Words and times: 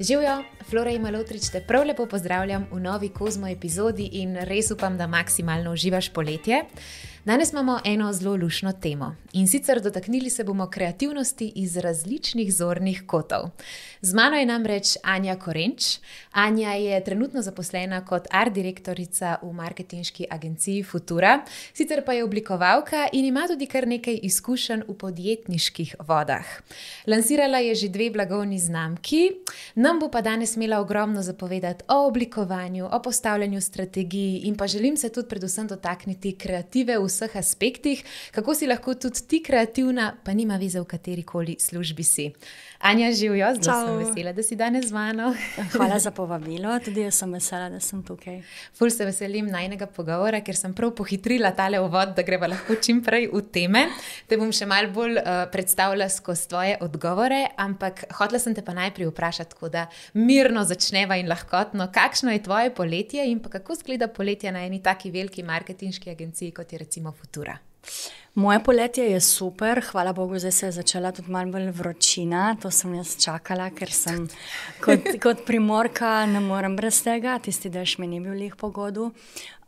Živijo, 0.00 0.42
Flora 0.70 0.90
in 0.90 1.02
Malotrič, 1.02 1.50
te 1.52 1.60
prav 1.60 1.84
lepo 1.84 2.06
pozdravljam 2.06 2.64
v 2.70 2.78
novi 2.80 3.08
Kozmo 3.12 3.48
epizodi 3.48 4.06
in 4.22 4.36
res 4.48 4.70
upam, 4.70 4.96
da 4.96 5.06
maksimalno 5.06 5.72
uživaš 5.72 6.08
poletje. 6.08 6.62
Danes 7.24 7.52
imamo 7.52 7.80
eno 7.84 8.12
zelo 8.12 8.36
lušno 8.36 8.72
temo 8.72 9.14
in 9.32 9.48
sicer 9.48 9.80
dotaknili 9.80 10.30
se 10.30 10.44
bomo 10.44 10.70
kreativnosti 10.70 11.52
iz 11.56 11.76
različnih 11.76 12.54
zornih 12.54 13.02
kotov. 13.06 13.50
Z 14.00 14.14
mano 14.14 14.36
je 14.36 14.46
namreč 14.46 14.96
Anja 15.02 15.36
Korenč. 15.36 15.98
Anja 16.32 16.72
je 16.72 17.04
trenutno 17.04 17.42
zaposlena 17.42 18.04
kot 18.04 18.26
art 18.30 18.52
direktorica 18.52 19.36
v 19.42 19.52
marketinški 19.52 20.26
agenciji 20.30 20.82
Futura, 20.82 21.44
sicer 21.72 22.02
pa 22.04 22.12
je 22.12 22.24
oblikovalka 22.24 23.06
in 23.12 23.24
ima 23.24 23.46
tudi 23.48 23.66
kar 23.66 23.86
nekaj 23.88 24.18
izkušenj 24.22 24.82
v 24.88 24.94
podjetniških 24.94 25.94
vodah. 26.08 26.46
Lansirala 27.06 27.58
je 27.58 27.74
že 27.74 27.88
dve 27.88 28.10
blagovni 28.10 28.58
znamki, 28.58 29.30
nam 29.74 29.98
bo 29.98 30.10
pa 30.10 30.20
danes 30.20 30.56
imela 30.56 30.80
ogromno 30.80 31.22
zapovedati 31.22 31.84
o 31.88 32.06
oblikovanju, 32.06 32.88
o 32.92 33.02
postavljanju 33.02 33.60
strategij 33.60 34.40
in 34.42 34.56
pa 34.56 34.66
želim 34.66 34.96
se 34.96 35.08
tudi 35.08 35.28
predvsem 35.28 35.66
dotakniti 35.66 36.36
kreative 36.36 36.98
v 36.98 37.11
vseh 37.12 37.36
aspektih, 37.38 38.04
kako 38.32 38.56
si 38.56 38.66
lahko 38.66 38.96
tudi 38.96 39.26
ti 39.28 39.42
kreativna, 39.44 40.12
pa 40.24 40.34
nima 40.34 40.56
vize 40.56 40.80
v 40.80 40.88
kateri 40.88 41.22
koli 41.22 41.56
službi 41.60 42.04
si. 42.04 42.30
Anja, 42.82 43.12
živijo, 43.12 43.46
zelo 43.62 43.86
sem 43.86 43.98
vesela, 43.98 44.32
da 44.32 44.42
si 44.42 44.56
danes 44.56 44.88
z 44.88 44.92
mano. 44.92 45.34
Hvala 45.72 45.98
za 45.98 46.10
povabilo, 46.18 46.72
tudi 46.84 47.04
jaz 47.04 47.14
sem 47.14 47.32
vesela, 47.32 47.68
da 47.70 47.78
sem 47.80 48.02
tukaj. 48.02 48.40
Ful 48.74 48.90
se 48.90 49.06
veselim 49.06 49.46
najnega 49.54 49.86
pogovora, 49.86 50.40
ker 50.42 50.58
sem 50.58 50.74
prav 50.74 50.90
pohitrila 50.98 51.52
tale 51.54 51.78
uvod, 51.78 52.16
da 52.16 52.26
greva 52.26 52.50
lahko 52.50 52.74
čim 52.82 52.98
prej 53.06 53.30
v 53.30 53.44
teme. 53.54 53.84
Te 54.26 54.34
bom 54.40 54.50
še 54.50 54.66
mal 54.66 54.90
bolj 54.90 55.14
uh, 55.22 55.44
predstavila 55.54 56.10
skozi 56.10 56.50
tvoje 56.50 56.76
odgovore, 56.82 57.44
ampak 57.54 58.08
hotla 58.18 58.42
sem 58.42 58.58
te 58.58 58.66
pa 58.66 58.74
najprej 58.74 59.12
vprašati, 59.12 59.54
tako 59.54 59.70
da 59.70 59.86
mirno 60.18 60.66
začneva 60.66 61.22
in 61.22 61.30
lahkotno, 61.30 61.86
kakšno 61.94 62.34
je 62.34 62.42
tvoje 62.50 62.74
poletje 62.74 63.30
in 63.30 63.38
pa 63.38 63.60
kako 63.60 63.78
zgleda 63.78 64.10
poletje 64.10 64.50
na 64.50 64.66
eni 64.66 64.82
taki 64.82 65.14
veliki 65.14 65.46
marketinški 65.46 66.10
agenciji, 66.10 66.50
kot 66.50 66.74
je 66.74 66.82
recimo 66.82 67.14
Futura. 67.14 67.60
Moje 68.34 68.62
poletje 68.64 69.04
je 69.10 69.20
super, 69.20 69.82
hvala 69.90 70.12
Bogu, 70.16 70.38
zdaj 70.38 70.52
se 70.52 70.66
je 70.66 70.72
začela 70.72 71.12
tudi 71.12 71.30
malo 71.30 71.52
bolj 71.52 71.68
vročina. 71.70 72.56
To 72.62 72.70
sem 72.70 72.94
jaz 72.94 73.16
čakala, 73.20 73.68
ker 73.70 73.92
sem 73.92 74.24
kot, 74.80 75.10
kot 75.24 75.44
primorka, 75.44 76.24
ne 76.26 76.40
morem 76.40 76.76
brez 76.76 77.02
tega, 77.04 77.36
tisti 77.38 77.68
dež 77.68 77.98
mi 78.00 78.08
ni 78.08 78.22
bil 78.24 78.32
lih 78.32 78.56
pogodu. 78.56 79.10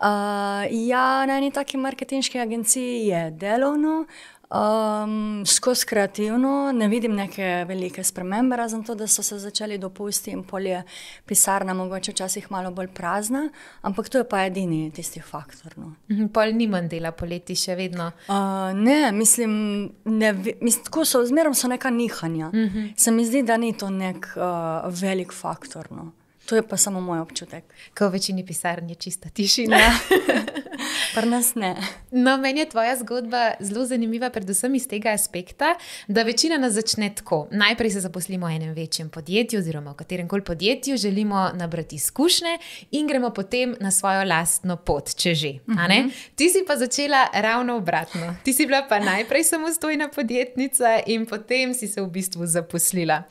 Uh, 0.01 0.65
ja, 0.71 1.25
na 1.29 1.37
eni 1.37 1.53
taki 1.53 1.77
marketinški 1.77 2.41
agenciji 2.41 3.07
je 3.07 3.21
delovno, 3.37 4.01
uh, 4.01 4.34
Um, 4.55 5.47
skozi 5.47 5.87
kreativno 5.87 6.73
ne 6.73 6.89
vidim 6.89 7.15
neke 7.15 7.65
velike 7.69 8.05
spremembe, 8.05 8.57
razen 8.57 8.85
to, 8.85 8.95
da 8.95 9.07
so 9.07 9.23
se 9.23 9.39
začeli 9.39 9.79
dopusti 9.79 10.31
in 10.31 10.45
polje 10.47 10.83
pisarna, 11.27 11.75
mogoče 11.75 12.13
včasih 12.13 12.47
malo 12.51 12.71
bolj 12.71 12.93
prazna, 12.95 13.49
ampak 13.83 14.09
to 14.09 14.19
je 14.19 14.29
pa 14.29 14.45
edini 14.47 14.93
tisti 14.95 15.21
faktor. 15.21 15.75
No. 15.77 15.95
Mhm, 16.11 16.27
pol 16.27 16.55
ni 16.55 16.69
manj 16.71 16.89
dela 16.89 17.11
poleti, 17.13 17.57
še 17.59 17.75
vedno. 17.75 18.13
Uh, 18.29 18.71
ne, 18.79 19.13
mislim, 19.13 19.57
ne, 20.05 20.33
mislim, 20.61 20.85
tako 20.85 21.05
so, 21.05 21.25
zmeraj 21.27 21.55
so 21.59 21.69
neka 21.69 21.91
nihanja. 21.91 22.49
Uh 22.49 22.55
mhm. 22.55 22.79
-huh. 22.79 22.93
Se 22.97 23.11
mi 23.11 23.27
zdi, 23.27 23.43
da 23.43 23.57
ni 23.57 23.73
to 23.73 23.91
nek 23.91 24.29
uh, 24.37 25.01
velik 25.01 25.33
faktor. 25.33 25.87
No. 25.91 26.13
To 26.47 26.57
je 26.57 26.63
pa 26.63 26.77
samo 26.77 27.01
moj 27.01 27.21
občutek. 27.21 27.65
Ko 27.99 28.09
v 28.09 28.13
večini 28.13 28.47
pisarn 28.47 28.89
je 28.89 28.95
čista 28.95 29.29
tišina. 29.29 29.79
Pri 31.15 31.29
nas 31.31 31.55
ne. 31.55 31.77
No, 32.11 32.37
meni 32.37 32.61
je 32.61 32.69
tvoja 32.69 32.97
zgodba 32.97 33.53
zelo 33.61 33.85
zanimiva, 33.87 34.31
predvsem 34.31 34.75
iz 34.75 34.89
tega 34.89 35.13
aspekta, 35.15 35.75
da 36.09 36.23
večina 36.23 36.59
nas 36.59 36.73
začne 36.75 37.13
tako. 37.15 37.47
Najprej 37.51 37.91
se 37.91 38.01
zaposlimo 38.01 38.47
v 38.47 38.57
enem 38.57 38.75
večjem 38.75 39.09
podjetju, 39.09 39.59
oziroma 39.59 39.93
v 39.93 39.97
katerem 39.97 40.29
koli 40.29 40.43
podjetju, 40.45 40.97
želimo 40.97 41.51
nabrati 41.55 41.97
izkušnje 41.97 42.59
in 42.91 43.07
gremo 43.07 43.31
potem 43.31 43.77
na 43.81 43.91
svojo 43.91 44.25
lastno 44.25 44.77
pot, 44.77 45.15
če 45.15 45.35
že. 45.35 45.53
Uh 45.67 45.75
mhm. 45.75 45.81
-huh. 45.81 46.11
Ti 46.35 46.49
si 46.49 46.65
pa 46.67 46.77
začela 46.77 47.27
ravno 47.35 47.77
obratno. 47.77 48.37
Ti 48.45 48.53
si 48.53 48.67
bila 48.67 48.87
pa 48.89 48.99
najprej 48.99 49.45
samostojna 49.45 50.09
podjetnica 50.09 51.01
in 51.07 51.27
potem 51.27 51.75
si 51.75 51.89
se 51.89 52.03
v 52.03 52.07
bistvu 52.07 52.47
zaposlila. 52.47 53.23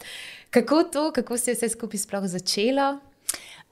Kako 0.50 0.84
to, 0.84 1.12
kako 1.12 1.38
se 1.38 1.52
je 1.52 1.56
vse 1.56 1.70
skupaj 1.70 2.00
sploh 2.00 2.24
začelo? 2.26 3.00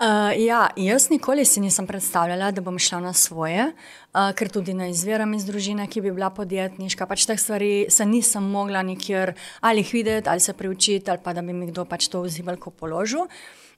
Uh, 0.01 0.33
ja, 0.45 0.69
jaz 0.75 1.09
nikoli 1.09 1.43
si 1.45 1.61
nisem 1.61 1.85
predstavljala, 1.87 2.47
da 2.51 2.61
bom 2.61 2.79
šla 2.79 2.99
na 2.99 3.11
svoje, 3.13 3.67
uh, 3.69 4.31
ker 4.33 4.49
tudi 4.49 4.73
ne 4.73 4.87
izviram 4.89 5.33
iz 5.37 5.45
družine, 5.45 5.85
ki 5.85 6.01
bi 6.01 6.09
bila 6.09 6.31
podjetniška. 6.33 7.05
Pač 7.05 7.27
teh 7.29 7.37
stvari 7.37 7.85
se 7.93 8.05
nisem 8.09 8.47
mogla 8.49 8.81
nikjer 8.81 9.35
ali 9.61 9.85
videti, 9.85 10.29
ali 10.29 10.41
se 10.41 10.55
priučiti, 10.57 11.11
ali 11.11 11.21
pa 11.23 11.35
da 11.37 11.43
bi 11.45 11.53
mi 11.53 11.69
kdo 11.69 11.85
pač 11.85 12.07
to 12.09 12.23
vzival 12.25 12.57
kot 12.57 12.79
položil. 12.81 13.29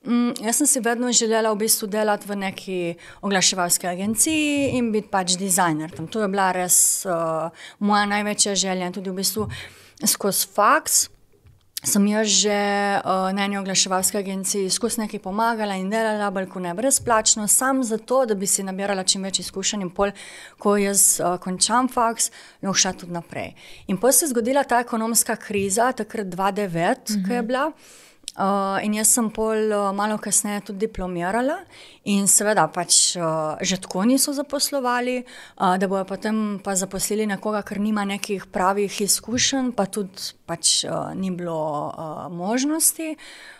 Mm, 0.07 0.31
jaz 0.47 0.61
sem 0.61 0.67
si 0.67 0.79
vedno 0.79 1.11
želela 1.11 1.51
v 1.51 1.65
bistvu 1.65 1.91
delati 1.91 2.29
v 2.29 2.39
neki 2.39 2.79
oglaševalski 3.21 3.87
agenciji 3.91 4.77
in 4.79 4.93
biti 4.95 5.11
pač 5.11 5.35
dizajner. 5.35 5.91
Tam. 5.91 6.07
To 6.07 6.23
je 6.23 6.31
bila 6.31 6.53
res 6.55 7.03
uh, 7.03 7.51
moja 7.83 8.05
največja 8.07 8.55
želja 8.55 8.87
in 8.87 8.95
tudi 8.95 9.11
v 9.11 9.19
bistvu 9.19 9.49
skozi 10.07 10.47
faks 10.55 11.09
sem 11.83 12.07
jaz 12.07 12.27
že 12.27 12.59
uh, 13.03 13.31
na 13.35 13.45
eni 13.45 13.57
oglaševalski 13.57 14.17
agenciji 14.17 14.69
skozi 14.69 15.01
nekaj 15.01 15.19
pomagala 15.19 15.75
in 15.75 15.89
delala, 15.91 16.31
bolj 16.31 16.47
kot 16.49 16.63
ne 16.63 16.73
brezplačno, 16.73 17.47
samo 17.47 17.83
zato, 17.83 18.25
da 18.25 18.35
bi 18.35 18.47
si 18.47 18.63
nabirala 18.63 19.03
čim 19.03 19.23
več 19.23 19.39
izkušenj 19.43 19.83
in 19.83 19.91
pol, 19.91 20.13
ko 20.57 20.77
jaz 20.79 21.19
uh, 21.19 21.35
končam 21.43 21.89
faks, 21.91 22.31
lahko 22.61 22.79
šla 22.79 22.93
tudi 22.93 23.13
naprej. 23.13 23.51
In 23.87 23.97
potem 23.97 24.17
se 24.19 24.25
je 24.25 24.31
zgodila 24.31 24.63
ta 24.63 24.79
ekonomska 24.79 25.35
kriza, 25.35 25.91
takrat 25.91 26.27
2009, 26.27 26.69
mm 26.69 27.15
-hmm. 27.15 27.27
ki 27.27 27.33
je 27.33 27.43
bila. 27.43 27.71
Uh, 28.33 28.79
in 28.81 28.95
jaz 28.97 29.11
sem 29.13 29.27
pol 29.29 29.69
uh, 29.69 29.91
malo 29.93 30.17
kasneje 30.17 30.63
tudi 30.65 30.87
diplomirala, 30.87 31.59
in 32.09 32.25
seveda, 32.25 32.65
pač, 32.73 33.13
uh, 33.13 33.61
že 33.61 33.77
tako 33.77 34.07
niso 34.09 34.33
zaposlovali, 34.33 35.19
uh, 35.21 35.75
da 35.77 35.85
bojo 35.85 36.01
potem 36.09 36.57
pa 36.57 36.73
zaposlili 36.73 37.27
nekoga, 37.29 37.61
ker 37.61 37.77
nima 37.77 38.07
nekih 38.09 38.47
pravih 38.49 39.01
izkušenj, 39.05 39.75
pa 39.77 39.85
tudi 39.85 40.33
pač, 40.49 40.81
uh, 40.89 41.13
ni 41.13 41.29
bilo 41.29 41.93
uh, 41.93 42.25
možnosti. 42.33 43.13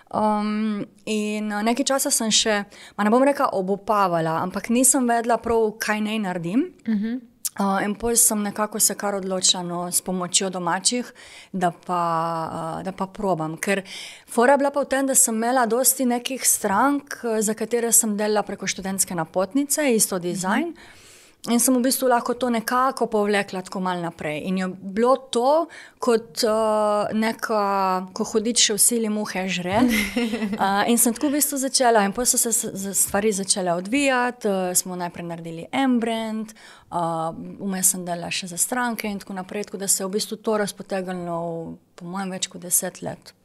Um, 0.09 0.81
in 1.06 1.53
nekaj 1.53 1.85
časa 1.94 2.09
sem 2.09 2.33
še, 2.33 2.63
ne 2.97 3.13
bom 3.13 3.22
rekla, 3.25 3.51
obupavala, 3.53 4.39
ampak 4.41 4.73
nisem 4.73 5.06
vedela, 5.06 5.38
prav, 5.38 5.69
kaj 5.78 6.01
naj 6.01 6.19
naredim. 6.25 6.73
Uh 6.88 6.94
mhm. 6.94 7.06
-huh. 7.06 7.32
Uh, 7.59 7.84
in 7.86 7.94
potem 7.94 8.18
sem 8.18 8.40
nekako 8.41 8.80
se 8.80 8.96
kar 8.96 9.16
odločila 9.16 9.62
no, 9.64 9.91
s 9.91 10.02
pomočjo 10.02 10.50
domačih, 10.50 11.12
da 11.52 11.69
pa, 11.72 12.02
uh, 12.50 12.84
da 12.84 12.91
pa 12.91 13.06
probam. 13.06 13.58
Ker 13.58 13.84
fora 14.25 14.58
bila 14.58 14.72
pa 14.74 14.81
v 14.81 14.90
tem, 14.90 15.06
da 15.06 15.16
sem 15.16 15.36
imela 15.36 15.68
dosti 15.69 16.06
nekih 16.06 16.42
strank, 16.42 17.19
za 17.40 17.53
katere 17.53 17.92
sem 17.92 18.18
delala 18.18 18.42
preko 18.42 18.68
študentske 18.68 19.16
napotnice, 19.16 19.86
isto 19.94 20.19
dizajn. 20.19 20.74
Uh 20.74 20.74
-huh. 20.74 21.03
In 21.52 21.59
sem 21.59 21.76
v 21.76 21.84
bistvu 21.84 22.08
lahko 22.08 22.38
to 22.40 22.48
nekako 22.48 23.09
povlekla 23.12 23.62
tako 23.68 23.81
malo 23.84 24.00
naprej. 24.00 24.46
In 24.48 24.58
je 24.58 24.68
bilo 24.68 25.18
to 25.28 25.68
kot 26.00 26.40
uh, 26.48 27.12
neka, 27.12 27.64
ko 28.16 28.24
hodiš 28.24 28.70
v 28.70 28.80
sili 28.80 29.09
muhe 29.12 29.44
žre. 29.52 29.81
Uh, 29.84 30.88
in 30.92 30.96
sem 30.96 31.12
tako 31.12 31.28
v 31.28 31.42
bistvu 31.42 31.59
začela, 31.59 32.06
in 32.08 32.16
potem 32.16 32.31
so 32.31 32.40
se 32.40 32.94
stvari 32.96 33.36
začele 33.36 33.76
odvijati. 33.76 34.48
Uh, 34.48 34.72
smo 34.72 34.96
najprej 34.96 35.28
naredili 35.28 35.68
Embrand, 35.68 36.56
uh, 36.96 37.36
vmes 37.60 37.92
sem 37.92 38.08
delala 38.08 38.31
še 38.31 38.48
za 38.48 38.58
stranke 38.58 39.12
in 39.12 39.20
tako 39.20 39.36
naprej, 39.36 39.68
tako 39.68 39.84
da 39.84 39.92
se 39.92 40.00
je 40.00 40.08
v 40.08 40.16
bistvu 40.16 40.40
to 40.40 40.56
razpotegnilo, 40.64 41.75
po 42.00 42.08
mojem, 42.08 42.31
več 42.40 42.48
kot 42.48 42.64
deset 42.64 43.04
let. 43.04 43.36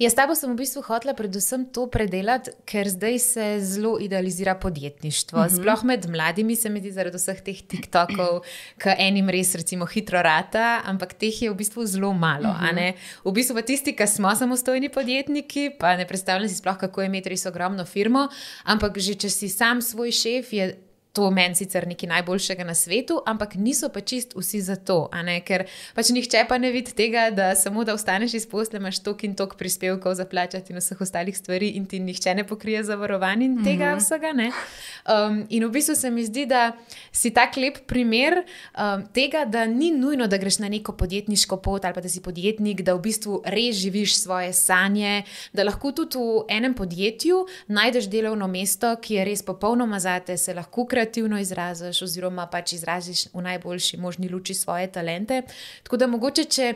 Jaz 0.00 0.14
tabo 0.16 0.32
sem 0.34 0.48
v 0.48 0.56
bistvu 0.56 0.80
hotela 0.86 1.12
predvsem 1.12 1.66
to 1.68 1.84
predelati, 1.92 2.50
ker 2.64 2.88
zdaj 2.88 3.18
se 3.20 3.44
zelo 3.60 3.98
idealizira 4.00 4.54
podjetništvo. 4.54 5.38
Uh 5.38 5.44
mhm. 5.44 5.54
-huh. 5.54 5.60
Sploh 5.60 5.84
med 5.84 6.08
mladimi 6.10 6.56
se 6.56 6.68
mi 6.68 6.80
zdi 6.80 6.92
zaradi 6.92 7.16
vseh 7.16 7.40
teh 7.40 7.62
TikTokov, 7.62 8.40
ki 8.82 8.94
enim 8.98 9.28
res 9.28 9.54
recimo 9.54 9.86
hitro 9.86 10.22
rata, 10.22 10.82
ampak 10.84 11.12
teh 11.12 11.42
je 11.42 11.50
v 11.50 11.54
bistvu 11.54 11.86
zelo 11.86 12.12
malo. 12.12 12.48
Uh 12.48 12.62
mhm. 12.62 12.76
-huh. 12.76 12.94
V 13.24 13.32
bistvu 13.32 13.54
pa 13.54 13.62
tisti, 13.62 13.96
ki 13.96 14.06
smo 14.06 14.34
samostojni 14.34 14.88
podjetniki, 14.88 15.70
pa 15.78 15.96
ne 15.96 16.06
predstavljam 16.06 16.48
si 16.48 16.54
sploh, 16.54 16.76
kako 16.76 17.00
je 17.00 17.06
imeti 17.06 17.28
res 17.28 17.46
ogromno 17.46 17.84
firmo, 17.84 18.28
ampak 18.64 18.98
že 18.98 19.14
če 19.14 19.30
si 19.30 19.48
sam 19.48 19.82
svoj 19.82 20.10
šef, 20.12 20.52
je 20.52 20.91
to 21.12 21.30
meni 21.30 21.54
sicer 21.54 21.86
nekaj 21.86 22.08
najboljšega 22.08 22.64
na 22.64 22.74
svetu, 22.74 23.20
ampak 23.26 23.54
niso 23.54 23.88
pa 23.92 24.00
čist 24.00 24.32
vsi 24.36 24.60
za 24.64 24.76
to. 24.76 25.10
Ker 25.44 25.66
pač 25.94 26.08
nihče 26.08 26.46
pa 26.48 26.56
ne 26.58 26.70
vidi 26.72 26.94
tega, 26.96 27.26
da 27.30 27.52
samo 27.54 27.84
da 27.84 27.94
ostaneš 27.94 28.34
iz 28.34 28.46
posle, 28.48 28.80
imaš 28.80 29.02
tok 29.04 29.24
in 29.28 29.34
tok 29.36 29.58
prispevkov 29.60 30.14
za 30.16 30.24
plačati 30.24 30.72
in 30.72 30.80
vseh 30.80 31.00
ostalih 31.00 31.36
stvari, 31.36 31.74
in 31.76 31.86
ti 31.86 32.00
nihče 32.00 32.34
ne 32.34 32.46
pokrije 32.48 32.84
zavarovanje 32.88 33.44
in 33.44 33.64
tega 33.64 33.92
mm 33.92 33.98
-hmm. 33.98 34.00
vsega. 34.00 34.32
Um, 34.32 35.46
in 35.48 35.64
v 35.64 35.70
bistvu 35.70 35.94
se 35.94 36.10
mi 36.10 36.24
zdi, 36.24 36.46
da 36.46 36.72
si 37.12 37.30
tak 37.30 37.56
lep 37.56 37.86
primer 37.86 38.32
um, 38.38 39.04
tega, 39.12 39.44
da 39.44 39.66
ni 39.66 39.90
nujno, 39.90 40.26
da 40.26 40.36
greš 40.36 40.58
na 40.58 40.68
neko 40.68 40.92
podjetniško 40.92 41.56
pot 41.56 41.84
ali 41.84 41.94
pa 41.94 42.00
da 42.00 42.08
si 42.08 42.22
podjetnik, 42.22 42.82
da 42.82 42.94
v 42.94 43.00
bistvu 43.00 43.42
res 43.44 43.76
živiš 43.76 44.16
svoje 44.16 44.52
sanje, 44.52 45.22
da 45.52 45.64
lahko 45.64 45.92
tudi 45.92 46.18
v 46.18 46.44
enem 46.48 46.74
podjetju 46.74 47.46
najdeš 47.66 48.04
delovno 48.04 48.48
mesto, 48.48 48.96
ki 48.96 49.14
je 49.14 49.24
res 49.24 49.42
popolnoma 49.42 50.00
zate, 50.00 50.36
se 50.36 50.54
lahko 50.54 50.86
kreativno 50.86 51.01
kreativno 51.02 51.38
izraziš, 51.40 52.02
oziroma 52.02 52.46
pač 52.46 52.72
izraziš 52.72 53.26
v 53.34 53.42
najboljši 53.42 53.96
možni 53.96 54.28
luči 54.28 54.54
svoje 54.54 54.86
talente. 54.92 55.42
Tako 55.82 55.96
da 55.96 56.06
mogoče, 56.06 56.44
če 56.44 56.74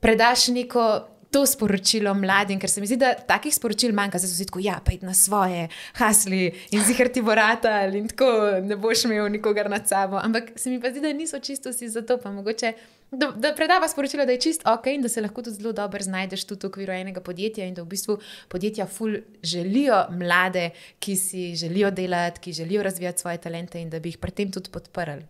predaš 0.00 0.48
neko 0.48 1.04
to 1.30 1.44
sporočilo 1.46 2.14
mladim, 2.14 2.58
ker 2.60 2.70
se 2.70 2.80
mi 2.80 2.86
zdi, 2.86 2.96
da 2.96 3.12
takih 3.12 3.52
sporočil 3.54 3.92
manjka, 3.92 4.18
zdaj 4.18 4.30
so 4.30 4.36
si 4.36 4.46
tako, 4.48 4.62
ja, 4.64 4.78
pa 4.84 4.94
id 4.94 5.02
na 5.04 5.12
svoje, 5.14 5.68
hasli 5.98 6.54
in 6.72 6.84
zihar 6.84 7.10
ti 7.12 7.20
bo 7.20 7.34
rata 7.34 7.82
in 7.92 8.08
tako 8.08 8.30
ne 8.64 8.76
boš 8.76 9.04
imel 9.04 9.28
nikogar 9.28 9.68
nad 9.70 9.88
sabo. 9.88 10.16
Ampak 10.16 10.56
se 10.56 10.70
mi 10.70 10.80
pa 10.80 10.90
zdi, 10.90 11.04
da 11.04 11.12
niso 11.12 11.38
čisto 11.38 11.70
vsi 11.70 11.88
za 11.88 12.02
to, 12.02 12.16
pa 12.16 12.32
mogoče. 12.32 12.72
Da, 13.10 13.30
da 13.32 13.54
predava 13.56 13.88
sporočilo, 13.88 14.26
da 14.28 14.32
je 14.32 14.40
čist 14.40 14.66
ok 14.68 14.86
in 14.92 15.02
da 15.02 15.08
se 15.08 15.20
lahko 15.24 15.42
tudi 15.42 15.56
zelo 15.56 15.72
dobro 15.72 16.02
znajdeš 16.02 16.44
tudi 16.44 16.66
v 16.66 16.68
okviru 16.68 16.92
enega 16.92 17.20
podjetja, 17.24 17.64
in 17.64 17.74
da 17.74 17.82
v 17.82 17.88
bistvu 17.94 18.18
podjetja 18.48 18.86
ful 18.86 19.16
želijo 19.42 20.02
mlade, 20.10 20.70
ki 21.00 21.16
si 21.16 21.54
želijo 21.56 21.90
delati, 21.90 22.40
ki 22.40 22.52
želijo 22.52 22.82
razvijati 22.82 23.20
svoje 23.20 23.38
talente 23.38 23.80
in 23.80 23.90
da 23.90 24.00
bi 24.00 24.12
jih 24.12 24.18
pri 24.18 24.30
tem 24.30 24.52
tudi 24.52 24.70
podprli. 24.70 25.24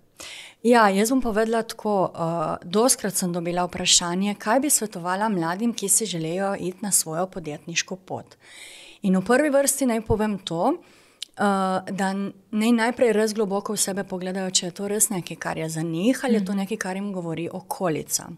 Ja, 0.62 0.88
jaz 0.90 1.12
bom 1.14 1.22
povedala 1.22 1.62
tako. 1.62 2.10
Uh, 2.10 2.56
doskrat 2.66 3.14
sem 3.14 3.32
dobila 3.32 3.69
vprašanje, 3.69 4.34
kaj 4.34 4.60
bi 4.60 4.70
svetovala 4.70 5.28
mladim, 5.28 5.72
ki 5.75 5.88
si 5.88 6.06
želijo 6.06 6.56
iti 6.58 6.78
na 6.82 6.90
svojo 6.92 7.26
podjetniško 7.26 7.96
pot. 7.96 8.34
In 9.02 9.16
v 9.16 9.22
prvi 9.25 9.50
vrsti 9.54 9.86
naj 9.86 10.02
povem 10.06 10.38
to, 10.38 10.75
uh, 11.38 11.94
da 11.94 12.12
naj 12.50 12.73
najprej 12.73 13.12
res 13.12 13.35
globoko 13.35 13.73
v 13.73 13.82
sebe 13.82 14.05
pogledajo, 14.05 14.50
če 14.50 14.67
je 14.67 14.75
to 14.75 14.88
res 14.88 15.08
nekaj, 15.11 15.37
kar 15.37 15.58
je 15.58 15.69
za 15.69 15.82
njih 15.82 16.20
ali 16.25 16.35
je 16.35 16.44
to 16.44 16.52
mhm. 16.52 16.61
nekaj, 16.64 16.76
kar 16.76 16.96
jim 16.96 17.12
govori 17.12 17.49
okolica. 17.52 18.29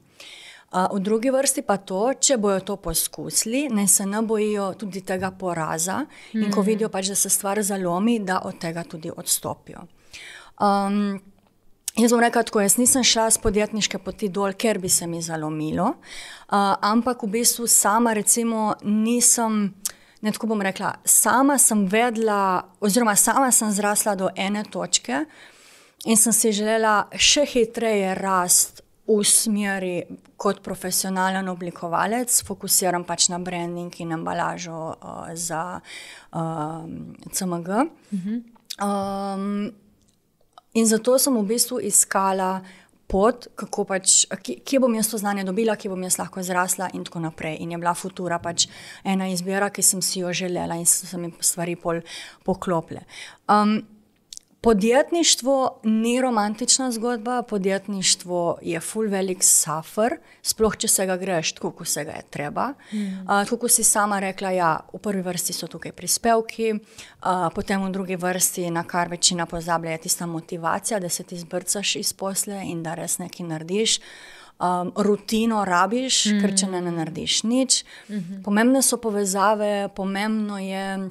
Uh, 0.71 0.87
v 0.95 1.01
drugi 1.03 1.33
vrsti 1.35 1.65
pa 1.67 1.81
to, 1.83 2.13
če 2.15 2.37
bojo 2.39 2.61
to 2.61 2.77
poskusili, 2.77 3.65
naj 3.75 3.89
se 3.91 4.07
ne 4.07 4.23
bojijo 4.23 4.69
tudi 4.79 5.01
tega 5.03 5.31
poraza 5.31 6.05
in 6.33 6.47
ko 6.51 6.61
mhm. 6.61 6.67
vidijo, 6.69 6.89
pač, 6.89 7.11
da 7.11 7.19
se 7.19 7.31
stvar 7.31 7.63
zalomi, 7.63 8.21
da 8.21 8.43
od 8.45 8.61
tega 8.63 8.85
tudi 8.85 9.11
odstopijo. 9.11 9.83
Um, 10.61 11.19
Jaz 11.99 12.13
bom 12.15 12.21
rekel, 12.23 12.47
da 12.55 12.63
nisem 12.79 13.03
šla 13.05 13.31
s 13.31 13.39
podjetniške 13.43 13.99
poti 13.99 14.29
dol, 14.31 14.53
ker 14.55 14.79
bi 14.79 14.89
se 14.89 15.07
mi 15.11 15.19
zalomilo, 15.23 15.89
uh, 15.91 16.77
ampak 16.87 17.25
v 17.27 17.33
bistvu 17.35 17.67
sama, 17.67 18.13
recimo, 18.15 18.75
nisem. 18.83 19.75
Ne, 20.21 20.33
tako 20.33 20.47
bom 20.47 20.63
rekla, 20.63 20.95
sama 21.05 21.59
sem 21.59 21.87
vedela, 21.89 22.69
oziroma 22.81 23.17
sama 23.17 23.51
sem 23.53 23.71
zrasla 23.73 24.15
do 24.15 24.29
ene 24.37 24.65
točke 24.69 25.25
in 26.05 26.17
sem 26.17 26.33
si 26.33 26.53
želela 26.53 27.09
še 27.17 27.47
hitreje 27.49 28.15
rast 28.19 28.83
v 29.09 29.25
smeri 29.27 29.95
kot 30.41 30.61
profesionalen 30.63 31.49
oblikovalec, 31.51 32.33
fokusiram 32.47 33.05
pač 33.05 33.29
na 33.33 33.41
branding 33.43 33.93
in 34.01 34.13
embalažo 34.13 34.95
uh, 34.95 35.33
za 35.35 35.81
uh, 35.81 36.85
CMG. 37.33 37.69
Uh 37.69 38.19
-huh. 38.21 38.43
um, 38.85 39.73
In 40.75 40.87
zato 40.87 41.19
sem 41.19 41.35
v 41.35 41.43
bistvu 41.43 41.81
iskala 41.83 42.63
pot, 43.11 43.49
kako 43.59 43.85
pač, 43.91 44.25
kje 44.39 44.81
bom 44.83 44.95
jaz 44.95 45.11
to 45.11 45.19
znanje 45.19 45.45
dobila, 45.49 45.77
kje 45.77 45.91
bom 45.93 46.03
jaz 46.07 46.19
lahko 46.21 46.45
zrasla, 46.47 46.91
in 46.95 47.05
tako 47.07 47.25
naprej. 47.27 47.59
In 47.65 47.75
je 47.75 47.81
bila 47.83 47.95
futura 47.99 48.39
pač 48.43 48.69
ena 49.05 49.29
izbira, 49.31 49.71
ki 49.75 49.83
sem 49.83 50.03
si 50.03 50.23
jo 50.23 50.33
želela, 50.33 50.79
in 50.79 50.87
so 50.87 51.09
se 51.11 51.19
mi 51.19 51.33
stvari 51.41 51.77
pol 51.81 52.05
poklopile. 52.47 53.03
Um, 53.51 53.81
Podjetništvo 54.63 55.81
ni 55.83 56.21
romantična 56.21 56.93
zgodba, 56.93 57.43
podjetništvo 57.43 58.59
je 58.63 58.81
full 58.81 59.09
velik 59.09 59.45
suffer, 59.45 60.19
sploh 60.43 60.77
če 60.77 60.89
se 60.89 61.07
ga 61.07 61.17
greš 61.17 61.55
tako, 61.57 61.71
kot 61.71 61.89
se 61.89 62.05
ga 62.05 62.19
je 62.19 62.23
treba. 62.31 62.67
Mm. 62.93 62.99
Uh, 62.99 63.27
tako 63.27 63.57
kot 63.57 63.73
si 63.73 63.85
sama 63.85 64.19
rekla, 64.21 64.51
ja, 64.51 64.73
v 64.93 65.01
prvi 65.01 65.23
vrsti 65.25 65.57
so 65.57 65.67
tukaj 65.67 65.95
prispevki, 65.97 66.75
uh, 66.75 67.47
potem 67.55 67.87
v 67.87 67.89
drugi 67.95 68.19
vrsti, 68.21 68.67
na 68.71 68.85
kar 68.85 69.09
večina 69.09 69.47
pozablja, 69.47 69.97
je 69.97 70.03
tista 70.05 70.27
motivacija, 70.27 71.01
da 71.01 71.09
se 71.09 71.25
ti 71.25 71.39
zbrcaš 71.39 71.97
iz 71.97 72.13
posle 72.13 72.61
in 72.67 72.83
da 72.83 72.95
res 72.95 73.17
nekaj 73.19 73.47
narediš. 73.47 73.97
Um, 74.61 74.93
rutino 74.97 75.65
rabiš, 75.65 76.27
mm. 76.27 76.41
ker 76.41 76.53
če 76.53 76.67
ne, 76.69 76.85
ne 76.85 76.93
narediš 76.93 77.43
nič. 77.43 77.85
Mm 78.09 78.15
-hmm. 78.15 78.43
Pomembne 78.45 78.83
so 78.83 79.01
povezave, 79.01 79.89
pomembno 79.97 80.59
je. 80.59 81.09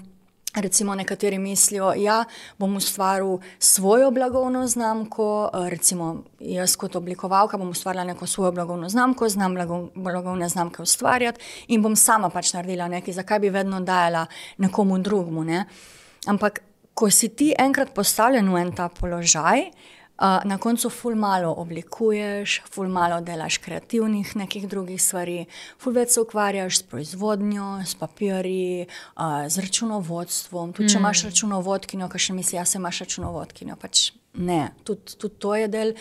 Recimo, 0.56 0.96
nekateri 0.96 1.38
mislijo, 1.38 1.86
da 1.86 1.94
ja, 1.94 2.24
bom 2.58 2.76
ustvaril 2.76 3.38
svojo 3.60 4.12
blagovno 4.12 4.68
znamko. 4.68 5.50
Eh, 5.54 5.70
recimo, 5.70 6.24
jaz 6.40 6.76
kot 6.76 6.96
oblikovalka 6.96 7.58
bom 7.58 7.70
ustvarila 7.70 8.04
neko 8.04 8.28
svojo 8.28 8.52
blagovno 8.52 8.90
znamko, 8.90 9.30
znam 9.30 9.56
blagovne 9.96 10.50
znamke 10.50 10.82
ustvarjati 10.82 11.40
in 11.68 11.82
bom 11.82 11.96
sama 11.96 12.30
pač 12.30 12.54
naredila 12.54 12.88
nekaj, 12.88 13.14
zakaj 13.14 13.40
bi 13.40 13.50
vedno 13.50 13.80
dajala 13.80 14.26
nekomu 14.58 14.98
drugemu. 14.98 15.44
Ne? 15.44 15.66
Ampak, 16.26 16.60
ko 16.94 17.10
si 17.10 17.30
ti 17.30 17.54
enkrat 17.60 17.94
postavljen 17.94 18.50
v 18.54 18.58
en 18.58 18.72
ta 18.76 18.90
položaj, 18.90 19.60
uh, 19.60 19.99
na 20.20 20.58
koncu 20.58 20.90
ful 20.90 21.16
malo 21.16 21.54
oblikuješ, 21.58 22.62
ful 22.72 22.90
malo 22.92 23.22
delaš 23.22 23.58
kreativnih 23.58 24.36
nekih 24.36 24.68
drugih 24.70 25.02
stvari, 25.02 25.46
ful 25.80 25.96
več 25.96 26.16
se 26.16 26.22
ukvarjaš 26.22 26.82
s 26.82 26.88
proizvodnjo, 26.92 27.70
s 27.86 27.96
papirji, 27.96 28.88
uh, 29.16 29.48
z 29.48 29.64
računovodstvom. 29.64 30.74
Tudi, 30.74 30.90
če 30.90 30.98
mm. 30.98 31.04
imaš 31.04 31.24
računovodkinjo, 31.30 32.10
kaj 32.12 32.26
še 32.26 32.36
misliš, 32.36 32.58
jaz 32.60 32.76
imaš 32.76 33.00
računovodkinjo. 33.06 33.80
Pač 33.80 34.10
ne, 34.34 34.62
tudi 34.84 35.16
tud 35.22 35.40
to 35.40 35.56
je 35.56 35.72
del 35.72 35.96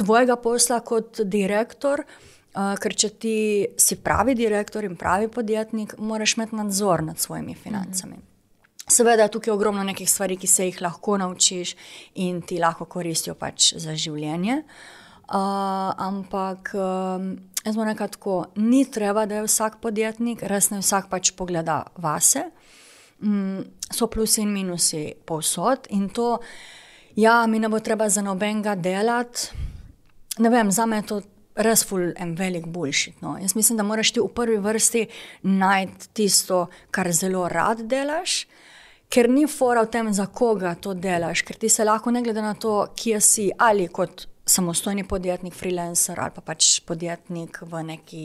tvojega 0.00 0.40
posla 0.40 0.80
kot 0.80 1.22
direktor. 1.24 2.06
Uh, 2.50 2.72
ker 2.82 2.96
če 2.98 3.08
ti 3.22 3.36
si 3.78 4.00
pravi 4.02 4.34
direktor 4.34 4.82
in 4.82 4.96
pravi 4.98 5.28
podjetnik, 5.30 5.94
moraš 6.02 6.34
imeti 6.34 6.56
nadzor 6.58 7.04
nad 7.06 7.20
svojimi 7.22 7.54
financami. 7.54 8.16
Mm 8.16 8.18
-hmm. 8.18 8.29
Seveda 8.90 9.22
je 9.22 9.30
tukaj 9.36 9.52
ogromno 9.52 9.82
nekih 9.86 10.10
stvari, 10.10 10.36
ki 10.36 10.46
se 10.46 10.66
jih 10.66 10.80
lahko 10.82 11.16
naučiš 11.18 11.76
in 12.14 12.42
ti 12.42 12.58
lahko 12.58 12.84
koristijo 12.90 13.36
pač 13.38 13.74
za 13.78 13.94
življenje. 13.94 14.62
Uh, 15.30 15.36
ampak 16.02 16.72
um, 16.74 17.36
jaz 17.62 17.76
moram 17.78 17.94
reči 17.94 18.16
tako, 18.16 18.38
ni 18.58 18.82
treba, 18.90 19.28
da 19.30 19.38
je 19.38 19.46
vsak 19.46 19.78
podjetnik, 19.82 20.42
res 20.42 20.72
ne 20.72 20.80
vsak 20.82 21.06
pač 21.12 21.30
pogleda 21.38 21.84
vase. 22.02 22.48
Um, 23.22 23.62
so 23.94 24.08
plusi 24.10 24.42
in 24.42 24.50
minusi 24.50 25.04
povsod 25.26 25.86
in 25.94 26.08
to, 26.10 26.40
ja, 27.14 27.44
mi 27.46 27.60
ne 27.62 27.70
bo 27.70 27.78
treba 27.78 28.08
za 28.10 28.24
nobenega 28.26 28.74
delati. 28.74 29.54
Ne 30.42 30.50
vem, 30.50 30.70
za 30.74 30.86
me 30.86 30.98
je 30.98 31.06
to 31.12 31.20
res 31.62 31.84
ful 31.86 32.10
en 32.16 32.34
velik 32.34 32.66
bullshit. 32.66 33.20
No. 33.22 33.36
Jaz 33.38 33.54
mislim, 33.54 33.78
da 33.78 33.86
moraš 33.86 34.10
ti 34.16 34.22
v 34.24 34.32
prvi 34.34 34.58
vrsti 34.58 35.06
najti 35.46 36.10
tisto, 36.16 36.66
kar 36.90 37.12
zelo 37.14 37.46
rad 37.48 37.86
delaš 37.86 38.48
ker 39.10 39.28
ni 39.28 39.46
fora 39.50 39.82
v 39.82 39.90
tem, 39.90 40.12
za 40.14 40.26
koga 40.26 40.74
to 40.78 40.94
delaš, 40.94 41.42
ker 41.42 41.58
ti 41.58 41.68
se 41.68 41.84
lahko, 41.84 42.12
ne 42.14 42.22
glede 42.22 42.42
na 42.42 42.54
to, 42.54 42.92
kje 42.96 43.20
si 43.20 43.50
ali 43.58 43.88
kot 43.90 44.29
samostojni 44.50 45.04
podjetnik, 45.08 45.54
freelancer 45.54 46.18
ali 46.20 46.34
pa 46.34 46.42
pač 46.44 46.80
podjetnik 46.86 47.60
v, 47.62 47.82
neki, 47.92 48.24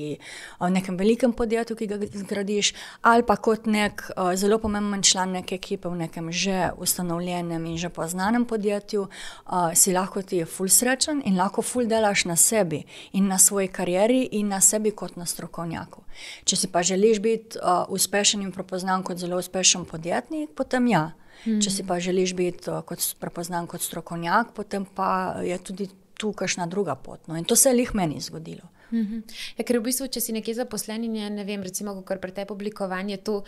v 0.60 0.70
nekem 0.74 0.98
velikem 0.98 1.34
podjetju, 1.38 1.78
ki 1.78 1.88
ga 1.90 2.00
zgradiš, 2.02 2.74
ali 3.06 3.26
pa 3.28 3.38
kot 3.38 3.70
nek 3.70 4.04
uh, 4.10 4.34
zelo 4.38 4.58
pomemben 4.62 5.04
član 5.06 5.36
neke 5.38 5.60
ekipe 5.60 5.90
v 5.90 6.06
nekem 6.06 6.32
že 6.32 6.72
ustanovljenem 6.82 7.66
in 7.66 7.78
že 7.78 7.90
poznanem 7.94 8.46
podjetju, 8.46 9.06
uh, 9.06 9.74
si 9.78 9.94
lahko 9.94 10.22
ti 10.22 10.42
je 10.42 10.46
full 10.50 10.70
srečen 10.70 11.22
in 11.26 11.38
lahko 11.38 11.62
full 11.62 11.88
delaš 11.90 12.26
na 12.26 12.36
sebi 12.36 12.86
in 13.14 13.28
na 13.30 13.38
svoji 13.38 13.68
karieri 13.68 14.24
in 14.32 14.50
na 14.50 14.62
sebi 14.62 14.92
kot 14.92 15.18
na 15.18 15.26
strokovnjaku. 15.26 16.04
Če 16.46 16.56
si 16.56 16.72
pa 16.72 16.82
želiš 16.84 17.20
biti 17.22 17.60
uh, 17.60 17.86
uspešen 17.92 18.42
in 18.42 18.52
prepoznan 18.56 19.04
kot 19.04 19.22
zelo 19.22 19.38
uspešen 19.38 19.86
podjetnik, 19.86 20.56
potem 20.56 20.88
ja. 20.88 21.12
Hmm. 21.44 21.60
Če 21.62 21.70
si 21.70 21.84
pa 21.84 22.00
želiš 22.00 22.34
biti 22.34 22.72
uh, 22.72 22.82
kot 22.88 23.04
prepoznan 23.20 23.68
kot 23.68 23.84
strokovnjak, 23.84 24.56
potem 24.56 24.88
pa 24.88 25.38
je 25.44 25.58
tudi 25.60 25.90
tu 26.18 26.34
kakšna 26.34 26.68
druga 26.68 26.96
pot. 26.96 27.28
No? 27.28 27.38
In 27.38 27.46
to 27.46 27.56
se 27.56 27.70
je 27.70 27.76
lih 27.76 27.96
meni 27.96 28.22
zgodilo. 28.22 28.70
Mhm. 28.92 29.24
Ja, 29.58 29.64
ker 29.66 29.80
v 29.80 29.88
bistvu, 29.90 30.08
če 30.08 30.22
si 30.22 30.36
nekje 30.36 30.56
zaposlen 30.60 31.04
in 31.08 31.16
je, 31.16 31.30
ne 31.30 31.44
vem, 31.48 31.64
recimo, 31.66 31.96
kar 32.06 32.22
pri 32.22 32.32
tebi 32.32 32.54
oblikovanje, 32.54 33.18
to 33.18 33.42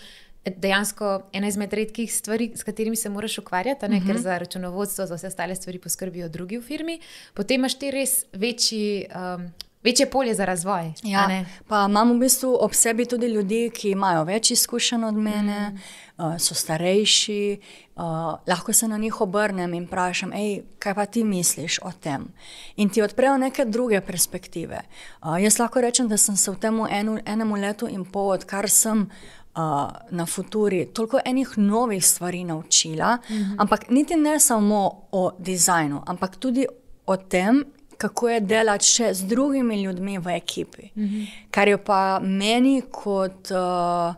je 0.46 0.54
dejansko 0.56 1.30
ena 1.36 1.48
izmed 1.52 1.74
redkih 1.74 2.10
stvari, 2.14 2.52
s 2.56 2.64
katerimi 2.64 2.96
se 2.96 3.10
moraš 3.10 3.38
ukvarjati, 3.44 3.88
ne, 3.88 3.98
uh 3.98 4.04
-huh. 4.04 4.08
ker 4.08 4.16
mhm. 4.16 4.24
za 4.24 4.38
računovodstvo, 4.38 5.06
za 5.06 5.16
vse 5.16 5.28
ostale 5.28 5.56
stvari 5.56 5.80
poskrbijo 5.80 6.30
drugi 6.30 6.58
v 6.58 6.62
firmi, 6.62 7.00
potem 7.34 7.62
imaš 7.62 7.80
ti 7.80 7.92
res 7.92 8.26
večji. 8.34 9.06
Um, 9.14 9.52
Večje 9.84 10.10
polje 10.10 10.34
za 10.36 10.46
razvoj. 10.46 10.94
Ja, 11.04 11.44
pa 11.68 11.86
imamo 11.90 12.14
v 12.14 12.20
bistvu 12.20 12.58
ob 12.60 12.74
sebi 12.74 13.06
tudi 13.06 13.28
ljudi, 13.28 13.70
ki 13.74 13.92
imajo 13.92 14.24
več 14.24 14.52
izkušenj 14.52 15.04
od 15.06 15.14
mene, 15.14 15.60
mm. 15.70 16.26
uh, 16.26 16.38
so 16.40 16.56
starejši. 16.56 17.60
Uh, 17.96 18.04
lahko 18.48 18.74
se 18.74 18.88
na 18.88 18.98
njih 18.98 19.22
obrnem 19.22 19.74
in 19.74 19.86
vprašam, 19.86 20.34
kaj 20.80 20.94
pa 20.94 21.06
ti 21.06 21.24
misliš 21.24 21.80
o 21.82 21.92
tem. 21.92 22.26
In 22.76 22.90
ti 22.90 23.02
odprejo 23.02 23.38
neke 23.38 23.66
druge 23.66 24.02
perspektive. 24.02 24.82
Uh, 25.22 25.38
jaz 25.42 25.60
lahko 25.60 25.82
rečem, 25.82 26.08
da 26.08 26.18
sem 26.18 26.36
se 26.36 26.52
v 26.52 26.60
tem 26.60 26.82
enu, 26.90 27.20
enem 27.26 27.54
letu 27.54 27.88
in 27.88 28.06
pol, 28.06 28.34
odkar 28.34 28.70
sem. 28.70 29.10
Uh, 29.58 29.90
na 30.14 30.26
futuri 30.26 30.84
toliko 30.94 31.18
enih 31.26 31.56
novih 31.58 32.06
stvari 32.06 32.44
naučila, 32.44 33.16
mm 33.16 33.36
-hmm. 33.36 33.56
ampak 33.58 33.90
niti 33.90 34.16
ne 34.16 34.40
samo 34.40 35.08
o 35.12 35.32
dizajnu, 35.40 36.04
ampak 36.06 36.36
tudi 36.36 36.66
o 37.06 37.18
tem, 37.18 37.64
kako 37.98 38.30
je 38.30 38.39
delati 38.39 38.86
še 38.86 39.13
z 39.13 39.27
drugimi 39.27 39.82
ljudmi 39.84 40.18
v 40.18 40.36
ekipi. 40.36 40.89
Mm 40.96 41.04
-hmm. 41.04 41.27
Kar 41.51 41.68
je 41.68 41.77
pa 41.77 42.20
meni, 42.20 42.82
kot 42.92 43.51
uh, 43.51 44.16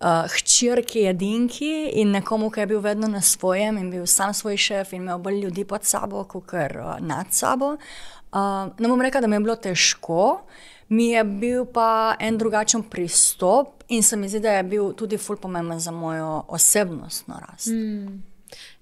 uh, 0.00 0.24
hčerki 0.28 1.06
edinki 1.06 1.90
in 1.92 2.10
nekomu, 2.10 2.50
ki 2.50 2.60
je 2.60 2.66
bil 2.66 2.80
vedno 2.80 3.08
na 3.08 3.20
svojem 3.20 3.78
in 3.78 3.90
bil 3.90 4.06
sam 4.06 4.34
svoj 4.34 4.56
šef 4.56 4.92
in 4.92 5.02
imel 5.02 5.18
bolj 5.18 5.40
ljudi 5.40 5.64
pod 5.64 5.84
sabo, 5.84 6.24
kot 6.24 6.52
uh, 6.52 6.96
nad 7.00 7.26
sabo. 7.30 7.76
Uh, 8.32 8.68
ne 8.78 8.88
bom 8.88 9.00
rekel, 9.00 9.20
da 9.20 9.26
mi 9.26 9.36
je 9.36 9.40
bilo 9.40 9.56
težko, 9.56 10.40
mi 10.88 11.10
je 11.10 11.24
bil 11.24 11.64
pa 11.64 12.16
en 12.20 12.38
drugačen 12.38 12.82
pristop 12.82 13.84
in 13.88 14.02
se 14.02 14.16
mi 14.16 14.28
zdi, 14.28 14.40
da 14.40 14.50
je 14.50 14.62
bil 14.62 14.92
tudi 14.92 15.18
ful 15.18 15.36
pomemben 15.36 15.80
za 15.80 15.90
mojo 15.90 16.44
osebnostno 16.48 17.40
rast. 17.48 17.66
Mm. 17.66 18.22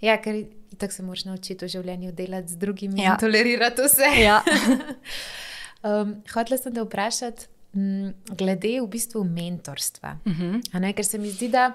Ja, 0.00 0.16
ker 0.22 0.44
tako 0.78 0.92
se 0.92 1.02
moraš 1.02 1.24
naučiti 1.24 1.64
v 1.64 1.68
življenju 1.68 2.12
delati 2.12 2.52
z 2.52 2.56
drugimi 2.56 3.02
ja. 3.02 3.12
in 3.12 3.20
tolerirati 3.20 3.82
vse. 3.86 4.10
Ja. 4.20 4.40
um, 5.88 6.16
Hotela 6.32 6.58
sem 6.60 6.74
te 6.74 6.84
vprašati, 6.84 7.48
m, 7.76 8.12
glede 8.38 8.76
v 8.80 8.90
bistvu 8.90 9.24
mentorstva. 9.24 10.18
Uh 10.24 10.32
mhm. 10.32 10.60
-huh. 10.60 10.80
ne, 10.80 10.92
ker 10.92 11.04
se 11.04 11.18
mi 11.18 11.30
zdi, 11.30 11.48
da 11.48 11.72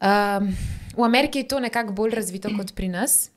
um, 0.00 0.56
v 0.96 1.04
Ameriki 1.04 1.38
je 1.38 1.48
to 1.48 1.60
nekako 1.60 1.92
bolj 1.92 2.14
razvito 2.14 2.50
kot 2.56 2.74
pri 2.74 2.88
nas, 2.88 3.30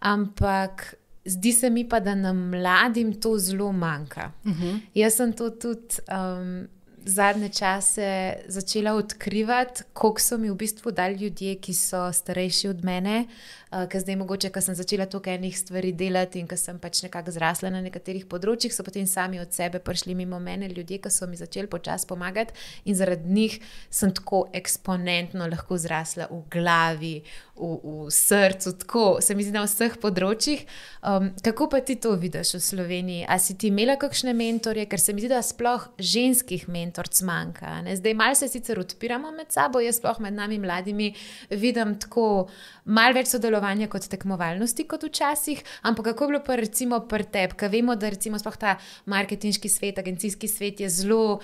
ampak. 0.00 0.94
Zdi 1.26 1.52
se 1.52 1.70
mi 1.70 1.82
pa, 1.88 1.98
da 2.00 2.14
nam 2.14 2.36
mladim 2.50 3.20
to 3.20 3.38
zelo 3.38 3.72
manjka. 3.72 4.32
Uh 4.44 4.50
mhm. 4.50 4.62
-huh. 4.62 4.80
Jaz 4.94 5.14
sem 5.14 5.32
to 5.32 5.50
tudi 5.50 5.98
um, 6.06 6.68
zadnje 7.06 7.48
čase 7.48 8.36
začela 8.48 8.94
odkrivati, 8.94 9.82
koliko 9.92 10.20
so 10.20 10.38
mi 10.38 10.50
v 10.50 10.54
bistvu 10.54 10.90
dali 10.90 11.14
ljudje, 11.14 11.54
ki 11.54 11.74
so 11.74 12.12
starejši 12.12 12.68
od 12.68 12.84
mene, 12.84 13.26
uh, 13.70 13.84
ker 13.86 14.02
zdaj 14.02 14.16
mogoče, 14.18 14.50
ker 14.50 14.62
sem 14.62 14.74
začela 14.74 15.06
toliko 15.06 15.30
enih 15.30 15.58
stvari 15.58 15.92
delati 15.92 16.42
in 16.42 16.48
ker 16.50 16.58
sem 16.58 16.80
pač 16.82 17.04
nekako 17.06 17.30
zrasla 17.36 17.70
na 17.70 17.80
nekaterih 17.84 18.26
področjih, 18.26 18.74
so 18.74 18.82
potem 18.82 19.06
sami 19.06 19.38
od 19.40 19.54
sebe 19.54 19.78
prišli 19.78 20.16
mimo 20.18 20.40
mene 20.42 20.66
ljudje, 20.72 20.98
ki 21.04 21.12
so 21.14 21.30
mi 21.30 21.38
začeli 21.38 21.70
počasi 21.70 22.10
pomagati 22.10 22.54
in 22.84 22.98
zaradi 22.98 23.30
njih 23.30 23.58
sem 23.90 24.10
tako 24.10 24.48
eksponentno 24.52 25.46
lahko 25.46 25.78
zrasla 25.78 26.26
v 26.30 26.42
glavi, 26.50 27.14
v, 27.54 27.70
v 27.86 28.10
srcu, 28.10 28.74
tako 28.82 29.06
se 29.22 29.34
mi 29.34 29.46
zdi 29.46 29.54
na 29.54 29.62
vseh 29.64 29.94
področjih. 30.02 30.66
Um, 31.06 31.30
kako 31.38 31.70
pa 31.70 31.80
ti 31.86 31.94
to 32.02 32.16
vidiš 32.18 32.56
v 32.58 32.62
Sloveniji? 32.66 33.30
A 33.30 33.38
si 33.38 33.54
ti 33.54 33.70
imela 33.70 33.94
kakšne 33.94 34.34
mentorje, 34.36 34.88
ker 34.90 35.00
se 35.00 35.14
mi 35.14 35.22
zdi, 35.22 35.30
da 35.30 35.42
sploh 35.44 35.86
ženskih 36.02 36.66
mentorjev 36.68 36.95
mentorc 36.96 37.20
manjka. 37.22 37.82
Ne? 37.82 37.96
Zdaj, 37.96 38.14
malo 38.14 38.34
se 38.34 38.48
sicer 38.48 38.78
odpiramo 38.78 39.30
med 39.32 39.52
sabo, 39.52 39.80
jaz 39.80 39.98
sploh 39.98 40.20
med 40.20 40.34
nami 40.34 40.58
mladimi 40.58 41.14
vidim 41.50 41.98
tako 41.98 42.48
malo 42.84 43.14
več 43.14 43.28
sodelovanja 43.28 43.88
kot 43.88 44.08
tekmovalnosti 44.08 44.86
kot 44.88 45.04
včasih. 45.04 45.62
Ampak 45.82 46.12
kako 46.12 46.24
je 46.24 46.28
bilo 46.28 46.42
pa 46.44 46.56
recimo 46.56 47.00
pri 47.08 47.24
tebi, 47.24 47.56
ker 47.56 47.70
vemo, 47.70 47.96
da 47.96 48.08
recimo 48.08 48.38
ta 48.38 48.78
marketinški 49.06 49.68
svet, 49.68 49.98
agencijski 49.98 50.48
svet 50.48 50.80
je 50.80 50.88
zelo 50.88 51.40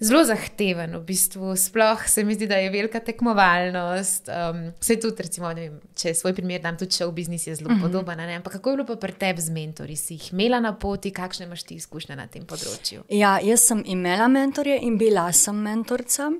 zelo 0.00 0.24
zahteven, 0.24 0.96
v 0.96 1.02
bistvu. 1.04 1.56
Sploh 1.56 2.08
se 2.08 2.24
mi 2.24 2.34
zdi, 2.34 2.46
da 2.46 2.56
je 2.56 2.70
velika 2.70 3.00
tekmovalnost. 3.00 4.28
Um, 4.28 4.60
vse 4.80 4.96
tudi, 5.00 5.22
recimo, 5.22 5.50
vem, 5.54 5.80
če 5.98 6.14
svoj 6.14 6.34
primer 6.36 6.62
dam, 6.62 6.78
tudi 6.78 6.98
če 6.98 7.06
v 7.06 7.14
biznisu 7.16 7.50
je 7.50 7.56
zelo 7.60 7.70
mm 7.70 7.78
-hmm. 7.78 7.82
podoben. 7.82 8.20
Ampak 8.20 8.52
kako 8.52 8.70
je 8.70 8.76
bilo 8.76 8.86
pa 8.86 8.96
pri 8.96 9.12
tebi 9.12 9.40
z 9.40 9.50
mentori? 9.50 9.96
Si 9.96 10.14
jih 10.14 10.32
imela 10.32 10.60
na 10.60 10.74
poti, 10.74 11.10
kakšne 11.10 11.46
imaš 11.46 11.62
ti 11.62 11.74
izkušnje 11.74 12.16
na 12.16 12.26
tem 12.26 12.46
področju? 12.46 13.02
Ja, 13.08 13.38
jaz 13.42 13.60
sem 13.60 13.82
imela 13.86 14.28
mentorje 14.28 14.78
in 14.82 14.98
bila 14.98 15.32
sem 15.32 15.56
mentorica. 15.56 16.30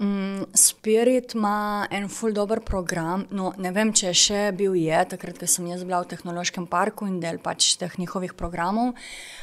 Mm, 0.00 0.46
Spirit 0.54 1.34
ima 1.34 1.86
en 1.90 2.08
full 2.08 2.32
dobro 2.32 2.60
program. 2.60 3.26
No, 3.30 3.52
ne 3.58 3.70
vem, 3.70 3.92
če 3.92 4.08
je 4.10 4.14
še 4.18 4.40
bil 4.56 4.74
je, 4.80 5.02
takrat, 5.12 5.38
ko 5.38 5.46
sem 5.46 5.68
jaz 5.68 5.84
bila 5.84 6.00
v 6.02 6.08
tehnološkem 6.14 6.66
parku 6.66 7.06
in 7.06 7.20
del 7.22 7.38
pač 7.42 7.74
teh 7.78 7.92
njihovih 8.00 8.32
programov. 8.34 8.96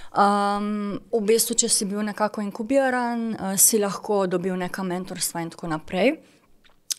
Um, 0.10 0.98
v 1.14 1.22
bistvu, 1.30 1.56
če 1.64 1.70
si 1.70 1.86
bil 1.86 2.02
nekako 2.08 2.42
inkubiran, 2.42 3.30
uh, 3.36 3.54
si 3.62 3.80
lahko 3.80 4.26
dobil 4.28 4.58
nekaj 4.58 4.90
mentorstva 4.90 5.46
in 5.46 5.54
tako 5.54 5.70
naprej. 5.72 6.18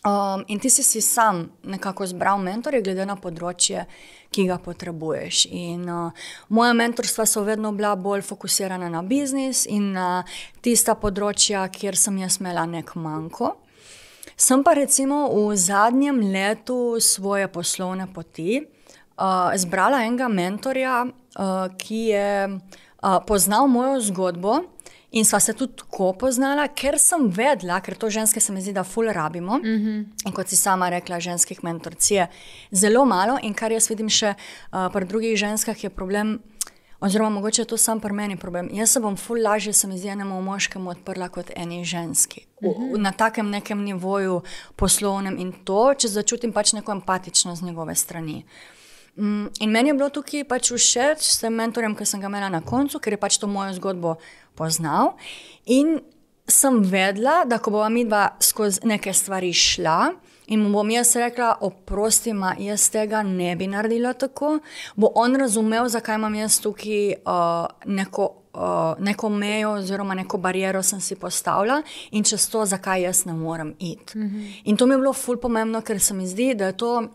Um, 0.01 0.43
in 0.47 0.59
ti 0.59 0.69
si, 0.69 0.81
si 0.83 1.01
sam 1.01 1.51
nekako 1.63 2.07
zbral 2.09 2.39
mentorje, 2.41 2.81
glede 2.81 3.05
na 3.05 3.13
področje, 3.21 3.83
ki 4.33 4.47
ga 4.49 4.55
potrebuješ. 4.57 5.43
In, 5.53 5.83
uh, 5.85 6.31
moja 6.49 6.73
mentorstva 6.73 7.27
so 7.29 7.43
vedno 7.45 7.69
bila 7.77 7.91
bolj 7.93 8.23
fokusirana 8.25 8.89
na 8.89 9.03
biznis 9.05 9.67
in 9.69 9.91
na 9.93 10.23
tista 10.65 10.95
področja, 10.97 11.67
kjer 11.69 11.99
sem 11.99 12.17
jaz 12.17 12.39
imela 12.41 12.65
nek 12.65 12.95
manjko. 12.97 13.53
Sem 14.33 14.65
pa 14.65 14.73
recimo 14.73 15.27
v 15.35 15.53
zadnjem 15.53 16.17
letu 16.33 16.97
svoje 16.97 17.45
poslovne 17.53 18.09
poti 18.09 18.57
uh, 18.57 19.53
zbrala 19.53 20.01
enega 20.07 20.31
mentorja, 20.33 21.03
uh, 21.05 21.69
ki 21.77 22.01
je 22.09 22.29
poznal 23.29 23.69
mojo 23.69 24.01
zgodbo 24.01 24.61
in 25.11 25.25
sva 25.25 25.39
se 25.39 25.53
tudi 25.53 25.75
tako 25.75 26.13
poznala, 26.13 26.67
ker 26.67 26.95
sem 26.99 27.27
vedela, 27.27 27.81
ker 27.83 27.97
to 27.99 28.09
ženske 28.09 28.39
se 28.39 28.53
mi 28.53 28.61
zdi, 28.61 28.73
da 28.73 28.83
ful 28.83 29.11
rabimo. 29.11 29.57
Mm 29.57 29.63
-hmm. 29.63 30.05
In 30.25 30.31
kot 30.31 30.47
si 30.47 30.55
sama 30.55 30.89
rekla, 30.89 31.19
ženskih 31.19 31.63
mentorc 31.63 32.11
je 32.11 32.27
zelo 32.71 33.05
malo 33.05 33.37
in 33.41 33.53
kar 33.53 33.71
jaz 33.71 33.89
vidim 33.89 34.09
še 34.09 34.33
uh, 34.71 34.91
pri 34.93 35.05
drugih 35.05 35.37
ženskah 35.37 35.83
je 35.83 35.89
problem. 35.89 36.39
Oziroma, 36.99 37.29
mogoče 37.29 37.61
je 37.61 37.65
to 37.65 37.77
sam 37.77 37.99
pri 37.99 38.13
meni 38.13 38.37
problem. 38.37 38.69
Jaz 38.73 38.91
se 38.91 38.99
bom 38.99 39.17
ful 39.17 39.41
lažje, 39.41 39.73
se 39.73 39.87
mi 39.87 39.97
zdi, 39.97 40.07
enemu 40.07 40.41
moškemu 40.41 40.89
odprla 40.89 41.29
kot 41.29 41.51
eni 41.55 41.85
ženski. 41.85 42.45
V, 42.61 42.67
mhm. 42.69 43.01
na 43.01 43.11
takem 43.11 43.49
nekem 43.49 43.83
nivoju 43.83 44.41
poslovnem 44.75 45.37
in 45.37 45.53
to, 45.63 45.93
če 45.93 46.07
začutim 46.07 46.53
pač 46.53 46.73
neko 46.73 46.91
empatično 46.91 47.55
z 47.55 47.61
njegove 47.61 47.95
strani. 47.95 48.45
Uh, 48.45 48.45
Mm, 48.45 48.80
in 49.17 49.71
meni 49.71 49.89
je 49.89 49.93
bilo 49.93 50.09
tukaj 50.09 50.45
pač 50.47 50.71
všeč 50.71 51.19
s 51.19 51.41
tem 51.41 51.53
mentorjem, 51.53 51.95
ki 51.95 52.05
sem 52.05 52.21
ga 52.21 52.29
imela 52.31 52.49
na 52.49 52.61
koncu, 52.61 52.99
ker 52.99 53.13
je 53.13 53.19
pač 53.19 53.37
to 53.37 53.47
mojo 53.47 53.73
zgodbo 53.75 54.15
poznal. 54.55 55.17
In 55.65 55.99
sem 56.47 56.81
vedela, 56.83 57.43
da 57.45 57.59
ko 57.59 57.71
bova 57.71 57.89
mi 57.89 58.05
dva 58.05 58.35
skozi 58.39 58.85
neke 58.87 59.13
stvari 59.13 59.53
šla. 59.53 60.13
In 60.51 60.59
mu 60.59 60.71
bom 60.73 60.89
jaz 60.91 61.13
rekla, 61.15 61.53
oprosti, 61.63 62.33
ma 62.33 62.55
jaz 62.59 62.89
tega 62.91 63.21
ne 63.23 63.53
bi 63.55 63.69
naredila 63.71 64.11
tako, 64.13 64.57
bo 64.99 65.11
on 65.15 65.37
razumel, 65.39 65.87
zakaj 65.87 66.17
imam 66.19 66.35
jaz 66.35 66.57
tukaj 66.59 67.13
uh, 67.13 67.69
neko, 67.85 68.25
uh, 68.57 68.99
neko 68.99 69.29
mejo, 69.29 69.77
oziroma 69.79 70.17
neko 70.17 70.41
bariero 70.43 70.81
sem 70.83 70.99
si 70.99 71.15
postavila 71.15 71.79
in 72.11 72.27
čez 72.27 72.49
to, 72.51 72.65
zakaj 72.65 73.05
jaz 73.05 73.23
ne 73.25 73.33
morem 73.33 73.75
iti. 73.79 74.17
Mm 74.17 74.27
-hmm. 74.27 74.61
In 74.63 74.77
to 74.77 74.85
mi 74.85 74.93
je 74.93 74.97
bilo 74.97 75.13
ful 75.13 75.37
pomembno, 75.37 75.81
ker 75.81 75.99
se 75.99 76.13
mi 76.13 76.27
zdi, 76.27 76.53
da 76.55 76.65
je 76.65 76.77
to 76.77 77.07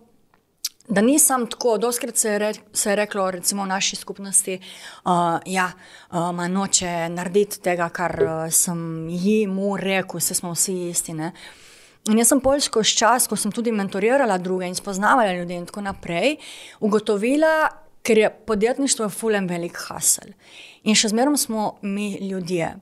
da 0.88 1.00
nisem 1.00 1.46
tako, 1.50 1.78
doskrat 1.78 2.16
se 2.16 2.30
je, 2.30 2.38
re, 2.38 2.52
se 2.72 2.90
je 2.90 2.96
reklo, 2.96 3.30
recimo 3.30 3.62
v 3.62 3.66
naši 3.66 3.96
skupnosti, 3.96 4.58
uh, 5.04 5.12
ja, 5.46 5.70
uh, 6.10 6.48
noče 6.48 7.08
narediti 7.08 7.60
tega, 7.60 7.88
kar 7.88 8.16
uh, 8.22 8.34
sem 8.50 9.08
ji 9.10 9.46
mu 9.46 9.76
rekel, 9.76 10.20
vse 10.20 10.34
smo 10.34 10.54
vsi 10.54 10.76
isti. 10.90 11.14
Ne? 11.14 11.32
In 12.06 12.20
jaz 12.20 12.30
sem 12.30 12.40
polsko 12.40 12.84
čas, 12.86 13.26
ko 13.26 13.36
sem 13.36 13.52
tudi 13.52 13.72
mentorirala 13.74 14.38
druge 14.38 14.68
in 14.70 14.78
spoznavala 14.78 15.34
ljudi 15.34 15.58
in 15.58 15.66
tako 15.66 15.82
naprej, 15.88 16.36
ugotovila, 16.80 17.68
ker 18.06 18.18
je 18.18 18.30
podjetništvo 18.46 19.08
fulem 19.10 19.48
velik 19.50 19.78
hasel. 19.88 20.30
In 20.86 20.94
še 20.94 21.10
zmeraj 21.10 21.40
smo 21.42 21.72
mi 21.82 22.14
ljudje. 22.28 22.76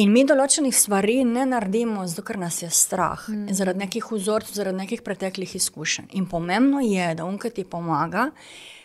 In 0.00 0.12
mi 0.14 0.22
določenih 0.24 0.74
stvari 0.74 1.20
ne 1.26 1.44
naredimo, 1.50 2.04
zato 2.08 2.22
ker 2.26 2.38
nas 2.38 2.60
je 2.62 2.70
strah, 2.72 3.24
mm. 3.28 3.56
zaradi 3.58 3.84
nekih 3.84 4.06
vzorcev, 4.12 4.54
zaradi 4.54 4.78
nekih 4.78 5.02
preteklih 5.06 5.56
izkušenj. 5.58 6.12
In 6.20 6.28
pomembno 6.30 6.80
je, 6.84 7.08
da 7.18 7.26
unka 7.26 7.50
ti 7.50 7.64
pomaga, 7.64 8.30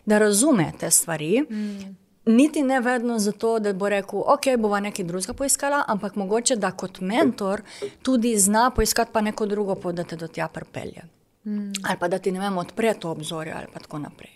da 0.06 0.20
razume 0.22 0.72
te 0.80 0.90
stvari. 0.92 1.46
Mm. 1.46 1.94
Niti 2.26 2.64
ne 2.66 2.80
vedno 2.82 3.20
zato, 3.22 3.60
da 3.62 3.74
bo 3.74 3.90
rekel, 3.90 4.24
ok, 4.34 4.56
bova 4.58 4.80
nekaj 4.82 5.06
drugega 5.06 5.36
poiskala, 5.38 5.84
ampak 5.88 6.16
mogoče 6.18 6.58
da 6.58 6.72
kot 6.74 6.98
mentor 7.06 7.62
tudi 8.02 8.34
zna 8.42 8.72
poiskati 8.74 9.14
pa 9.14 9.22
neko 9.22 9.46
drugo 9.46 9.76
pot, 9.76 9.96
da 9.96 10.04
te 10.04 10.18
do 10.18 10.28
tja 10.28 10.48
pripelje. 10.50 11.06
Mm. 11.46 11.86
Ali 11.86 12.00
pa 12.02 12.10
da 12.10 12.18
ti 12.18 12.34
ne 12.34 12.42
vem, 12.42 12.58
odpre 12.58 12.96
to 13.00 13.14
obzorje 13.14 13.54
ali 13.54 13.70
pa 13.74 13.80
tako 13.80 14.02
naprej. 14.02 14.34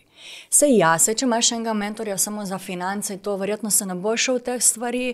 Sej 0.53 0.77
ja, 0.77 0.93
se 0.99 1.15
če 1.17 1.25
imaš 1.25 1.51
enega 1.55 1.73
mentorja 1.73 2.17
samo 2.17 2.45
za 2.45 2.59
finance, 2.61 3.17
to 3.17 3.35
verjetno 3.39 3.71
se 3.71 3.85
ne 3.85 3.95
bo 3.95 4.13
šel 4.17 4.37
v 4.37 4.45
teh 4.51 4.63
stvari. 4.63 5.05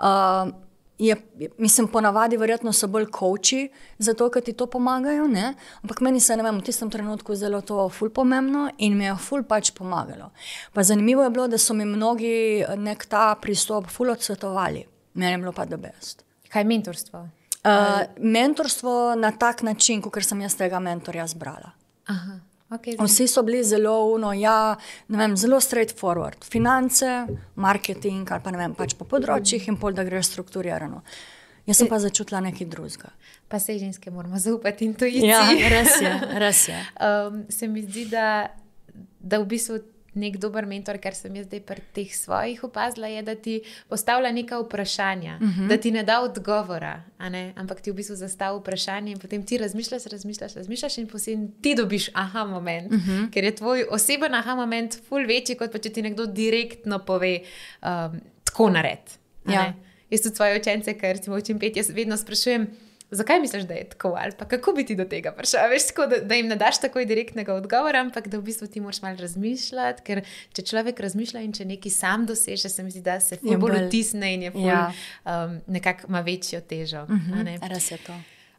Uh, 0.00 0.50
je, 0.98 1.16
mislim, 1.58 1.88
ponavadi 1.88 2.36
verjetno 2.36 2.72
so 2.72 2.86
bolj 2.86 3.06
koči, 3.12 3.68
zato 3.98 4.30
ker 4.30 4.42
ti 4.42 4.52
to 4.52 4.66
pomagajo. 4.66 5.26
Ne? 5.28 5.54
Ampak 5.82 6.00
meni 6.00 6.20
se 6.20 6.36
vem, 6.36 6.58
v 6.58 6.64
tistem 6.64 6.90
trenutku 6.90 7.34
zelo 7.34 7.60
to 7.60 7.88
ful 7.88 8.10
pomembno 8.10 8.68
in 8.78 8.96
mi 8.98 9.04
je 9.04 9.16
ful 9.20 9.44
pač 9.44 9.70
pomagalo. 9.76 10.30
Pa 10.72 10.82
zanimivo 10.82 11.24
je 11.24 11.30
bilo, 11.30 11.48
da 11.48 11.58
so 11.58 11.74
mi 11.74 11.84
mnogi 11.84 12.64
nek 12.76 13.06
ta 13.06 13.34
pristop 13.40 13.90
ful 13.92 14.10
odsvetovali. 14.10 14.86
Meni 15.14 15.32
je 15.32 15.38
bilo 15.38 15.52
pa 15.52 15.64
da 15.64 15.76
best. 15.76 16.24
Kaj 16.48 16.62
je 16.62 16.68
mentorstvo? 16.72 17.28
Uh, 17.66 18.04
mentorstvo 18.22 19.14
na 19.18 19.32
tak 19.32 19.62
način, 19.62 20.02
kot 20.02 20.22
sem 20.22 20.40
jaz 20.40 20.54
tega 20.56 20.78
mentorja 20.78 21.26
zbrala. 21.26 21.72
Aha. 22.06 22.38
Okay, 22.70 22.96
Vsi 22.98 23.28
so 23.30 23.42
bili 23.46 23.64
zelo, 23.64 23.94
uno, 24.10 24.32
ja, 24.34 24.76
vem, 25.08 25.36
zelo 25.36 25.60
straightforward, 25.60 26.44
finance, 26.44 27.06
marketing 27.54 28.32
ali 28.32 28.42
pa 28.42 28.50
ne 28.50 28.58
vem, 28.58 28.74
pač 28.74 28.96
po 28.98 29.06
področjih 29.06 29.68
in 29.70 29.78
pol, 29.78 29.94
da 29.94 30.02
gre 30.06 30.22
strukturirano. 30.26 31.04
Jaz 31.66 31.78
sem 31.78 31.90
pa 31.90 31.98
začutila 32.02 32.40
nekaj 32.42 32.66
drugega. 32.70 33.12
Pa 33.50 33.58
se 33.62 33.78
ženske 33.78 34.10
moramo 34.10 34.38
zaupati 34.38 34.86
intuiciji. 34.86 35.30
Ja, 35.30 35.42
res 35.70 35.94
je. 36.02 36.12
Res 36.42 36.66
je. 36.70 36.82
Um, 37.06 37.44
se 37.50 37.68
mi 37.70 37.82
zdi, 37.86 38.06
da, 38.10 38.48
da 39.20 39.38
v 39.42 39.46
bistvu 39.50 39.78
nek 40.16 40.38
dober 40.40 40.66
mentor, 40.66 40.98
kar 41.02 41.14
sem 41.14 41.34
jaz 41.36 41.46
zdaj 41.46 41.60
pri 41.68 41.82
teh 41.94 42.14
svojih 42.16 42.64
opazila, 42.64 43.06
je, 43.12 43.22
da 43.22 43.34
ti 43.34 43.56
postavlja 43.88 44.32
neka 44.32 44.58
vprašanja, 44.58 45.38
uh 45.40 45.48
-huh. 45.48 45.68
da 45.68 45.76
ti 45.76 45.90
ne 45.90 46.02
da 46.02 46.20
odgovora, 46.22 47.02
ampak 47.54 47.80
ti 47.80 47.90
v 47.90 47.94
bistvu 47.94 48.16
zastavi 48.16 48.58
vprašanje 48.60 49.12
in 49.12 49.18
potem 49.18 49.46
ti 49.46 49.58
razmišljaš, 49.58 50.06
razmišljaš, 50.06 50.54
razmišljaš 50.54 50.98
in 50.98 51.06
potem 51.06 51.52
ti 51.60 51.74
dobiš 51.74 52.10
aha 52.14 52.44
moment, 52.44 52.92
uh 52.92 52.98
-huh. 52.98 53.30
ker 53.32 53.44
je 53.44 53.54
tvoj 53.54 53.86
oseben 53.90 54.34
aha 54.34 54.54
moment 54.54 54.98
ful 55.08 55.26
večji, 55.26 55.56
kot 55.56 55.72
pa 55.72 55.78
če 55.78 55.90
ti 55.90 56.02
nekdo 56.02 56.26
direktno 56.26 56.98
pove, 56.98 57.40
um, 57.82 58.20
tako 58.44 58.70
nared. 58.70 59.04
Ja. 59.48 59.74
Jaz 60.10 60.22
tudi 60.22 60.36
svoje 60.36 60.60
učence, 60.60 60.98
ker 60.98 61.18
ti 61.18 61.30
učim 61.30 61.58
pet, 61.58 61.76
jaz 61.76 61.90
vedno 61.90 62.16
sprašujem. 62.16 62.66
Zakaj 63.10 63.40
misliš, 63.40 63.62
da 63.62 63.74
je 63.74 63.88
tako, 63.88 64.16
ali 64.18 64.32
kako 64.48 64.72
bi 64.72 64.86
ti 64.86 64.94
do 64.94 65.04
tega 65.04 65.32
prišel? 65.32 65.70
Veš, 65.70 65.86
tako, 65.86 66.06
da, 66.06 66.16
da 66.18 66.34
jim 66.34 66.46
ne 66.46 66.56
daš 66.56 66.80
tako 66.80 67.04
direktnega 67.04 67.54
odgovora, 67.54 68.00
ampak 68.00 68.28
da 68.28 68.38
v 68.38 68.42
bistvu 68.42 68.66
ti 68.66 68.80
moraš 68.80 69.02
malo 69.02 69.16
razmišljati. 69.20 70.02
Ker 70.02 70.22
če 70.52 70.62
človek 70.62 71.00
razmišlja 71.00 71.42
in 71.46 71.52
če 71.54 71.64
nekaj 71.64 71.92
sam 71.94 72.26
doseže, 72.26 72.68
se 72.68 72.82
mi 72.82 72.90
zdi, 72.90 73.04
da 73.06 73.20
se 73.20 73.38
bolj 73.42 73.60
bolj 73.62 73.84
vtisne 73.86 74.32
in 74.34 74.42
je 74.48 74.50
bolj 74.50 74.72
ja. 74.72 74.86
um, 75.24 75.60
nekako 75.66 76.08
ima 76.08 76.20
večjo 76.20 76.60
težo. 76.60 77.02
Uh 77.02 77.10
mhm, 77.10 77.32
-huh, 77.32 77.68
res 77.74 77.90
je 77.90 77.98
to. 78.06 78.16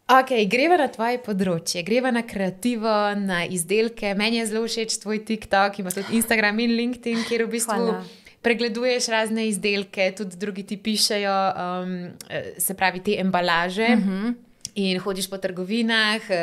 Ok, 0.07 0.29
greva 0.47 0.77
na 0.77 0.87
tvoje 0.87 1.17
področje, 1.19 1.83
greva 1.83 2.11
na 2.11 2.21
kreativo, 2.23 3.15
na 3.15 3.45
izdelke. 3.45 4.13
Meni 4.15 4.37
je 4.37 4.45
zelo 4.45 4.67
všeč 4.67 4.97
tvoj 5.03 5.25
TikTok, 5.25 5.79
ima 5.79 5.91
tudi 5.91 6.15
Instagram 6.15 6.59
in 6.59 6.71
LinkedIn, 6.71 7.25
kjer 7.27 7.43
v 7.43 7.51
bistvu. 7.51 7.75
Hvala 7.75 8.26
pregleduješ 8.41 9.07
razne 9.07 9.47
izdelke, 9.47 10.11
tudi 10.17 10.37
drugi 10.37 10.63
ti 10.63 10.77
pišejo, 10.77 11.37
um, 11.53 11.95
se 12.57 12.73
pravi, 12.73 13.03
te 13.03 13.17
embalaže. 13.19 13.87
Uh 13.93 13.99
mhm. 13.99 14.25
-huh. 14.25 14.33
In 14.77 14.99
hodiš 14.99 15.29
po 15.29 15.37
trgovinah, 15.37 16.21
uh, 16.21 16.35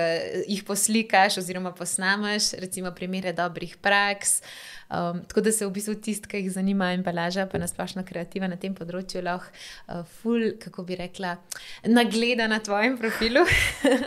jih 0.48 0.64
poslikaš, 0.64 1.38
oziroma 1.38 1.72
posnameš, 1.72 2.52
recimo, 2.52 2.90
primere 2.90 3.32
dobrih 3.32 3.76
praks. 3.76 4.42
Um, 4.90 5.24
tako 5.24 5.40
da 5.40 5.52
se 5.52 5.66
v 5.66 5.70
bistvu 5.70 5.94
tisti, 5.94 6.28
ki 6.28 6.36
jih 6.36 6.50
zanima 6.52 6.92
embalaža, 6.92 7.46
pa 7.46 7.58
nasplošno 7.58 8.04
kreativa 8.04 8.48
na 8.48 8.56
tem 8.56 8.74
področju, 8.74 9.22
lahko, 9.22 9.50
uh, 9.88 10.02
ful, 10.04 10.50
kako 10.60 10.82
bi 10.82 10.96
rekla, 10.96 11.36
nagleda 11.86 12.46
na 12.46 12.58
tvojem 12.58 12.98
profilu. 12.98 13.46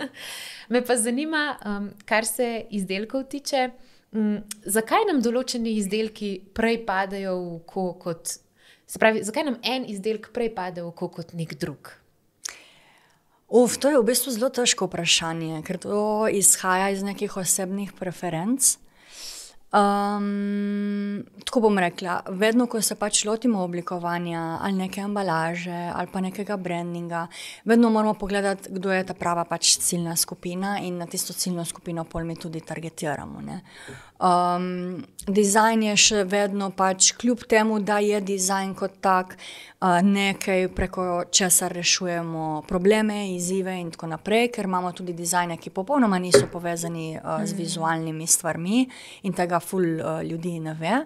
Me 0.72 0.82
pa 0.86 0.96
zanima, 0.96 1.58
um, 1.66 1.90
kar 2.06 2.26
se 2.26 2.66
izdelkov 2.70 3.24
tiče. 3.32 3.70
Mm, 4.16 4.44
zakaj 4.64 5.04
nam 5.10 5.20
določeni 5.24 5.76
izdelki 5.82 6.38
prej 6.56 6.82
padejo 6.88 7.36
v 7.36 7.56
oko 7.60 7.88
kot, 8.00 8.38
se 8.88 9.02
pravi, 9.02 9.24
zakaj 9.28 9.48
nam 9.50 9.58
en 9.68 9.88
izdelek 9.90 10.30
prej 10.36 10.54
pade 10.56 10.84
v 10.84 10.92
oko 10.94 11.10
kot 11.20 11.34
nek 11.36 11.58
drug? 11.60 11.92
Uf, 13.48 13.78
to 13.80 13.92
je 13.92 14.00
v 14.00 14.08
bistvu 14.08 14.34
zelo 14.36 14.50
težko 14.52 14.90
vprašanje, 14.90 15.62
ker 15.68 15.80
to 15.80 16.28
izhaja 16.28 16.90
iz 16.92 17.04
nekih 17.04 17.36
osebnih 17.40 17.94
preferenc. 17.96 18.76
Um, 19.68 21.26
tako 21.46 21.60
bom 21.60 21.80
rekla, 21.80 22.22
vedno, 22.30 22.70
ko 22.72 22.80
se 22.82 22.96
pač 22.96 23.26
lotimo 23.28 23.60
oblikovanja 23.66 24.60
ali 24.64 24.74
neke 24.74 25.02
embalaže 25.04 25.92
ali 25.92 26.08
pa 26.08 26.22
nekega 26.24 26.56
brandinga, 26.58 27.26
vedno 27.66 27.90
moramo 27.90 28.14
pogledati, 28.14 28.72
kdo 28.72 28.92
je 28.92 29.04
ta 29.04 29.14
prava 29.14 29.44
pač 29.44 29.76
ciljna 29.84 30.16
skupina 30.16 30.78
in 30.80 30.98
na 30.98 31.06
tisto 31.06 31.34
ciljno 31.34 31.66
skupino 31.66 32.04
pol 32.04 32.24
mi 32.24 32.36
tudi 32.36 32.62
targetiramo. 32.62 33.44
Um, 34.18 35.04
dizajn 35.30 35.84
je 35.92 35.96
še 36.02 36.22
vedno 36.26 36.72
pač, 36.74 37.12
kljub 37.22 37.44
temu, 37.46 37.78
da 37.80 38.00
je 38.02 38.18
dizajn 38.26 38.74
kot 38.74 38.96
tak 39.02 39.36
uh, 39.38 40.00
nekaj, 40.02 40.68
preko 40.74 41.06
česar 41.30 41.76
rešujemo 41.78 42.64
probleme, 42.68 43.36
izzive 43.36 43.76
in 43.78 43.92
tako 43.94 44.10
naprej, 44.16 44.50
ker 44.56 44.66
imamo 44.66 44.90
tudi 44.98 45.14
dizajne, 45.14 45.60
ki 45.62 45.70
popolnoma 45.70 46.18
niso 46.18 46.48
povezani 46.50 47.12
uh, 47.18 47.44
z 47.46 47.54
mm. 47.54 47.58
vizualnimi 47.62 48.28
stvarmi 48.28 48.88
in 49.30 49.38
tega 49.38 49.62
ful 49.62 49.86
uh, 49.86 50.24
ljudi 50.26 50.56
ne 50.66 50.74
ve. 50.74 51.04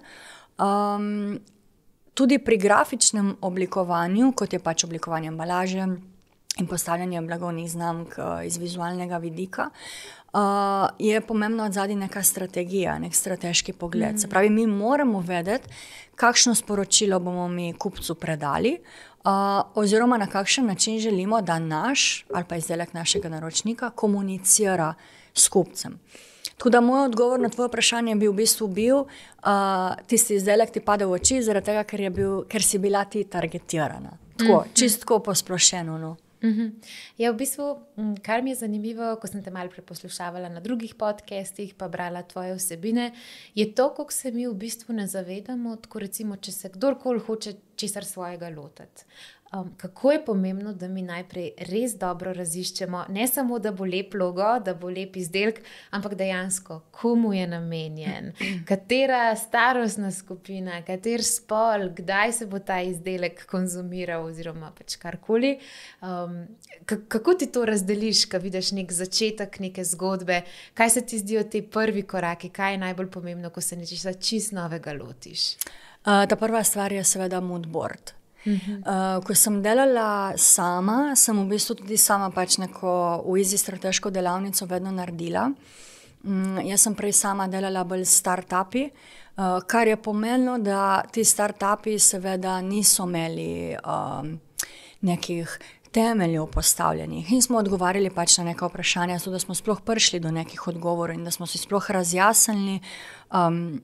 Um, 0.61 1.35
tudi 2.15 2.39
pri 2.39 2.57
grafičnem 2.63 3.35
oblikovanju, 3.41 4.31
kot 4.31 4.53
je 4.53 4.63
pač 4.63 4.87
oblikovanje 4.87 5.33
embalaže 5.33 5.89
in 6.61 6.67
postavljanje 6.67 7.21
blagovnih 7.21 7.71
znamk 7.71 8.17
uh, 8.17 8.45
iz 8.45 8.57
vizualnega 8.57 9.17
vidika. 9.17 9.69
Uh, 10.33 10.39
je 10.99 11.21
pomembno 11.21 11.65
od 11.65 11.73
zadnji 11.73 11.95
neka 11.95 12.23
strategija, 12.23 12.99
nek 12.99 13.15
strateški 13.15 13.73
pogled. 13.73 14.15
Mm. 14.15 14.17
Se 14.17 14.27
pravi, 14.29 14.49
mi 14.49 14.67
moramo 14.67 15.19
vedeti, 15.19 15.69
kakšno 16.15 16.55
sporočilo 16.55 17.19
bomo 17.19 17.47
mi 17.47 17.73
kupcu 17.73 18.15
predali, 18.15 18.77
uh, 18.77 19.31
oziroma 19.75 20.17
na 20.17 20.27
kakšen 20.27 20.65
način 20.65 20.99
želimo, 20.99 21.41
da 21.41 21.59
naš 21.59 22.25
ali 22.33 22.45
pa 22.47 22.55
izdelek 22.55 22.93
našega 22.93 23.29
naročnika 23.29 23.89
komunicira 23.89 24.93
s 25.33 25.47
kupcem. 25.47 25.99
Tako 26.57 26.69
da 26.69 26.81
moj 26.81 27.05
odgovor 27.05 27.39
na 27.39 27.49
tvoje 27.49 27.67
vprašanje 27.67 28.15
bi 28.15 28.27
v 28.27 28.33
bistvu 28.33 28.67
bil, 28.67 28.97
uh, 28.97 29.07
tisti 30.07 30.35
izdelek 30.35 30.71
ti 30.71 30.79
pade 30.79 31.05
v 31.05 31.11
oči, 31.17 31.41
zaradi 31.41 31.65
tega, 31.65 31.83
ker, 31.83 32.09
bil, 32.13 32.43
ker 32.45 32.63
si 32.63 32.77
bila 32.77 33.05
ti 33.05 33.23
targetirana. 33.23 34.11
Tako, 34.37 34.53
mm 34.53 34.63
-hmm. 34.63 34.73
čistko 34.73 35.19
posplošeno. 35.19 35.97
No. 35.97 36.15
Mhm. 36.43 36.69
Ja, 37.17 37.31
v 37.31 37.37
bistvu, 37.37 37.65
kar 38.25 38.41
mi 38.41 38.49
je 38.49 38.55
zanimivo, 38.63 39.15
ko 39.21 39.29
sem 39.29 39.43
te 39.45 39.51
malo 39.53 39.69
preposlušavala 39.69 40.49
na 40.49 40.59
drugih 40.59 40.95
podcestih, 40.95 41.75
pa 41.77 41.87
brala 41.87 42.23
tvoje 42.23 42.55
vsebine, 42.57 43.11
je 43.55 43.67
to, 43.75 43.91
kako 43.93 44.11
se 44.11 44.31
mi 44.31 44.47
v 44.47 44.53
bistvu 44.53 44.93
ne 44.93 45.07
zavedamo, 45.07 45.75
tako 45.75 45.99
recimo, 45.99 46.37
če 46.37 46.51
se 46.51 46.71
kdorkoli 46.73 47.19
hoče 47.19 47.53
česar 47.75 48.05
svojega 48.05 48.49
lotiti. 48.49 49.05
Um, 49.53 49.73
kako 49.77 50.11
je 50.11 50.25
pomembno, 50.25 50.73
da 50.73 50.87
mi 50.87 51.01
najprej 51.01 51.49
res 51.57 51.97
dobro 51.99 52.31
raziščemo, 52.33 53.01
ne 53.09 53.25
samo 53.27 53.57
da 53.59 53.73
bo 53.75 53.83
lep 53.83 54.13
logo, 54.15 54.47
da 54.63 54.71
bo 54.73 54.87
lep 54.89 55.17
izdelek, 55.19 55.57
ampak 55.91 56.13
dejansko, 56.15 56.77
komu 56.91 57.33
je 57.33 57.47
namenjen, 57.51 58.29
katera 58.69 59.35
starostna 59.35 60.11
skupina, 60.15 60.77
kater 60.87 61.23
spol, 61.27 61.89
kdaj 61.97 62.31
se 62.37 62.47
bo 62.47 62.61
ta 62.63 62.77
izdelek 62.79 63.43
konzumiral, 63.51 64.29
oziroma 64.29 64.71
pač 64.77 64.95
karkoli. 65.01 65.57
Um, 65.99 66.39
kako 66.87 67.35
ti 67.35 67.49
to 67.51 67.65
razdeliš, 67.67 68.23
ko 68.31 68.39
vidiš 68.39 68.71
nek 68.79 68.95
začetek 68.95 69.59
neke 69.59 69.83
zgodbe, 69.83 70.45
kaj 70.79 70.95
se 70.95 71.05
ti 71.05 71.19
zdijo 71.19 71.43
ti 71.43 71.59
prvi 71.61 72.05
koraki, 72.07 72.53
kaj 72.55 72.77
je 72.77 72.81
najbolj 72.87 73.11
pomembno, 73.11 73.51
ko 73.51 73.59
se 73.59 73.75
nečesa 73.75 74.15
čist 74.15 74.55
novega 74.55 74.95
lotiš? 74.95 75.45
Uh, 76.07 76.23
ta 76.23 76.39
prva 76.39 76.63
stvar 76.63 76.95
je 76.95 77.03
seveda 77.03 77.43
moodboard. 77.43 78.15
Uh, 78.41 79.21
ko 79.21 79.35
sem 79.37 79.59
delala 79.61 80.33
sama, 80.37 81.13
sem 81.15 81.37
v 81.37 81.45
bistvu 81.51 81.75
tudi 81.83 81.97
sama 81.97 82.31
pač 82.33 82.57
neko 82.57 83.21
v 83.27 83.37
izi 83.41 83.59
strateško 83.61 84.09
delavnico 84.09 84.65
vedno 84.65 84.91
naredila. 84.91 85.45
Um, 86.23 86.57
jaz 86.65 86.87
sem 86.87 86.95
prej 86.97 87.13
sama 87.17 87.47
delala 87.51 87.83
bolj 87.85 88.05
s 88.05 88.17
start-upi, 88.21 88.87
uh, 88.89 89.59
kar 89.69 89.87
je 89.87 89.97
pomenilo, 89.97 90.57
da 90.57 91.03
ti 91.11 91.21
start-upi 91.25 91.99
seveda 92.01 92.57
niso 92.65 93.05
imeli 93.05 93.77
um, 93.77 94.33
nekih 95.01 95.59
temeljev 95.91 96.45
postavljenih 96.47 97.31
in 97.33 97.41
smo 97.41 97.59
odgovarjali 97.59 98.09
pač 98.15 98.37
na 98.39 98.43
neka 98.43 98.69
vprašanja, 98.69 99.19
zato 99.19 99.31
da 99.31 99.39
smo 99.39 99.55
sploh 99.55 99.81
prišli 99.85 100.21
do 100.23 100.31
nekih 100.31 100.67
odgovorov 100.67 101.17
in 101.17 101.23
da 101.27 101.31
smo 101.31 101.45
si 101.45 101.57
sploh 101.57 101.91
razjasnili. 101.91 102.79
Um, 103.29 103.81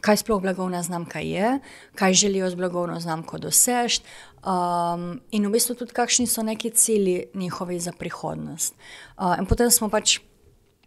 kaj 0.00 0.22
sploh 0.22 0.42
blagovna 0.42 0.82
znamka 0.82 1.18
je, 1.18 1.58
kaj 1.94 2.12
želijo 2.12 2.50
z 2.50 2.54
blagovno 2.54 3.00
znamko 3.00 3.38
doseči, 3.38 4.02
um, 4.44 5.20
in 5.30 5.46
v 5.46 5.52
bistvu 5.52 5.74
tudi, 5.74 5.92
kakšni 5.92 6.26
so 6.26 6.42
neki 6.42 6.70
cilji 6.70 7.24
njihovi 7.34 7.80
za 7.80 7.92
prihodnost. 7.92 8.74
Uh, 9.18 9.38
in 9.38 9.46
potem 9.46 9.70
smo 9.70 9.88
pač. 9.88 10.20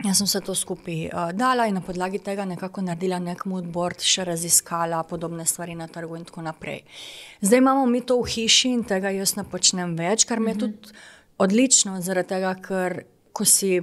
Jaz 0.01 0.17
sem 0.17 0.27
se 0.27 0.39
to 0.41 0.55
skupaj 0.57 1.11
uh, 1.13 1.29
dala 1.37 1.67
in 1.69 1.75
na 1.77 1.81
podlagi 1.85 2.17
tega 2.19 2.41
nekako 2.45 2.81
naredila 2.81 3.19
nek 3.21 3.43
mood 3.45 3.67
board, 3.69 4.01
še 4.01 4.23
raziskala 4.25 5.03
podobne 5.05 5.45
stvari 5.45 5.75
na 5.77 5.85
trgu 5.87 6.17
in 6.17 6.23
tako 6.25 6.41
naprej. 6.41 6.79
Zdaj 7.41 7.61
imamo 7.61 7.85
mi 7.85 8.01
to 8.01 8.17
v 8.17 8.31
hiši 8.33 8.71
in 8.73 8.81
tega 8.83 9.11
jaz 9.13 9.35
ne 9.37 9.43
počnem 9.45 9.93
več, 9.99 10.25
kar 10.25 10.39
mi 10.39 10.49
je 10.51 10.55
mm 10.55 10.59
-hmm. 10.59 10.73
tudi 10.81 10.97
odlično, 11.37 12.01
zaradi 12.01 12.29
tega, 12.33 12.55
ker 12.55 13.03
ko 13.33 13.45
si 13.45 13.81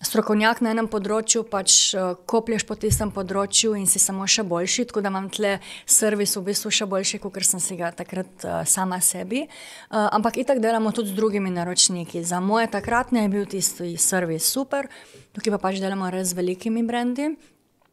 strokovnjak 0.00 0.62
na 0.64 0.72
enem 0.72 0.88
področju, 0.90 1.42
pač 1.50 1.74
uh, 1.92 2.14
koplješ 2.28 2.64
po 2.68 2.76
tistem 2.80 3.12
področju 3.12 3.74
in 3.76 3.84
si 3.90 4.00
samo 4.00 4.26
še 4.28 4.44
boljši. 4.48 4.86
Tako 4.90 5.02
da 5.04 5.12
imam 5.12 5.28
tle 5.32 5.58
servis 5.84 6.36
v 6.38 6.44
bistvu 6.48 6.72
še 6.72 6.88
boljši, 6.88 7.20
kot 7.20 7.36
sem 7.44 7.60
si 7.60 7.76
ga 7.76 7.92
takrat 7.96 8.46
uh, 8.46 8.62
sama 8.64 9.00
sebi. 9.04 9.44
Uh, 9.44 10.08
ampak 10.08 10.40
itak 10.40 10.62
delamo 10.64 10.92
tudi 10.96 11.12
z 11.12 11.18
drugimi 11.18 11.52
naročniki. 11.52 12.24
Za 12.24 12.40
moje 12.40 12.70
takratne 12.72 13.26
je 13.26 13.32
bil 13.34 13.44
tisti 13.50 13.92
servis 14.00 14.48
super, 14.48 14.88
tukaj 15.36 15.56
pa 15.56 15.62
pač 15.68 15.82
delamo 15.84 16.08
res 16.12 16.32
z 16.32 16.40
velikimi 16.40 16.86
brendi. 16.86 17.34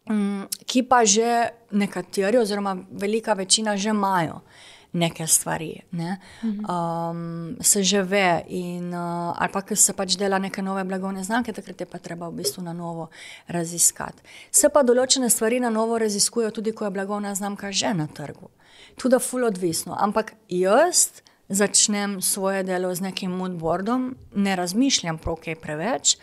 Um, 0.07 0.47
ki 0.63 0.87
pa 0.87 1.03
že 1.03 1.51
nekateri, 1.75 2.39
oziroma 2.39 2.77
velika 2.95 3.35
večina, 3.35 3.75
že 3.75 3.91
imajo 3.91 4.39
uh, 4.39 4.65
neke 4.93 5.27
stvari. 5.27 5.81
Ne? 5.91 6.17
Um, 6.43 7.57
se 7.61 7.83
že 7.83 8.03
ve, 8.03 8.43
in, 8.47 8.93
uh, 8.93 9.33
ali 9.35 9.51
pa 9.53 9.61
se 9.75 9.93
pač 9.93 10.15
dela 10.15 10.39
neke 10.39 10.61
nove 10.61 10.83
blagovne 10.83 11.23
znamke, 11.23 11.53
takrat 11.53 11.81
je 11.81 11.85
pa 11.85 11.97
treba 11.97 12.29
v 12.29 12.41
bistvu 12.41 12.63
na 12.63 12.73
novo 12.73 13.09
raziskati. 13.47 14.23
Se 14.51 14.69
pa 14.69 14.83
določene 14.83 15.29
stvari 15.29 15.59
na 15.59 15.69
novo 15.69 15.97
raziskujejo, 15.97 16.51
tudi 16.51 16.71
ko 16.71 16.85
je 16.85 16.91
blagovna 16.91 17.35
znamka 17.35 17.71
že 17.71 17.93
na 17.93 18.07
trgu. 18.07 18.49
Tudi 18.97 19.15
je 19.15 19.19
full 19.19 19.45
odvisno. 19.45 19.95
Ampak 19.99 20.33
jaz 20.49 21.21
začnem 21.49 22.21
svoje 22.21 22.63
delo 22.63 22.95
z 22.95 23.01
nekim 23.01 23.31
moodboardom, 23.31 24.15
ne 24.35 24.55
razmišljam 24.55 25.17
prav 25.17 25.39
kaj 25.43 25.55
preveč. 25.55 26.17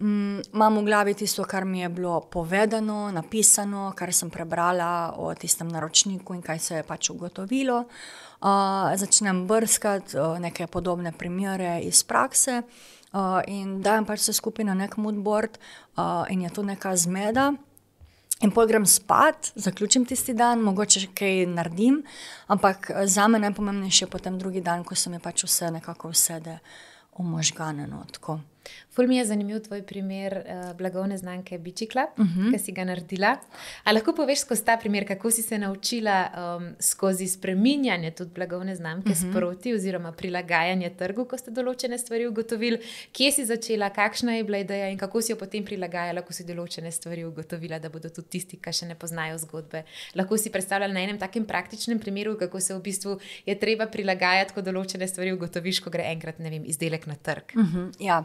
Mm, 0.00 0.40
imam 0.54 0.78
v 0.78 0.84
glavi 0.84 1.14
tisto, 1.14 1.42
kar 1.44 1.64
mi 1.64 1.80
je 1.80 1.88
bilo 1.88 2.20
povedano, 2.20 3.10
napisano, 3.10 3.92
kar 3.96 4.12
sem 4.14 4.30
prebrala 4.30 5.14
o 5.18 5.34
tistem 5.34 5.68
naročniku 5.68 6.34
in 6.34 6.42
kaj 6.42 6.58
se 6.58 6.74
je 6.74 6.82
pač 6.82 7.10
ugotovilo. 7.10 7.84
Uh, 8.38 8.94
začnem 8.94 9.46
brskati 9.46 10.14
uh, 10.18 10.38
neke 10.38 10.66
podobne 10.66 11.10
primere 11.12 11.80
iz 11.82 12.04
prakse 12.06 12.62
uh, 12.62 13.40
in 13.46 13.80
dajem 13.82 14.06
pač 14.06 14.22
vse 14.22 14.36
skupaj 14.38 14.68
na 14.68 14.76
nek 14.78 14.94
moodboard, 14.96 15.58
uh, 15.96 16.22
in 16.30 16.46
je 16.46 16.50
to 16.54 16.62
neka 16.62 16.94
zmeda. 16.96 17.52
In 18.38 18.54
pol 18.54 18.68
grem 18.70 18.86
spat, 18.86 19.50
zaključim 19.58 20.04
tisti 20.06 20.30
dan, 20.30 20.62
mogoče 20.62 21.00
še 21.02 21.10
kaj 21.10 21.42
naredim, 21.50 22.04
ampak 22.46 22.92
za 23.10 23.26
me 23.26 23.42
najpomembnejše 23.42 24.04
je 24.04 24.10
potem 24.10 24.38
drugi 24.38 24.62
dan, 24.62 24.86
ko 24.86 24.94
se 24.94 25.10
mi 25.10 25.18
pač 25.18 25.42
vse 25.42 25.72
nekako 25.74 26.14
usede 26.14 26.60
v 27.18 27.26
možgane. 27.26 27.90
No, 27.90 28.04
Ful 28.90 29.06
mi 29.06 29.16
je 29.16 29.24
zanimiv 29.24 29.60
tvoj 29.62 29.82
primer 29.82 30.34
uh, 30.34 30.76
blagovne 30.76 31.18
znamke 31.18 31.58
Biči 31.58 31.86
Club, 31.86 32.08
uh 32.18 32.26
-huh. 32.26 32.52
ki 32.52 32.58
si 32.58 32.72
ga 32.72 32.84
naredila. 32.84 33.36
Ali 33.84 33.94
lahko 33.94 34.12
poveš 34.12 34.40
skozi 34.40 34.64
ta 34.64 34.76
primer, 34.76 35.06
kako 35.06 35.30
si 35.30 35.42
se 35.42 35.58
naučila 35.58 36.30
um, 36.58 36.74
skozi 36.80 37.28
spreminjanje 37.28 38.10
tudi 38.10 38.30
blagovne 38.34 38.76
znamke 38.76 39.10
uh 39.10 39.16
-huh. 39.16 39.30
sproti, 39.30 39.74
oziroma 39.74 40.12
prilagajanje 40.12 40.90
trgu, 40.90 41.24
ko 41.24 41.38
ste 41.38 41.50
določene 41.50 41.98
stvari 41.98 42.26
ugotovili, 42.26 42.78
kje 43.12 43.32
si 43.32 43.44
začela, 43.44 43.90
kakšna 43.90 44.36
je 44.36 44.44
bila 44.44 44.58
ideja 44.58 44.88
in 44.88 44.98
kako 44.98 45.22
si 45.22 45.32
jo 45.32 45.38
potem 45.38 45.64
prilagajala, 45.64 46.22
ko 46.22 46.32
si 46.32 46.44
določene 46.44 46.90
stvari 46.90 47.24
ugotovila, 47.24 47.78
da 47.78 47.88
bodo 47.88 48.08
tudi 48.08 48.28
tisti, 48.28 48.56
ki 48.56 48.72
še 48.72 48.86
ne 48.86 48.94
poznajo 48.94 49.38
zgodbe. 49.38 49.84
Lahko 50.14 50.38
si 50.38 50.50
predstavljala 50.50 50.92
na 50.94 51.00
enem 51.00 51.18
takem 51.18 51.46
praktičnem 51.46 51.98
primeru, 51.98 52.36
kako 52.38 52.60
se 52.60 52.74
v 52.74 52.82
bistvu 52.82 53.18
je 53.46 53.58
treba 53.58 53.86
prilagajati, 53.86 54.54
ko 54.54 54.60
določene 54.62 55.08
stvari 55.08 55.32
ugotoviš, 55.32 55.80
ko 55.84 55.90
gre 55.90 56.10
enkrat, 56.12 56.38
ne 56.38 56.50
vem, 56.50 56.64
izdelek 56.66 57.06
na 57.06 57.14
trg. 57.14 57.54
Uh 57.54 57.62
mhm, 57.62 57.78
-huh, 57.78 57.94
ja. 58.00 58.24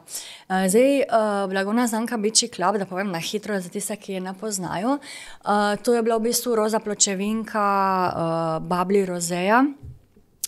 Uh, 0.49 0.67
Zdaj, 0.67 0.99
uh, 0.99 1.49
blagovna 1.49 1.87
znamka 1.87 2.17
Biči 2.17 2.47
Club, 2.47 2.77
da 2.77 2.85
povem 2.85 3.11
na 3.11 3.19
hitro 3.19 3.59
za 3.59 3.69
tiste, 3.69 3.95
ki 3.95 4.13
je 4.13 4.21
ne 4.21 4.33
poznajo. 4.33 4.97
Uh, 5.45 5.75
to 5.83 5.93
je 5.93 6.01
bila 6.01 6.17
v 6.17 6.29
bistvu 6.29 6.55
roza 6.55 6.79
pločevinka 6.79 7.65
uh, 8.11 8.67
Babli 8.67 9.05
Rozeja. 9.05 9.63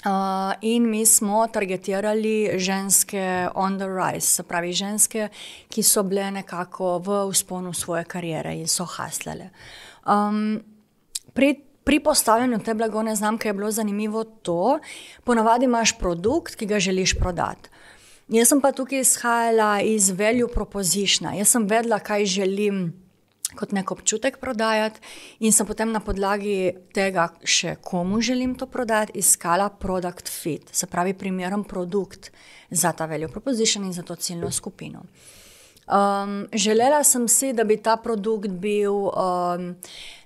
Uh, 0.05 0.53
in 0.61 0.89
mi 0.89 1.05
smo 1.05 1.47
targetirali 1.47 2.59
ženske 2.61 3.49
on 3.55 3.79
the 3.79 3.87
rise, 3.89 4.27
se 4.27 4.43
pravi 4.43 4.73
ženske, 4.73 5.29
ki 5.69 5.83
so 5.83 6.03
bile 6.03 6.27
nekako 6.31 6.99
v 6.99 7.23
usponu 7.25 7.73
svoje 7.73 8.03
kariere 8.03 8.53
in 8.53 8.67
so 8.67 8.85
haslele. 8.85 9.49
Um, 10.05 10.61
pri, 11.33 11.55
pri 11.83 11.99
postavljanju 11.99 12.59
te 12.59 12.73
blagovne 12.73 13.15
znamke 13.15 13.49
je 13.49 13.53
bilo 13.53 13.71
zanimivo 13.71 14.23
to, 14.23 14.79
ponavadi 15.23 15.65
imaš 15.65 15.97
produkt, 15.97 16.55
ki 16.55 16.65
ga 16.65 16.79
želiš 16.79 17.17
prodati. 17.17 17.69
Jaz 18.25 18.49
sem 18.49 18.57
pa 18.57 18.71
tukaj 18.73 19.03
izhajala 19.03 19.83
iz 19.85 20.09
value 20.09 20.49
proposition. 20.49 21.27
Jaz 21.37 21.51
sem 21.53 21.67
vedela, 21.69 21.99
kaj 22.01 22.25
želim 22.25 22.87
kot 23.55 23.71
nek 23.71 23.91
občutek 23.93 24.39
prodajati, 24.41 24.99
in 25.45 25.53
sem 25.53 25.67
potem 25.67 25.91
na 25.93 26.01
podlagi 26.03 26.73
tega, 26.91 27.29
še 27.45 27.77
komu 27.85 28.17
želim 28.25 28.55
to 28.57 28.65
prodati, 28.67 29.13
iskala 29.21 29.69
product 29.69 30.27
fit, 30.27 30.73
se 30.73 30.89
pravi, 30.91 31.13
primeren 31.13 31.63
produkt 31.63 32.31
za 32.71 32.91
ta 32.97 33.05
value 33.05 33.29
proposition 33.31 33.85
in 33.85 33.93
za 33.93 34.03
to 34.03 34.15
ciljno 34.15 34.51
skupino. 34.51 35.05
Um, 35.85 36.47
želela 36.51 37.03
sem 37.05 37.27
si, 37.29 37.53
da 37.53 37.63
bi 37.63 37.77
ta 37.77 37.93
produkt 38.01 38.49
bil 38.49 39.05
um, 39.05 39.75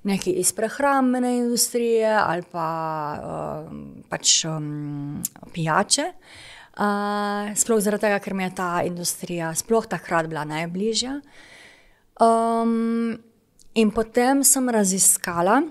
nekaj 0.08 0.40
iz 0.40 0.54
prehrambene 0.56 1.36
industrije 1.42 2.14
ali 2.16 2.48
pa 2.52 2.70
um, 3.20 3.82
pač 4.10 4.46
um, 4.48 5.20
pijače. 5.52 6.14
Uh, 6.16 6.48
sploh 7.56 7.82
zaradi 7.84 8.08
tega, 8.08 8.20
ker 8.24 8.34
mi 8.34 8.46
je 8.46 8.54
ta 8.56 8.70
industrija 8.88 9.52
sploh 9.56 9.88
takrat 9.88 10.30
bila 10.32 10.46
najbližja. 10.48 11.20
Um, 12.20 13.20
in 13.76 13.92
potem 13.92 14.44
sem 14.44 14.70
raziskala 14.70 15.62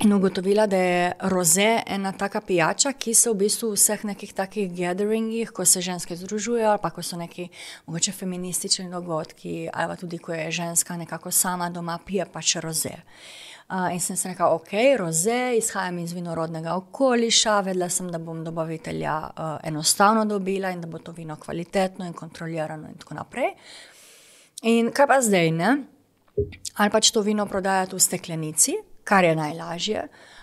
in 0.00 0.12
ugotovila, 0.16 0.64
da 0.66 0.76
je 0.76 1.12
roze 1.28 1.82
ena 1.86 2.12
taka 2.12 2.40
pijača, 2.40 2.92
ki 2.92 3.12
se 3.14 3.30
v 3.30 3.36
bistvu 3.42 3.68
v 3.72 3.76
vseh 3.76 4.04
nekih 4.08 4.32
takih 4.32 4.70
gatheringih, 4.72 5.50
ko 5.52 5.64
se 5.64 5.82
ženske 5.84 6.16
združujejo, 6.16 6.70
ali 6.70 6.80
pa 6.82 6.90
ko 6.90 7.02
so 7.02 7.18
neki 7.20 7.50
mogoče 7.86 8.12
feministični 8.12 8.88
dogodki, 8.90 9.68
ali 9.72 9.92
pa 9.92 9.96
tudi 10.00 10.18
ko 10.18 10.32
je 10.32 10.50
ženska 10.50 10.96
nekako 10.96 11.30
sama 11.30 11.68
doma, 11.70 11.98
pije 12.06 12.24
pač 12.32 12.56
roze. 12.64 12.96
Uh, 12.96 13.49
Uh, 13.70 13.92
in 13.94 14.00
sem 14.00 14.16
se 14.16 14.28
rekel, 14.28 14.50
ok, 14.50 14.72
roze, 14.98 15.54
izhajam 15.54 15.98
iz 16.02 16.10
vinorodnega 16.12 16.72
okoliša, 16.74 17.60
vedela 17.60 17.86
sem, 17.88 18.08
da 18.10 18.18
bom 18.18 18.40
dobavitelja 18.44 19.14
uh, 19.30 19.52
enostavno 19.62 20.24
dobila 20.26 20.72
in 20.74 20.80
da 20.80 20.88
bo 20.90 20.98
to 20.98 21.12
vino 21.14 21.36
kvalitetno 21.36 22.06
in 22.06 22.12
kontrolirano 22.12 22.88
in 22.90 22.98
tako 22.98 23.14
naprej. 23.14 23.52
In 24.66 24.90
kaj 24.90 25.06
pa 25.06 25.20
zdaj, 25.22 25.52
ne? 25.54 25.70
Ali 26.74 26.90
pač 26.90 27.12
to 27.14 27.22
vino 27.22 27.46
prodajati 27.46 27.94
v 27.94 28.02
steklenici, 28.02 28.74
kar 29.04 29.24
je 29.24 29.36
najlažje, 29.38 30.02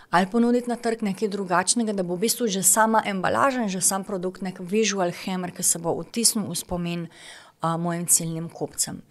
ali 0.10 0.32
ponuditi 0.32 0.72
na 0.72 0.80
trg 0.80 1.04
nekaj 1.04 1.28
drugačnega, 1.28 1.94
da 1.94 2.08
bo 2.08 2.16
v 2.16 2.24
bistvu 2.24 2.48
že 2.48 2.63
sama 2.63 3.04
embalaža 3.06 3.68
in 3.68 3.70
že 3.70 3.82
sam 3.82 4.08
produkt 4.08 4.42
nek 4.42 4.63
visual 4.63 5.12
hammer, 5.26 5.52
ki 5.52 5.63
se 5.63 5.84
bo 5.84 6.00
vtisnil 6.00 6.48
v 6.48 6.56
spomin 6.56 7.08
uh, 7.08 7.76
mojim 7.76 8.08
ciljnim 8.08 8.48
kupcem. 8.50 9.04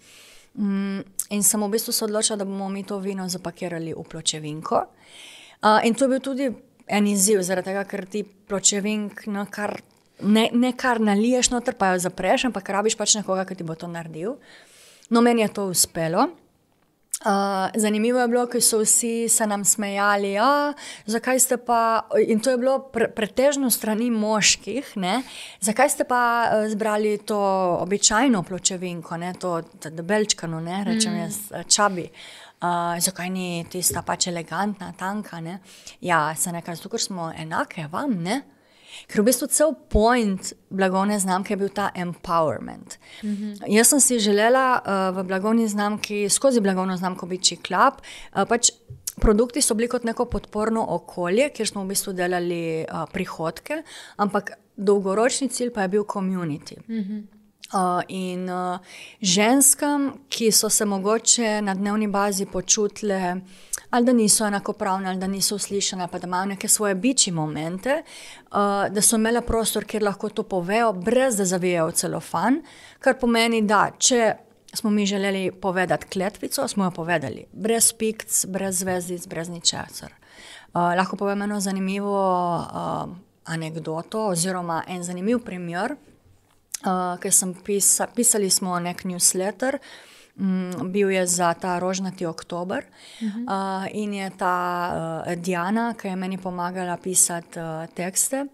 Mm, 0.56 1.04
in 1.30 1.42
sem 1.42 1.62
v 1.62 1.70
bistvu 1.72 1.92
se 1.92 2.04
odločila, 2.04 2.38
da 2.38 2.44
bomo 2.44 2.68
mi 2.68 2.84
to 2.84 2.98
vino 2.98 3.28
zapakirali 3.28 3.94
v 3.94 4.04
pločevinko. 4.04 4.84
Uh, 5.62 5.80
in 5.84 5.94
to 5.94 6.04
je 6.04 6.08
bil 6.08 6.20
tudi 6.20 6.50
en 6.86 7.06
izziv, 7.06 7.42
zaradi 7.42 7.72
tega, 7.72 7.84
ker 7.88 8.06
ti 8.06 8.22
pločevink 8.22 9.26
no, 9.32 9.46
kar, 9.50 9.80
ne, 10.22 10.48
ne 10.52 10.72
kar 10.78 11.00
naliješ, 11.02 11.50
noter 11.50 11.74
pa 11.74 11.94
jo 11.94 12.04
zapreš, 12.06 12.46
ampak 12.50 12.70
rabiš 12.70 12.96
pač 12.98 13.16
nekoga, 13.18 13.46
ki 13.48 13.58
ti 13.58 13.66
bo 13.66 13.74
to 13.74 13.90
naredil. 13.90 14.36
No, 15.10 15.22
meni 15.22 15.42
je 15.42 15.52
to 15.54 15.66
uspelo. 15.70 16.28
Uh, 17.24 17.30
zanimivo 17.74 18.20
je 18.20 18.28
bilo, 18.28 18.42
ker 18.46 18.60
so 18.62 18.82
vsi 18.82 19.28
se 19.28 19.46
nam 19.46 19.64
smejali, 19.64 20.32
ja, 20.32 20.72
zakaj 21.08 21.38
ste 21.40 21.56
pa, 21.56 22.08
in 22.20 22.42
to 22.44 22.52
je 22.52 22.58
bilo 22.60 22.74
pre, 22.92 23.08
pretežno 23.08 23.70
strani 23.72 24.10
moških, 24.10 24.90
ne, 25.00 25.22
zakaj 25.64 25.88
ste 25.94 26.04
pa 26.04 26.20
uh, 26.44 26.66
zbrali 26.68 27.16
to 27.24 27.38
običajno 27.80 28.42
pločevinko, 28.42 29.16
ne, 29.16 29.32
to 29.40 29.62
debelčkano, 29.80 30.60
ne, 30.60 30.82
rečem 30.84 31.14
mm. 31.14 31.22
jaz, 31.24 31.38
čabi. 31.72 32.04
Uh, 32.60 33.00
zakaj 33.00 33.32
ni 33.32 33.64
tista 33.72 34.04
pač 34.04 34.28
elegantna, 34.28 34.92
tanka? 34.98 35.40
Ne? 35.40 35.58
Ja, 36.00 36.34
se 36.36 36.52
nekaj, 36.52 36.76
zato 36.76 36.92
ker 36.92 37.00
smo 37.00 37.32
enake 37.32 37.88
vam, 37.92 38.12
ne? 38.22 38.42
Ker 39.06 39.20
v 39.20 39.24
bistvu 39.24 39.46
cel 39.46 39.74
point 39.88 40.52
blagovne 40.70 41.18
znamke 41.18 41.52
je 41.52 41.56
bil 41.56 41.68
ta 41.68 41.90
empowerment. 41.94 42.98
Mm 43.22 43.36
-hmm. 43.36 43.64
Jaz 43.66 43.88
sem 43.88 44.00
si 44.00 44.18
želela 44.18 44.80
uh, 44.80 45.16
v 45.16 45.24
blagovni 45.24 45.68
znamki, 45.68 46.28
skozi 46.28 46.60
blagovno 46.60 46.96
znamko 46.96 47.26
biti 47.26 47.56
klub. 47.56 47.94
Uh, 48.34 48.44
pač 48.48 48.70
produkti 49.20 49.62
so 49.62 49.74
bili 49.74 49.88
kot 49.88 50.04
neko 50.04 50.24
podporno 50.24 50.86
okolje, 50.88 51.50
kjer 51.50 51.68
smo 51.68 51.84
v 51.84 51.86
bistvu 51.86 52.12
delali 52.12 52.84
uh, 52.84 53.04
prihodke, 53.12 53.82
ampak 54.16 54.50
dolgoročni 54.76 55.48
cilj 55.48 55.72
pa 55.72 55.82
je 55.82 55.88
bil 55.88 56.04
community. 56.04 56.76
Mm 56.88 57.04
-hmm. 57.04 57.22
Uh, 57.74 58.02
in 58.08 58.50
uh, 58.50 58.78
ženskam, 59.20 60.12
ki 60.28 60.52
so 60.52 60.68
se 60.68 60.84
mogoče 60.84 61.62
na 61.62 61.74
dnevni 61.74 62.06
bazi 62.06 62.46
počutile, 62.46 63.36
ali 63.96 64.06
da 64.06 64.12
niso 64.12 64.46
enakopravne, 64.46 65.08
ali 65.08 65.18
da 65.18 65.26
niso 65.26 65.54
uslišane, 65.54 66.08
pa 66.08 66.18
da 66.18 66.26
imajo 66.26 66.46
neke 66.46 66.68
svoje 66.68 66.94
biči 66.94 67.30
momente, 67.30 68.02
uh, 68.02 68.56
da 68.90 69.02
so 69.02 69.16
imele 69.16 69.40
prostor, 69.40 69.84
kjer 69.84 70.02
lahko 70.02 70.28
to 70.28 70.42
povejo, 70.42 70.92
brez 70.92 71.36
da 71.36 71.44
zavijajo 71.44 71.90
celofan, 71.90 72.60
kar 73.00 73.16
pomeni, 73.20 73.62
da 73.62 73.90
če 73.98 74.34
smo 74.74 74.90
mi 74.90 75.06
želeli 75.06 75.50
povedati 75.62 76.06
kletvico, 76.06 76.68
smo 76.68 76.84
jo 76.84 76.90
povedali, 76.90 77.46
brez 77.52 77.92
pikc, 77.92 78.44
brez 78.46 78.82
zvezdic, 78.82 79.26
brez 79.26 79.48
ničesar. 79.48 80.12
Uh, 80.12 80.92
lahko 80.96 81.16
povem 81.16 81.42
eno 81.42 81.60
zanimivo 81.60 82.18
uh, 82.56 83.08
anegdoto, 83.44 84.26
oziroma 84.26 84.82
en 84.88 85.04
zanimiv 85.04 85.40
primer. 85.44 85.96
Uh, 86.84 87.16
ker 87.20 87.32
sem 87.32 87.54
pisa, 87.64 88.06
pisali 88.14 88.50
smo 88.50 88.76
nek 88.80 89.06
newsletter, 89.08 89.80
uh, 89.80 90.15
bil 90.84 91.10
je 91.10 91.26
za 91.26 91.54
ta 91.54 91.78
rožnati 91.78 92.26
oktober 92.26 92.84
uh 92.84 93.28
-huh. 93.28 93.84
uh, 93.84 93.88
in 93.92 94.14
je 94.14 94.30
ta 94.30 94.92
uh, 95.26 95.34
Diana, 95.34 95.94
ki 95.94 96.08
je 96.08 96.16
meni 96.16 96.38
pomagala 96.38 96.96
pisati 96.96 97.58
uh, 97.58 97.86
tekste. 97.94 98.46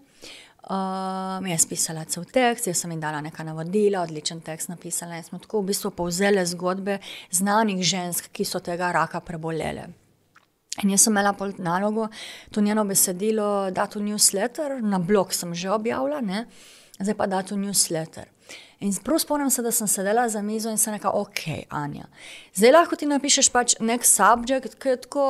Uh, 0.63 1.49
jaz 1.49 1.61
sem 1.61 1.69
pisala 1.69 2.05
cel 2.05 2.23
tekst, 2.25 2.67
jaz 2.67 2.77
sem 2.77 2.91
jim 2.91 2.99
dala 2.99 3.21
nekaj 3.21 3.45
navodila, 3.45 4.01
odličen 4.01 4.41
tekst 4.41 4.69
napisala 4.69 5.17
in 5.17 5.23
smo 5.23 5.39
tako 5.39 5.59
v 5.61 5.65
bistvu 5.65 5.91
povzeli 5.91 6.45
zgodbe 6.45 6.99
znanih 7.31 7.83
žensk, 7.83 8.29
ki 8.31 8.45
so 8.45 8.59
tega 8.59 8.91
raka 8.91 9.19
prebolele. 9.19 9.87
In 10.83 10.89
jaz 10.89 11.01
sem 11.01 11.13
imela 11.13 11.35
nalogo 11.57 12.07
to 12.51 12.61
njeno 12.61 12.85
besedilo 12.85 13.71
dati 13.71 13.99
v 13.99 14.01
newsletter, 14.01 14.81
na 14.81 14.99
blog 14.99 15.33
sem 15.33 15.55
že 15.55 15.69
objavila, 15.69 16.21
ne? 16.21 16.45
zdaj 16.99 17.15
pa 17.15 17.27
dati 17.27 17.53
v 17.53 17.57
newsletter. 17.57 18.32
In 18.83 18.91
prav 19.03 19.19
spomnim 19.19 19.49
se, 19.49 19.63
da 19.63 19.71
sem 19.71 19.87
sedela 19.87 20.25
za 20.29 20.41
mizo 20.41 20.69
in 20.69 20.77
se 20.77 20.91
rekla, 20.91 21.11
ok, 21.15 21.39
Anja. 21.69 22.03
Zdaj 22.55 22.71
lahko 22.71 22.97
ti 22.99 23.07
napišeš 23.07 23.49
pač 23.53 23.75
nek 23.79 24.03
subjekt, 24.03 24.75
ki 24.75 24.89
je 24.91 25.01
tako 25.05 25.27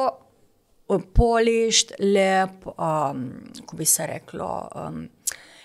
polišt, 1.13 1.93
lep, 2.01 2.65
um, 2.73 3.27
ko 3.65 3.77
bi 3.77 3.85
se 3.85 4.07
reklo, 4.09 4.49
um, 4.73 5.03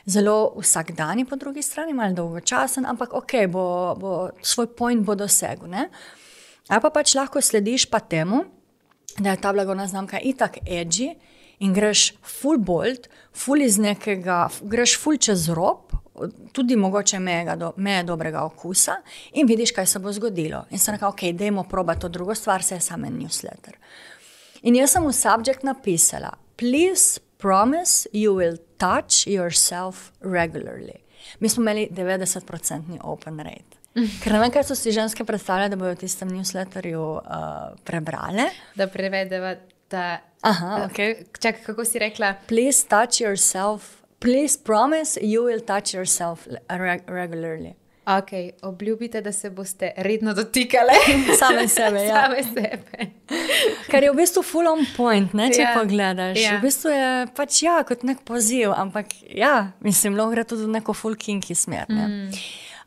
zelo 0.04 0.36
vsakdani, 0.58 1.24
po 1.24 1.36
drugi 1.40 1.64
strani, 1.64 1.96
malo 1.96 2.16
dolgočasen, 2.16 2.86
ampak 2.86 3.16
ok, 3.16 3.34
bo, 3.48 3.64
bo, 4.00 4.12
svoj 4.42 4.68
point 4.76 5.04
bo 5.04 5.16
dosegel. 5.16 5.72
Ali 6.68 6.84
pa 6.84 6.92
pač 6.92 7.14
lahko 7.16 7.40
slediš 7.40 7.88
pa 7.88 8.00
temu, 8.04 8.44
da 9.16 9.32
je 9.32 9.40
ta 9.40 9.52
blagovna 9.52 9.88
znamka 9.88 10.20
itak 10.20 10.60
edgy 10.66 11.14
in 11.64 11.72
greš 11.74 12.12
full 12.22 12.60
bold, 12.60 13.08
full 13.32 13.64
iz 13.64 13.80
nekega, 13.80 14.44
greš 14.60 14.98
full 15.00 15.16
čez 15.16 15.48
rob, 15.48 15.87
tudi 16.52 16.76
mogoče 16.76 17.18
meje, 17.18 17.56
do, 17.56 17.72
meje 17.76 18.02
dobrega 18.02 18.44
okusa 18.44 18.96
in 19.32 19.46
vidiš, 19.46 19.72
kaj 19.72 19.86
se 19.86 19.98
bo 19.98 20.12
zgodilo. 20.12 20.64
In 20.70 20.78
sem 20.78 20.94
rekel, 20.94 21.08
ok, 21.08 21.24
dajmo 21.32 21.64
proba 21.68 21.94
to 21.94 22.08
drugo 22.08 22.34
stvar, 22.34 22.62
se 22.62 22.74
je 22.74 22.80
samo 22.80 23.06
en 23.06 23.18
newsletter. 23.18 23.78
In 24.62 24.76
jaz 24.76 24.96
sem 24.96 25.06
v 25.06 25.12
subjekt 25.14 25.62
napisala, 25.62 26.32
please 26.56 27.20
promise 27.38 28.08
you 28.12 28.34
will 28.34 28.58
touch 28.78 29.26
yourself 29.26 30.10
regularly. 30.20 30.98
Mi 31.40 31.48
smo 31.48 31.62
imeli 31.62 31.88
90-odstotni 31.90 32.98
open 33.02 33.38
rate. 33.38 33.78
Ker 34.22 34.32
ne 34.32 34.40
vem, 34.42 34.52
kaj 34.54 34.68
so 34.68 34.76
si 34.78 34.92
ženske 34.94 35.24
predstavljale, 35.24 35.72
da 35.72 35.78
bodo 35.78 35.94
v 35.94 36.02
tistem 36.02 36.30
newsletterju 36.32 37.04
uh, 37.18 37.22
prebrale. 37.84 38.50
Da 38.78 38.86
prevedeva 38.90 39.54
ta. 39.88 40.18
Aha, 40.46 40.84
okay. 40.86 41.24
Čakaj, 41.34 41.64
kako 41.66 41.84
si 41.84 41.98
rekla? 41.98 42.36
Please 42.46 42.86
touch 42.86 43.18
yourself 43.20 43.97
Please 44.20 44.58
promise 44.58 45.18
you 45.22 45.44
will 45.44 45.60
touch 45.60 45.94
yourself 45.94 46.48
regularly. 47.06 47.74
Ok, 48.08 48.30
obljubite, 48.62 49.20
da 49.20 49.32
se 49.32 49.50
boste 49.50 49.92
redno 49.96 50.34
dotikali 50.34 50.92
same 51.40 51.68
sebe. 51.68 52.04
Ja. 52.04 52.24
same 52.24 52.42
sebe. 52.42 53.10
Kar 53.90 54.02
je 54.02 54.12
v 54.12 54.16
bistvu 54.16 54.42
full 54.42 54.66
on 54.66 54.86
point, 54.96 55.32
ne, 55.32 55.50
če 55.52 55.60
ja. 55.60 55.74
pogledaš. 55.76 56.40
Ja. 56.40 56.54
V 56.56 56.64
bistvu 56.64 56.94
je 56.94 57.10
pač 57.36 57.60
ja, 57.62 57.82
kot 57.84 58.06
nek 58.08 58.22
poziv, 58.24 58.72
ampak 58.72 59.12
ja, 59.28 59.74
mislim, 59.84 60.16
lahko 60.16 60.32
gre 60.32 60.46
tudi 60.48 60.64
v 60.64 60.72
neko 60.78 60.96
full 60.96 61.20
kinky 61.20 61.52
smer. 61.54 61.84
Mm. 61.92 62.32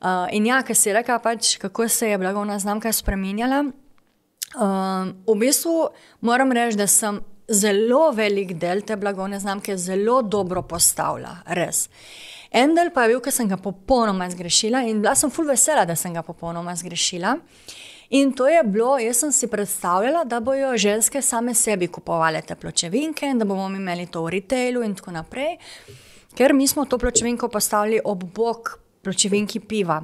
Uh, 0.02 0.26
in 0.34 0.50
ja, 0.50 0.64
kar 0.66 0.76
si 0.76 0.90
rekel, 0.94 1.22
pač, 1.22 1.54
kako 1.62 1.86
se 1.86 2.10
je 2.10 2.18
blagovna 2.18 2.58
znamka 2.60 2.90
spremenjala. 2.90 3.68
Um, 4.58 5.14
v 5.30 5.38
bistvu 5.46 5.92
moram 6.26 6.50
reči, 6.52 6.82
da 6.82 6.90
sem 6.90 7.22
zelo 7.52 8.12
velik 8.12 8.54
del 8.60 8.82
te 8.82 8.96
blagovne 8.98 9.40
znamke 9.40 9.78
zelo 9.78 10.22
dobro 10.22 10.62
postavlja, 10.62 11.42
res. 11.46 11.88
En 12.52 12.76
del 12.76 12.92
pa 12.92 13.06
je 13.06 13.14
bil, 13.14 13.22
ker 13.24 13.32
sem 13.32 13.48
ga 13.48 13.58
popolnoma 13.62 14.28
zgrešila 14.30 14.84
in 14.90 15.00
bila 15.04 15.16
sem 15.16 15.32
full 15.32 15.48
vesela, 15.48 15.86
da 15.88 15.96
sem 15.96 16.14
ga 16.14 16.24
popolnoma 16.24 16.76
zgrešila. 16.76 17.38
In 18.12 18.34
to 18.36 18.48
je 18.52 18.64
bilo, 18.68 18.98
jaz 19.00 19.22
sem 19.24 19.32
si 19.32 19.48
predstavljala, 19.48 20.26
da 20.28 20.42
bojo 20.44 20.74
ženske 20.78 21.22
same 21.22 21.54
sebi 21.56 21.88
kupovale 21.88 22.42
te 22.42 22.56
pločevinke 22.60 23.30
in 23.30 23.40
da 23.40 23.48
bomo 23.48 23.70
imeli 23.72 24.10
to 24.12 24.26
v 24.26 24.34
retailu 24.36 24.84
in 24.84 24.96
tako 24.96 25.16
naprej. 25.16 25.56
Ker 26.36 26.54
mi 26.54 26.68
smo 26.68 26.86
to 26.86 27.00
pločevinko 27.00 27.48
postavili 27.48 28.02
ob 28.04 28.24
bok 28.36 28.80
pločevinki 29.04 29.60
piva 29.60 30.02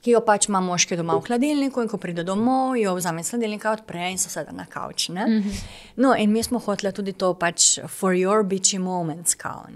ki 0.00 0.14
jo 0.14 0.20
pač 0.24 0.48
ima 0.48 0.60
moški 0.64 0.96
doma 0.96 1.16
v 1.18 1.26
hladilniku, 1.28 1.82
in 1.82 1.88
ko 1.88 1.98
pride 2.00 2.24
domov, 2.24 2.76
jo 2.80 2.94
vzame 2.96 3.20
iz 3.20 3.30
hladilnika, 3.30 3.72
odpre 3.72 4.10
in 4.10 4.18
se 4.18 4.30
sedaj 4.32 4.54
na 4.56 4.66
kavč. 4.66 5.08
Mm 5.08 5.16
-hmm. 5.16 5.62
No, 5.96 6.14
in 6.16 6.32
mi 6.32 6.42
smo 6.42 6.58
hoteli 6.58 6.92
tudi 6.92 7.12
to 7.12 7.34
pač 7.34 7.78
for 7.88 8.12
your 8.12 8.42
bitchy 8.42 8.78
moments, 8.78 9.34
kao, 9.34 9.66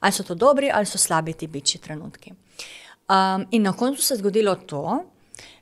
ali 0.00 0.12
so 0.12 0.22
to 0.22 0.34
dobri 0.34 0.70
ali 0.72 0.86
so 0.86 0.98
slabi 0.98 1.32
ti 1.32 1.46
bitchy 1.46 1.78
trenutki. 1.78 2.32
Um, 3.08 3.46
in 3.50 3.62
na 3.62 3.72
koncu 3.72 4.02
se 4.02 4.14
je 4.14 4.18
zgodilo 4.18 4.54
to, 4.54 5.04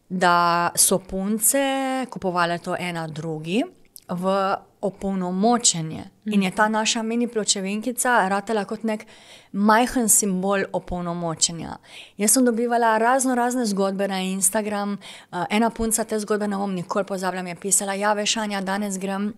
da 0.08 0.70
so 0.76 0.98
punce 0.98 2.06
kupovali 2.11 2.58
to 2.58 2.76
ena 2.78 3.06
drugi 3.06 3.64
v 4.09 4.57
opolnomočenje. 4.81 6.05
In 6.25 6.42
je 6.42 6.51
ta 6.51 6.68
naša 6.68 7.03
mini 7.03 7.27
pločevinkica 7.27 8.29
ratela 8.29 8.64
kot 8.64 8.83
nek 8.83 9.07
majhen 9.53 10.09
simbol 10.09 10.64
opolnomočenja. 10.73 11.77
Jaz 12.16 12.33
sem 12.33 12.44
dobivala 12.44 12.99
razno 12.99 13.35
razne 13.35 13.66
zgodbe 13.66 14.09
na 14.09 14.21
Instagram, 14.21 14.92
uh, 14.92 15.44
ena 15.51 15.71
punca 15.71 16.05
te 16.05 16.18
zgodbe, 16.18 16.49
ne 16.49 16.57
bom 16.57 16.75
nikoli 16.75 17.05
pozabila, 17.05 17.42
je 17.42 17.55
pisala: 17.55 17.94
Ja, 17.94 18.12
veš, 18.12 18.37
Anja, 18.37 18.61
danes 18.61 18.99
grem. 18.99 19.33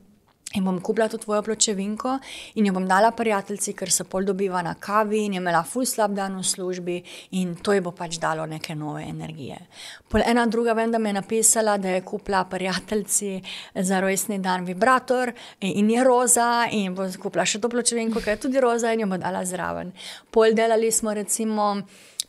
In 0.54 0.64
bom 0.64 0.80
kupila 0.82 1.06
to 1.08 1.18
tvojo 1.18 1.42
pločevinko 1.46 2.16
in 2.58 2.66
jo 2.66 2.72
bom 2.74 2.86
dala 2.88 3.12
prijateljici, 3.14 3.74
ker 3.78 3.90
se 3.94 4.02
pol 4.04 4.24
dobiva 4.26 4.62
na 4.66 4.72
kavi 4.74 5.20
in 5.24 5.36
je 5.36 5.38
imela 5.38 5.60
ful 5.62 5.86
slab 5.86 6.16
dan 6.16 6.34
v 6.40 6.42
službi 6.42 6.96
in 7.38 7.54
to 7.54 7.72
ji 7.72 7.80
bo 7.80 7.92
pač 7.94 8.18
dalo 8.18 8.46
neke 8.50 8.74
nove 8.74 9.04
energije. 9.06 9.60
Pol 10.08 10.24
ena 10.26 10.46
druga 10.50 10.74
vem, 10.74 10.90
da 10.90 10.98
mi 10.98 11.08
je 11.08 11.20
napisala, 11.20 11.76
da 11.78 11.94
je 11.94 12.02
kupila 12.02 12.42
prijateljici 12.50 13.42
za 13.74 14.00
rojstni 14.00 14.40
dan 14.42 14.64
vibrator 14.66 15.30
in 15.60 15.90
je 15.90 16.04
roza 16.04 16.66
in 16.72 16.94
bo 16.98 17.06
kupila 17.22 17.46
še 17.46 17.60
to 17.60 17.70
pločevinko, 17.70 18.18
ki 18.18 18.30
je 18.30 18.40
tudi 18.48 18.60
roza 18.60 18.90
in 18.92 19.06
jo 19.06 19.06
bo 19.06 19.22
dala 19.22 19.44
zraven. 19.46 19.94
Pol 20.34 20.58
delali 20.58 20.90
smo 20.90 21.14
recimo 21.14 21.76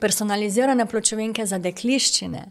personalizirane 0.01 0.85
pločevinke 0.85 1.45
za 1.45 1.57
dekliščine. 1.57 2.45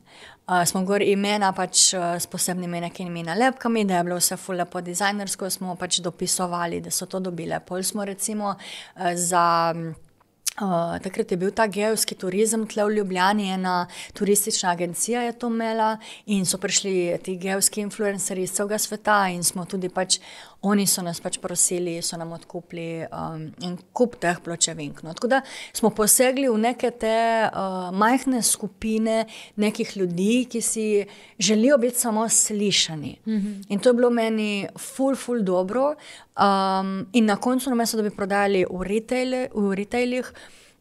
Uh, 0.50 0.64
smo 0.66 0.80
gor 0.82 1.02
imena 1.02 1.52
pač, 1.54 1.92
uh, 1.94 2.16
s 2.18 2.26
posebnimi 2.26 2.80
nekimi 2.82 3.22
nalepkami, 3.22 3.84
da 3.86 4.00
je 4.00 4.04
bilo 4.08 4.16
vse 4.18 4.34
fulje 4.36 4.64
po 4.66 4.80
dizajnersko, 4.82 5.50
smo 5.50 5.76
pač 5.78 6.00
dopisovali, 6.02 6.80
da 6.82 6.90
so 6.90 7.06
to 7.06 7.20
dobile. 7.22 7.60
Pol 7.62 7.84
smo 7.86 8.04
recimo 8.04 8.56
uh, 8.56 9.12
za. 9.14 9.74
Uh, 10.60 10.98
takrat 11.00 11.30
je 11.30 11.36
bil 11.38 11.52
ta 11.54 11.68
geovski 11.70 12.16
turizem 12.18 12.66
tle 12.68 12.84
v 12.84 12.96
Ljubljani, 12.96 13.46
ena 13.54 13.86
turistična 14.12 14.72
agencija 14.74 15.22
je 15.22 15.38
to 15.38 15.48
imela 15.48 15.94
in 16.26 16.44
so 16.44 16.58
prišli 16.58 17.18
ti 17.22 17.36
geovski 17.38 17.80
influencerji 17.80 18.44
iz 18.44 18.52
celega 18.52 18.78
sveta 18.78 19.28
in 19.30 19.44
smo 19.46 19.64
tudi 19.64 19.88
pač 19.88 20.18
oni 20.62 20.84
so 20.86 21.02
nas 21.02 21.20
pač 21.20 21.38
prosili, 21.40 21.96
so 22.04 22.18
nam 22.20 22.34
odkupili 22.36 23.06
um, 23.08 23.46
en 23.64 23.76
kup 23.96 24.18
teh 24.20 24.36
pločevink. 24.44 25.02
No. 25.06 25.14
Tako 25.16 25.30
da 25.32 25.40
smo 25.72 25.90
posegli 25.96 26.48
v 26.48 26.58
neke 26.60 26.90
te 27.00 27.16
uh, 27.48 27.88
majhne 27.96 28.42
skupine 28.44 29.24
nekih 29.56 29.96
ljudi, 29.96 30.44
ki 30.50 30.60
si 30.60 30.86
želijo 31.38 31.78
biti 31.78 31.98
samo 31.98 32.28
slišani. 32.28 33.16
Mm 33.26 33.32
-hmm. 33.32 33.64
In 33.68 33.80
to 33.80 33.88
je 33.88 33.94
bilo 33.94 34.10
meni 34.10 34.68
ful, 34.78 35.16
ful 35.16 35.42
dobro. 35.42 35.94
Um, 36.36 37.06
in 37.12 37.24
na 37.24 37.36
koncu, 37.36 37.70
namesto 37.70 37.96
da 37.96 38.02
bi 38.02 38.10
prodajali 38.10 38.64
v, 38.70 38.84
retail, 38.84 39.48
v 39.54 39.74
retailih, 39.74 40.32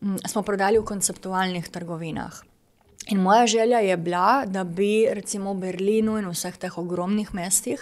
um, 0.02 0.18
smo 0.28 0.42
prodali 0.42 0.80
v 0.80 0.86
konceptualnih 0.86 1.70
trgovinah. 1.70 2.49
In 3.10 3.22
moja 3.22 3.48
želja 3.48 3.80
je 3.80 3.98
bila, 3.98 4.46
da 4.46 4.64
bi 4.64 5.08
recimo 5.12 5.54
v 5.54 5.58
Berlinu 5.58 6.18
in 6.18 6.28
vseh 6.30 6.58
teh 6.58 6.78
ogromnih 6.78 7.34
mestih 7.34 7.82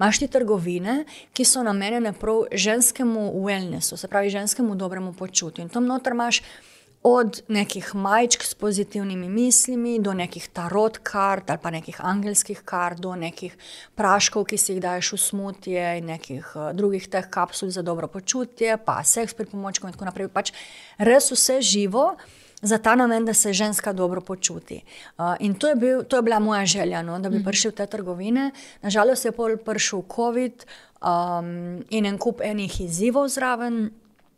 imeli 0.00 0.28
trgovine, 0.28 1.04
ki 1.32 1.44
so 1.44 1.62
namenjene 1.62 2.12
prav 2.12 2.44
ženskemu 2.52 3.30
wellnessu, 3.46 3.96
se 3.96 4.08
pravi 4.08 4.30
ženskemu 4.30 4.74
dobremu 4.74 5.12
počutju. 5.12 5.62
In 5.62 5.68
tam 5.68 5.86
noter 5.86 6.12
imaš 6.12 6.42
od 7.02 7.42
nekih 7.48 7.94
majčk 7.94 8.42
s 8.42 8.54
pozitivnimi 8.54 9.28
mislimi, 9.28 9.98
do 10.00 10.14
nekih 10.14 10.48
tarot 10.48 10.98
kart 10.98 11.50
ali 11.50 11.58
pa 11.62 11.70
nekih 11.70 12.00
angelskih 12.00 12.62
kart, 12.64 12.98
do 12.98 13.14
nekih 13.14 13.56
praškov, 13.94 14.44
ki 14.44 14.58
si 14.58 14.72
jih 14.72 14.80
daješ 14.82 15.12
v 15.12 15.18
smutje 15.18 15.98
in 15.98 16.08
nekih 16.10 16.48
uh, 16.56 16.72
drugih 16.72 17.06
teh 17.08 17.28
kapsul 17.30 17.70
za 17.70 17.82
dobro 17.82 18.08
počutje, 18.08 18.76
pa 18.76 19.04
seks 19.04 19.34
pri 19.34 19.46
pomočku 19.46 19.86
in 19.86 19.92
tako 19.92 20.08
naprej. 20.08 20.32
Pač 20.32 20.50
res 20.98 21.30
vse 21.30 21.60
živo 21.60 22.16
za 22.64 22.78
ta 22.78 22.94
namen, 22.94 23.24
da 23.24 23.34
se 23.34 23.52
ženska 23.52 23.92
dobro 23.92 24.20
počuti. 24.20 24.82
Uh, 25.18 25.24
in 25.40 25.54
to 25.54 25.68
je, 25.68 25.74
bil, 25.74 26.02
to 26.02 26.16
je 26.16 26.22
bila 26.22 26.38
moja 26.38 26.66
želja, 26.66 27.02
no, 27.02 27.18
da 27.18 27.28
bi 27.28 27.36
mhm. 27.36 27.44
prišel 27.44 27.70
v 27.70 27.74
te 27.74 27.86
trgovine. 27.86 28.50
Nažalost 28.82 29.24
je 29.24 29.32
pol 29.32 29.56
prišel 29.56 30.02
COVID 30.16 30.64
um, 31.04 31.84
in 31.90 32.06
en 32.06 32.18
kup 32.18 32.40
enih 32.40 32.80
izzivov 32.80 33.28
zraven. 33.28 33.90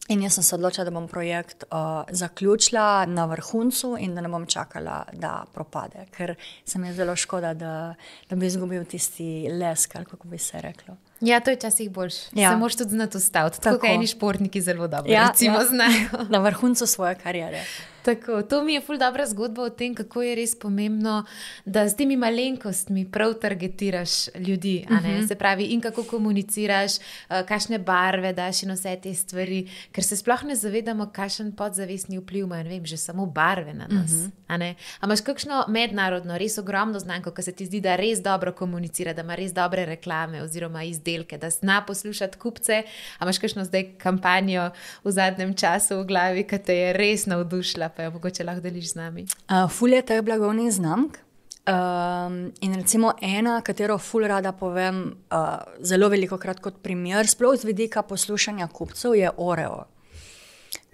In 0.08 0.20
jaz 0.22 0.36
sem 0.36 0.44
se 0.46 0.54
odločila, 0.54 0.84
da 0.86 0.90
bom 0.94 1.08
projekt 1.10 1.64
uh, 1.66 2.04
zaključila 2.10 3.06
na 3.06 3.24
vrhuncu 3.26 3.96
in 3.98 4.14
da 4.14 4.22
ne 4.22 4.28
bom 4.30 4.44
čakala, 4.46 5.00
da 5.12 5.44
propade, 5.54 6.04
ker 6.14 6.36
se 6.64 6.78
mi 6.78 6.88
je 6.88 6.94
zelo 6.94 7.16
škoda, 7.16 7.54
da, 7.54 7.94
da 8.30 8.36
bi 8.36 8.46
izgubil 8.46 8.84
tisti 8.84 9.48
lesk, 9.50 9.92
kako 9.92 10.28
bi 10.28 10.38
se 10.38 10.60
reklo. 10.60 10.94
Ja, 11.20 11.40
to 11.40 11.50
je 11.50 11.56
včasih 11.56 11.90
boljše. 11.90 12.28
Ja. 12.32 12.50
Se 12.50 12.56
moraš 12.56 12.76
tudi 12.76 12.90
znati 12.90 13.16
ustaviti. 13.16 13.60
Tako 13.60 13.78
kot 13.78 13.90
eni 13.90 14.06
športniki 14.06 14.60
zelo 14.60 14.88
dobro 14.88 15.12
ja, 15.12 15.28
recimo, 15.28 15.58
ja. 15.58 15.64
znajo. 15.64 16.26
Na 16.28 16.38
vrhuncu 16.38 16.86
svoje 16.86 17.14
kariere. 17.14 17.64
Tako, 18.07 18.42
to 18.42 18.62
mi 18.62 18.75
je 18.75 18.81
ful 18.81 18.99
dobra 18.99 19.27
zgodba 19.27 19.62
o 19.62 19.71
tem, 19.75 19.95
kako 19.95 20.23
je 20.23 20.35
res 20.38 20.53
pomembno, 20.55 21.25
da 21.64 21.88
s 21.88 21.97
temi 21.99 22.14
malenkostmi 22.16 23.03
prav 23.11 23.35
targetiraš 23.42 24.29
ljudi. 24.38 24.85
Uh 24.90 24.97
mhm. 24.97 25.07
-huh. 25.07 25.29
Se 25.29 25.35
pravi, 25.35 25.64
in 25.64 25.81
kako 25.81 26.05
komuniciraš, 26.05 26.92
uh, 26.97 27.42
kakšne 27.49 27.79
barve 27.79 28.33
daš 28.33 28.62
in 28.62 28.71
vse 28.71 28.97
te 29.03 29.14
stvari, 29.14 29.69
ker 29.92 30.05
se 30.05 30.16
sploh 30.16 30.45
ne 30.45 30.57
zavedamo, 30.57 31.11
kakšen 31.12 31.53
podzavestni 31.53 32.19
vpliv 32.19 32.45
ima, 32.45 32.62
ne 32.62 32.69
vem, 32.69 32.87
že 32.87 32.97
samo 32.97 33.27
barve 33.27 33.75
na 33.75 33.87
nas. 33.87 34.11
Uh 34.11 34.16
-huh. 34.16 34.31
Ampak 34.49 34.77
imaš 35.03 35.21
kakšno 35.21 35.64
mednarodno, 35.69 36.38
res 36.38 36.59
ogromno 36.59 36.99
znanko, 36.99 37.31
ki 37.31 37.42
se 37.42 37.53
ti 37.53 37.66
zdi, 37.66 37.81
da 37.81 37.97
res 37.97 38.23
dobro 38.23 38.53
komunicira, 38.53 39.12
da 39.12 39.23
ima 39.23 39.35
res 39.35 39.53
dobre 39.53 39.85
reklame 39.85 40.42
oziroma 40.42 40.85
izdelke, 40.85 41.38
da 41.38 41.51
zna 41.51 41.85
poslušati 41.87 42.38
kupce. 42.38 42.83
Ampak 43.19 43.23
imaš 43.23 43.38
kakšno 43.38 43.64
zdaj 43.64 43.92
kampanjo 43.99 44.71
v 45.05 45.11
zadnjem 45.11 45.55
času 45.55 45.99
v 46.01 46.05
glavi, 46.05 46.47
ki 46.47 46.59
te 46.59 46.75
je 46.75 46.92
res 46.92 47.27
navdušila? 47.27 47.88
Pa 47.96 48.02
jo 48.02 48.11
mogoče 48.11 48.44
lahko 48.44 48.61
deliš 48.61 48.92
z 48.92 49.00
nami. 49.00 49.26
Uh, 49.48 49.70
ful 49.70 49.92
je 49.92 50.02
teh 50.02 50.22
blagovnih 50.22 50.72
znamk. 50.72 51.18
Um, 51.66 52.52
in 52.61 52.74
recimo 52.74 53.12
ena, 53.20 53.61
katero 53.61 53.98
ful 53.98 54.22
rada 54.28 54.52
povem, 54.52 55.16
uh, 55.35 55.59
zelo 55.82 56.09
veliko 56.09 56.38
krat 56.38 56.61
kot 56.62 56.78
primer, 56.82 57.26
sploh 57.26 57.56
z 57.59 57.66
vidika 57.66 58.02
poslušanja 58.02 58.68
kupcev, 58.68 59.16
je 59.18 59.30
Oreo. 59.37 59.85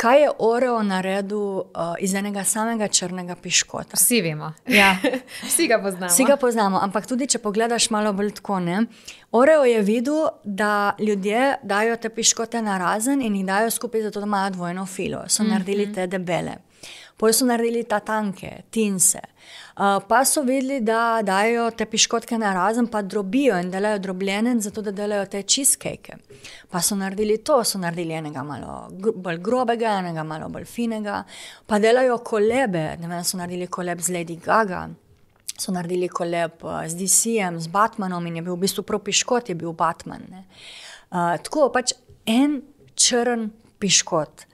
kaj 0.02 0.22
je 0.22 0.30
Oreo 0.38 0.82
naredil 0.82 1.38
uh, 1.38 1.94
iz 2.00 2.14
enega 2.14 2.44
samega 2.44 2.88
črnega 2.88 3.36
piškota? 3.36 3.96
Vsi 3.96 4.20
vemo. 4.22 4.52
Ja. 4.66 4.96
Vsi 5.48 5.68
ga 5.68 5.78
poznamo. 5.82 6.10
Vsi 6.10 6.24
ga 6.24 6.36
poznamo, 6.36 6.80
ampak 6.82 7.06
tudi 7.06 7.26
če 7.26 7.38
pogledaš 7.38 7.90
malo 7.90 8.12
bolj 8.12 8.32
tako, 8.40 8.58
ne. 8.60 8.86
Oreo 9.32 9.64
je 9.64 9.82
videl, 9.86 10.26
da 10.44 10.96
ljudje 10.98 11.54
dajo 11.62 11.96
te 11.96 12.08
piškote 12.08 12.62
na 12.62 12.78
razen 12.78 13.22
in 13.22 13.36
jih 13.36 13.46
dajo 13.46 13.70
skupaj, 13.70 14.02
zato 14.08 14.20
da 14.20 14.26
imajo 14.26 14.50
dvojno 14.50 14.86
filo. 14.86 15.24
So 15.28 15.42
mm 15.42 15.46
-hmm. 15.46 15.50
naredili 15.52 15.92
te 15.92 16.06
debele. 16.06 16.56
Potem 17.22 17.34
so 17.38 17.46
naredili 17.46 17.84
ta 17.86 18.00
tanke, 18.02 18.64
tinse. 18.74 19.20
Uh, 19.76 20.00
pa 20.08 20.24
so 20.26 20.42
videli, 20.42 20.80
da 20.82 21.20
dajo 21.22 21.68
te 21.70 21.86
piškotke 21.86 22.34
na 22.38 22.50
razen, 22.56 22.88
pa 22.90 22.98
drobijo 23.02 23.60
in 23.62 23.70
delajo 23.70 24.00
drobljene, 24.02 24.56
zato 24.60 24.82
da 24.82 24.90
delajo 24.90 25.28
te 25.30 25.44
cheesecake. 25.46 26.18
Pa 26.70 26.82
so 26.82 26.98
naredili 26.98 27.38
to, 27.46 27.60
so 27.64 27.78
naredili 27.78 28.18
enega 28.18 28.42
malo 28.42 28.88
bolj 28.98 29.38
grobega, 29.38 29.94
enega 30.02 30.26
malo 30.26 30.50
bolj 30.50 30.66
finega, 30.66 31.22
pa 31.66 31.78
delajo 31.78 32.18
kolebe. 32.26 32.84
Ne 32.98 33.14
vem, 33.14 33.22
so 33.22 33.38
naredili 33.38 33.70
koleb 33.70 34.02
z 34.02 34.18
Lady 34.18 34.40
Gaga. 34.42 34.88
So 35.54 35.70
naredili 35.70 36.10
koleb 36.10 36.58
z 36.90 36.98
DC-jem, 36.98 37.62
z 37.62 37.70
Batmanom 37.70 38.26
in 38.26 38.40
je 38.40 38.48
bil 38.48 38.56
v 38.58 38.64
bistvu 38.66 38.82
prav 38.82 39.06
piškot, 39.06 39.54
je 39.54 39.60
bil 39.62 39.70
Batman. 39.78 40.26
Uh, 40.34 41.36
tako 41.38 41.70
pač 41.70 41.94
en 42.26 42.64
črn 42.98 43.52
piškot. 43.78 44.50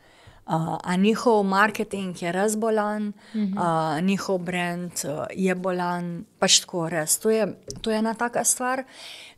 Uh, 0.49 0.79
a 0.83 0.97
njihov 0.97 1.43
marketing 1.45 2.23
je 2.23 2.33
res 2.33 2.57
bolan, 2.57 3.09
uh 3.09 3.41
-huh. 3.41 3.97
uh, 3.99 4.05
njihov 4.05 4.39
brand 4.39 4.93
uh, 5.05 5.27
je 5.35 5.55
bolan, 5.55 6.25
pač 6.39 6.61
tako 6.61 6.89
res. 6.89 7.19
To 7.19 7.31
je, 7.31 7.55
to 7.81 7.91
je 7.91 7.99
ena 7.99 8.15
taka 8.15 8.45
stvar. 8.45 8.85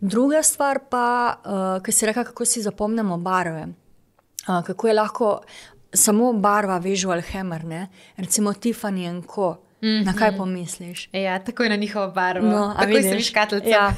Druga 0.01 0.42
stvar 0.42 0.79
pa, 0.90 1.37
uh, 1.44 1.83
ki 1.83 1.92
si 1.92 2.07
reka, 2.07 2.25
kako 2.25 2.44
si 2.44 2.62
zapomnimo 2.62 3.16
barve. 3.16 3.66
Uh, 4.49 4.64
kako 4.64 4.88
je 4.88 4.94
lahko 4.94 5.40
samo 5.92 6.33
barva 6.33 6.79
visual 6.79 7.20
hammer, 7.33 7.64
ne? 7.64 7.88
recimo 8.16 8.53
Tiffany 8.53 9.05
in 9.05 9.23
Co. 9.23 9.57
Mm 9.83 9.88
-hmm. 9.88 10.05
Na 10.07 10.12
kaj 10.12 10.37
pomisliš? 10.37 11.09
Ja, 11.12 11.38
tako 11.38 11.62
je 11.62 11.68
na 11.68 11.77
njihovo 11.77 12.11
barvo. 12.11 12.49
No, 12.49 12.75
tako 12.79 12.92
je 12.92 13.01
vidiš 13.01 13.31
katlice. 13.31 13.68
Ja. 13.68 13.94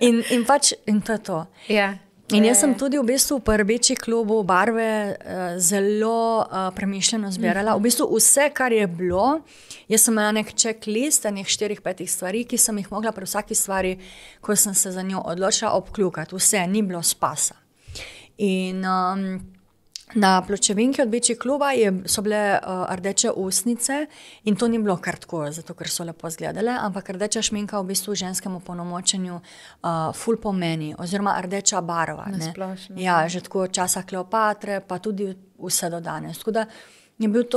In, 0.00 0.22
in 0.30 0.44
pač 0.44 0.72
in 0.86 1.00
to 1.00 1.12
je 1.12 1.22
to. 1.22 1.46
Ja. 1.68 1.94
In 2.30 2.44
jaz 2.46 2.60
sem 2.62 2.74
tudi 2.78 2.98
v 2.98 3.02
bistvu 3.08 3.40
v 3.42 3.56
rdeči 3.58 3.96
klubu 3.98 4.42
barve 4.46 5.16
uh, 5.18 5.58
zelo 5.58 6.46
uh, 6.46 6.70
premišljeno 6.74 7.30
zbirala. 7.30 7.74
V 7.74 7.82
bistvu 7.88 8.06
vse, 8.14 8.50
kar 8.54 8.72
je 8.72 8.86
bilo, 8.86 9.40
jaz 9.90 10.04
sem 10.06 10.14
imela 10.14 10.30
nek 10.38 10.52
checklist, 10.54 11.26
nekaj 11.26 11.50
štirih, 11.50 11.80
petih 11.82 12.10
stvari, 12.10 12.44
ki 12.46 12.58
sem 12.58 12.78
jih 12.78 12.90
mogla 12.92 13.10
pri 13.12 13.26
vsaki 13.26 13.54
stvari, 13.54 13.96
ko 14.40 14.54
sem 14.56 14.74
se 14.74 14.92
za 14.94 15.02
njo 15.02 15.22
odločila, 15.26 15.72
obkljukati. 15.74 16.36
Vse, 16.38 16.62
ni 16.70 16.84
bilo 16.86 17.02
spasa. 17.02 17.58
In 18.38 18.86
um, 18.86 19.26
Na 20.14 20.42
pločevinki 20.42 21.02
od 21.02 21.10
večjih 21.10 21.38
kluba 21.38 21.70
je, 21.72 21.92
so 22.06 22.22
bile 22.22 22.58
uh, 22.58 22.94
rdeče 22.94 23.30
usnice 23.30 24.06
in 24.44 24.56
to 24.56 24.68
ni 24.68 24.78
bilo 24.78 24.96
kar 24.96 25.16
tako, 25.16 25.50
zato 25.50 25.74
ker 25.74 25.90
so 25.90 26.04
lepo 26.04 26.28
izgledale, 26.28 26.74
ampak 26.80 27.10
rdeča 27.10 27.42
šminka 27.42 27.80
v 27.80 27.84
bistvu 27.92 28.14
ženskemu 28.14 28.60
ponomočenju 28.60 29.34
uh, 29.34 29.90
ful 30.14 30.36
pomeni, 30.36 30.94
oziroma 30.98 31.36
rdeča 31.40 31.80
barva. 31.80 32.26
Ja, 32.96 33.28
že 33.28 33.40
tako 33.40 33.66
časa 33.66 34.02
Kleopatre, 34.02 34.80
pa 34.80 34.98
tudi 34.98 35.34
vse 35.58 35.90
do 35.90 36.00
danes. 36.00 36.42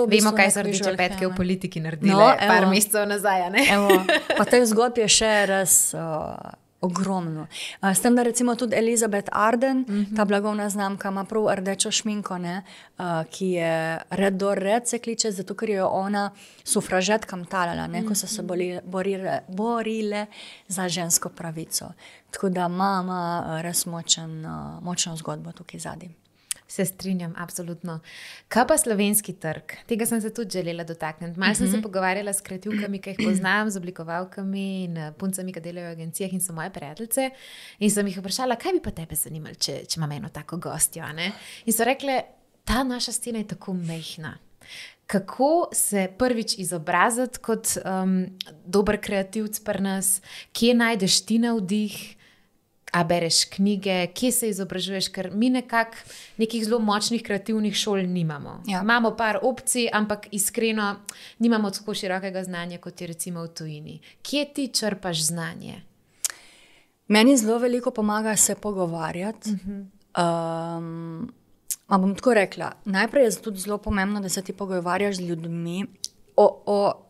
Vemo, 0.07 0.31
kaj 0.35 0.51
so 0.51 0.61
rdeče 0.61 0.97
petke 0.97 1.27
v 1.27 1.35
politiki 1.35 1.79
naredili, 1.79 2.11
no, 2.11 2.33
par 2.47 2.67
mesecev 2.67 3.07
nazaj. 3.07 3.47
pa 4.37 4.45
te 4.45 4.59
zgodbe 4.65 5.07
je 5.07 5.07
še 5.07 5.31
res. 5.47 5.77
Uh, 5.95 6.62
ogromno. 6.83 7.47
S 7.81 8.01
tem, 8.01 8.15
da 8.15 8.23
recimo 8.23 8.55
tudi 8.55 8.75
Elizabeth 8.75 9.29
Arden, 9.31 9.85
uh 9.87 9.89
mhm. 9.89 10.01
-huh. 10.01 10.15
ta 10.15 10.25
blagovna 10.25 10.69
znamka, 10.69 11.09
ima 11.09 11.23
prav 11.23 11.47
rdečo 11.55 11.91
šminko, 11.91 12.37
ne, 12.37 12.63
uh, 12.97 13.03
ki 13.29 13.47
je 13.47 13.99
red 14.09 14.33
do 14.33 14.55
red 14.55 14.87
se 14.87 14.99
kliče, 14.99 15.31
zato 15.31 15.55
ker 15.55 15.69
je 15.69 15.83
ona 15.83 16.31
sufražetkam 16.63 17.45
talala, 17.45 17.87
ne, 17.87 18.05
ko 18.05 18.15
so 18.15 18.27
se 18.27 18.41
mhm. 18.41 18.47
boli, 18.47 18.79
borile, 18.85 19.39
borile 19.47 20.25
za 20.67 20.89
žensko 20.89 21.29
pravico. 21.29 21.85
Tako 22.31 22.49
da 22.49 22.65
ima 22.65 23.59
res 23.61 23.85
močen, 23.85 24.45
uh, 24.45 24.83
močno 24.83 25.15
zgodbo 25.15 25.51
tukaj 25.51 25.79
zadnji. 25.79 26.22
Se 26.73 26.85
strinjam, 26.85 27.33
absolutno. 27.37 27.99
Kaj 28.49 28.63
pa 28.67 28.75
slovenski 28.81 29.35
trg? 29.37 29.75
Tega 29.85 30.07
sem 30.09 30.21
se 30.21 30.31
tudi 30.33 30.57
želela 30.57 30.83
dotakniti. 30.83 31.39
Malce 31.39 31.59
sem 31.59 31.67
se 31.67 31.77
mhm. 31.77 31.83
pogovarjala 31.83 32.33
s 32.33 32.41
kreativkami, 32.41 32.97
ki 33.01 33.13
jih 33.13 33.19
poznam, 33.27 33.69
z 33.69 33.77
oblikovalkami 33.77 34.63
in 34.83 34.97
eh, 34.97 35.11
puncami, 35.19 35.53
ki 35.53 35.61
delajo 35.61 35.91
v 35.91 35.97
agencijah 35.99 36.33
in 36.33 36.41
so 36.41 36.55
moje 36.57 36.71
prijateljice. 36.73 37.27
In 37.79 37.93
sem 37.93 38.09
jih 38.09 38.17
vprašala, 38.17 38.57
kaj 38.57 38.73
bi 38.73 38.81
pa 38.87 38.95
tebe 38.97 39.19
zanimalo, 39.19 39.53
če, 39.53 39.83
če 39.85 40.01
imam 40.01 40.15
eno 40.17 40.33
tako 40.33 40.57
gostjo. 40.65 41.05
In 41.13 41.77
so 41.77 41.85
rekle, 41.85 42.17
ta 42.65 42.81
naša 42.83 43.13
stena 43.19 43.43
je 43.43 43.51
tako 43.53 43.77
mehna. 43.77 44.33
Kako 45.05 45.69
se 45.77 46.07
prvič 46.17 46.57
izobraziti 46.57 47.43
kot 47.43 47.75
um, 47.85 48.17
dober 48.65 48.97
kreativc 48.97 49.61
pri 49.61 49.85
nas, 49.91 50.15
kje 50.57 50.73
najdeš 50.81 51.21
ti 51.29 51.37
navdih? 51.45 52.01
A 52.93 53.03
bereš 53.03 53.45
knjige, 53.49 54.07
kje 54.13 54.31
se 54.31 54.49
izobražuješ, 54.49 55.07
ker 55.09 55.31
mi 55.33 55.49
nekako 55.49 55.97
nekih 56.37 56.65
zelo 56.65 56.77
močnih 56.79 57.23
kreativnih 57.25 57.75
šol 57.75 58.03
nimamo. 58.05 58.59
Ja. 58.69 58.83
Imamo 58.85 59.15
par 59.17 59.39
opcij, 59.41 59.87
ampak 59.93 60.27
iskreno 60.31 60.95
nimamo 61.39 61.71
tako 61.73 61.93
širokega 61.93 62.43
znanja, 62.43 62.77
kot 62.77 63.01
je 63.01 63.07
recimo 63.07 63.43
v 63.43 63.49
tujini. 63.49 63.99
Kje 64.21 64.45
ti 64.53 64.67
črpaš 64.67 65.23
znanje? 65.25 65.81
Meni 67.07 67.37
zelo 67.37 67.57
veliko 67.59 67.91
pomaga 67.91 68.35
se 68.35 68.55
pogovarjati. 68.55 69.49
Uh 69.49 69.57
-huh. 69.57 70.77
um, 70.77 71.33
bom 71.89 72.15
tako 72.15 72.33
rekla. 72.33 72.71
Najprej 72.85 73.25
je 73.25 73.41
tudi 73.41 73.59
zelo 73.59 73.77
pomembno, 73.77 74.21
da 74.21 74.29
se 74.29 74.41
ti 74.41 74.53
pogovarjaš 74.53 75.15
z 75.15 75.21
ljudmi 75.21 75.85
o, 76.35 76.63
o, 76.65 77.09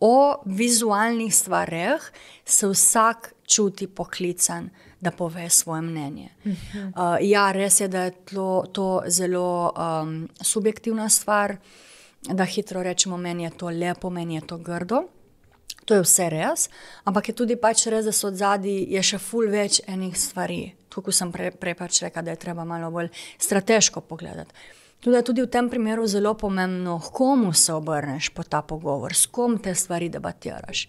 o 0.00 0.42
vizualnih 0.44 1.34
stvareh, 1.34 2.02
se 2.44 2.66
vsak 2.66 3.32
čuti 3.46 3.86
poklican 3.86 4.70
da 5.02 5.10
pove 5.10 5.50
svoje 5.50 5.82
mnenje. 5.82 6.28
Uh, 6.44 7.18
ja, 7.20 7.52
res 7.52 7.80
je, 7.80 7.88
da 7.88 8.04
je 8.06 8.10
to, 8.10 8.64
to 8.72 9.02
zelo 9.06 9.72
um, 9.74 10.28
subjektivna 10.40 11.08
stvar, 11.08 11.56
da 12.22 12.44
hitro 12.44 12.82
rečemo, 12.82 13.16
meni 13.16 13.42
je 13.42 13.50
to 13.50 13.70
lepo, 13.70 14.10
meni 14.10 14.34
je 14.34 14.46
to 14.46 14.58
grdo. 14.58 15.02
To 15.84 15.94
je 15.94 16.04
vse 16.04 16.28
res, 16.30 16.68
ampak 17.04 17.28
je 17.28 17.34
tudi 17.34 17.56
pač 17.58 17.88
res, 17.90 18.06
da 18.06 18.12
so 18.14 18.28
od 18.30 18.38
zadaj 18.38 19.02
še 19.02 19.18
ful 19.18 19.50
več 19.50 19.80
enih 19.90 20.14
stvari. 20.18 20.60
Tukaj 20.92 21.16
sem 21.18 21.32
prej 21.34 21.50
pre 21.58 21.74
pač 21.74 21.98
rekel, 22.04 22.22
da 22.22 22.36
je 22.36 22.42
treba 22.44 22.64
malo 22.64 22.92
bolj 22.94 23.10
strateško 23.42 24.04
pogledati. 24.06 24.54
Tudi, 25.02 25.18
tudi 25.26 25.42
v 25.42 25.50
tem 25.50 25.66
primeru 25.66 26.06
je 26.06 26.14
zelo 26.14 26.36
pomembno, 26.38 27.00
komu 27.02 27.50
se 27.52 27.74
obrneš 27.74 28.30
po 28.30 28.46
ta 28.46 28.62
pogovor, 28.62 29.16
s 29.18 29.26
kom 29.26 29.58
te 29.58 29.74
stvari 29.74 30.06
debatiraš. 30.08 30.86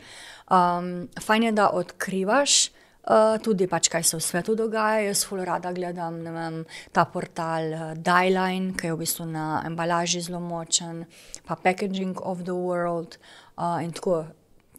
Um, 0.54 1.10
fajn 1.18 1.50
je, 1.50 1.52
da 1.58 1.72
odkrivaš, 1.74 2.70
Uh, 3.04 3.36
tudi 3.44 3.66
pač, 3.68 3.90
kaj 3.92 4.06
se 4.08 4.16
v 4.16 4.24
svetu 4.24 4.54
dogaja. 4.56 5.02
Jaz 5.04 5.26
zelo 5.26 5.44
rada 5.44 5.74
gledam 5.76 6.22
vem, 6.24 6.62
ta 6.96 7.04
portal 7.04 7.66
uh, 7.68 7.82
eh, 7.92 7.98
Dajline, 8.00 8.78
ki 8.80 8.88
je 8.88 8.94
v 8.94 9.00
bistvu 9.02 9.26
na 9.28 9.60
embalaži 9.68 10.22
zelo 10.24 10.40
močen, 10.40 11.02
pa 11.44 11.58
Packaging 11.60 12.22
of 12.24 12.46
the 12.48 12.56
World 12.56 13.18
uh, 13.60 13.84
in 13.84 13.92
tako 13.92 14.22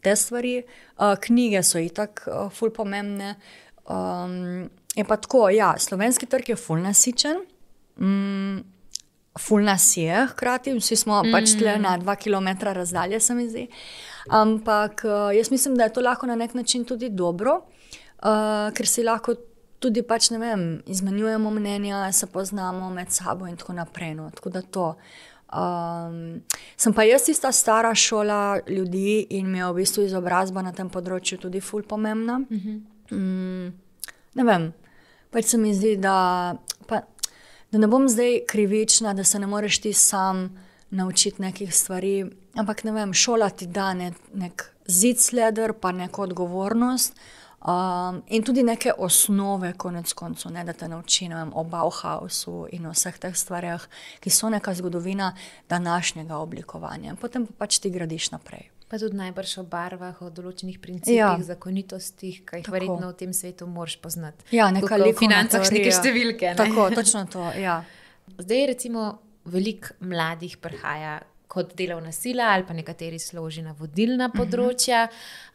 te 0.01 0.15
stvari. 0.17 0.63
Uh, 0.97 1.13
knjige 1.21 1.61
so 1.61 1.77
itak 1.77 2.23
uh, 2.25 2.49
ful 2.49 2.73
pomembne. 2.73 3.35
Um, 3.85 4.71
je 4.97 5.05
pa 5.05 5.19
tako, 5.21 5.45
ja, 5.53 5.75
slovenski 5.77 6.25
trg 6.25 6.49
je 6.49 6.57
ful 6.57 6.81
nasičen. 6.81 7.45
Mm, 8.01 8.65
Ful 9.35 9.65
nas 9.67 9.83
je, 9.99 10.21
hkrati, 10.31 10.71
vsi 10.79 10.95
smo 10.95 11.17
mm. 11.19 11.33
pač 11.35 11.57
tle 11.59 11.73
na 11.83 11.97
dva 11.99 12.15
km 12.15 12.55
razdalje, 12.63 13.19
se 13.19 13.33
mi 13.35 13.49
zdi. 13.51 13.65
Ampak 14.31 15.03
jaz 15.35 15.51
mislim, 15.51 15.75
da 15.75 15.89
je 15.89 15.93
to 15.93 16.01
lahko 16.01 16.25
na 16.25 16.37
nek 16.39 16.53
način 16.55 16.85
tudi 16.87 17.09
dobro, 17.11 17.59
uh, 18.23 18.71
ker 18.75 18.87
si 18.87 19.03
lahko 19.03 19.35
tudi 19.79 20.01
pač, 20.01 20.29
ne 20.33 20.39
vem, 20.39 20.65
izmenjujemo 20.89 21.51
mnenja, 21.51 22.11
se 22.11 22.27
poznamo 22.27 22.89
med 22.89 23.11
sabo 23.11 23.47
in 23.47 23.57
tako 23.57 23.73
naprej. 23.73 24.15
No. 24.15 24.29
Tako 24.33 24.49
da 24.49 24.61
to. 24.61 24.95
Um, 25.55 26.41
sem 26.77 26.93
pa 26.93 27.05
jaz 27.05 27.27
tista 27.27 27.51
stara 27.51 27.93
šola 27.95 28.59
ljudi 28.67 29.27
in 29.29 29.51
mi 29.51 29.57
je 29.57 29.67
v 29.69 29.75
bistvu 29.75 30.03
izobrazba 30.07 30.63
na 30.65 30.73
tem 30.75 30.89
področju 30.89 31.37
tudi 31.45 31.61
ful 31.61 31.83
pomembna. 31.83 32.41
Uh 32.49 32.57
-huh. 32.57 32.81
um, 33.11 33.73
ne 34.33 34.43
vem, 34.43 34.73
pač 35.31 35.45
se 35.45 35.57
mi 35.57 35.73
zdi, 35.73 35.95
da, 35.97 36.55
pa, 36.87 37.01
da 37.71 37.77
ne 37.77 37.87
bom 37.87 38.09
zdaj 38.09 38.45
krivična, 38.47 39.13
da 39.13 39.23
se 39.23 39.39
ne 39.39 39.47
moreš 39.47 39.79
ti 39.81 39.93
sam 39.93 40.49
naučiti 40.89 41.41
nekih 41.41 41.75
stvari. 41.75 42.25
Ampak 42.55 42.83
ne 42.83 42.91
vem, 42.91 43.13
šola 43.13 43.49
ti 43.49 43.67
da 43.67 43.93
ne, 43.93 44.13
nek 44.33 44.71
zid 44.87 45.19
sleder, 45.19 45.73
pa 45.73 45.91
neko 45.91 46.21
odgovornost. 46.21 47.19
Um, 47.65 48.19
in 48.27 48.43
tudi 48.45 48.61
neke 48.63 48.91
osnove, 48.93 49.71
konec 49.73 50.11
koncev, 50.13 50.51
ne, 50.53 50.61
da 50.63 50.73
te 50.73 50.85
naučim 50.87 51.33
o 51.53 51.63
Bauhausu 51.63 52.67
in 52.71 52.85
o 52.85 52.91
vseh 52.93 53.17
teh 53.17 53.33
stvareh, 53.33 53.87
ki 54.21 54.29
so 54.29 54.51
neka 54.53 54.73
zgodovina 54.77 55.31
današnjega 55.69 56.37
oblikovanja. 56.37 57.15
Potem 57.21 57.47
pa 57.49 57.65
pač 57.65 57.79
ti 57.81 57.89
gradiš 57.89 58.29
naprej. 58.35 58.69
Pa 58.85 58.99
tudi 59.01 59.17
najbrž 59.17 59.57
o 59.57 59.65
barvah, 59.65 60.21
o 60.21 60.29
določenih 60.29 60.77
principih, 60.77 61.17
ja. 61.17 61.33
zakonitostih, 61.41 62.43
ki 62.45 62.61
jih 62.61 62.69
verjetno 62.69 63.09
v 63.09 63.17
tem 63.17 63.33
svetu 63.33 63.65
moraš 63.65 63.97
poznati. 63.97 64.45
Ja, 64.53 64.69
nekaj 64.69 65.01
o 65.01 65.13
financah, 65.17 65.65
neke 65.65 65.89
številke. 65.89 66.51
Ne? 66.53 66.59
Tako, 66.59 66.91
točno 66.93 67.25
to. 67.25 67.49
Ja. 67.57 67.79
Zdaj, 68.37 68.67
recimo, 68.75 69.07
veliko 69.49 69.97
mladih 70.05 70.59
prihaja 70.61 71.23
kot 71.47 71.75
delovna 71.77 72.11
sila, 72.11 72.49
ali 72.53 72.65
pa 72.67 72.73
nekateri 72.73 73.19
složi 73.19 73.61
na 73.61 73.75
vodilna 73.77 74.27
mhm. 74.27 74.37
področja. 74.37 75.05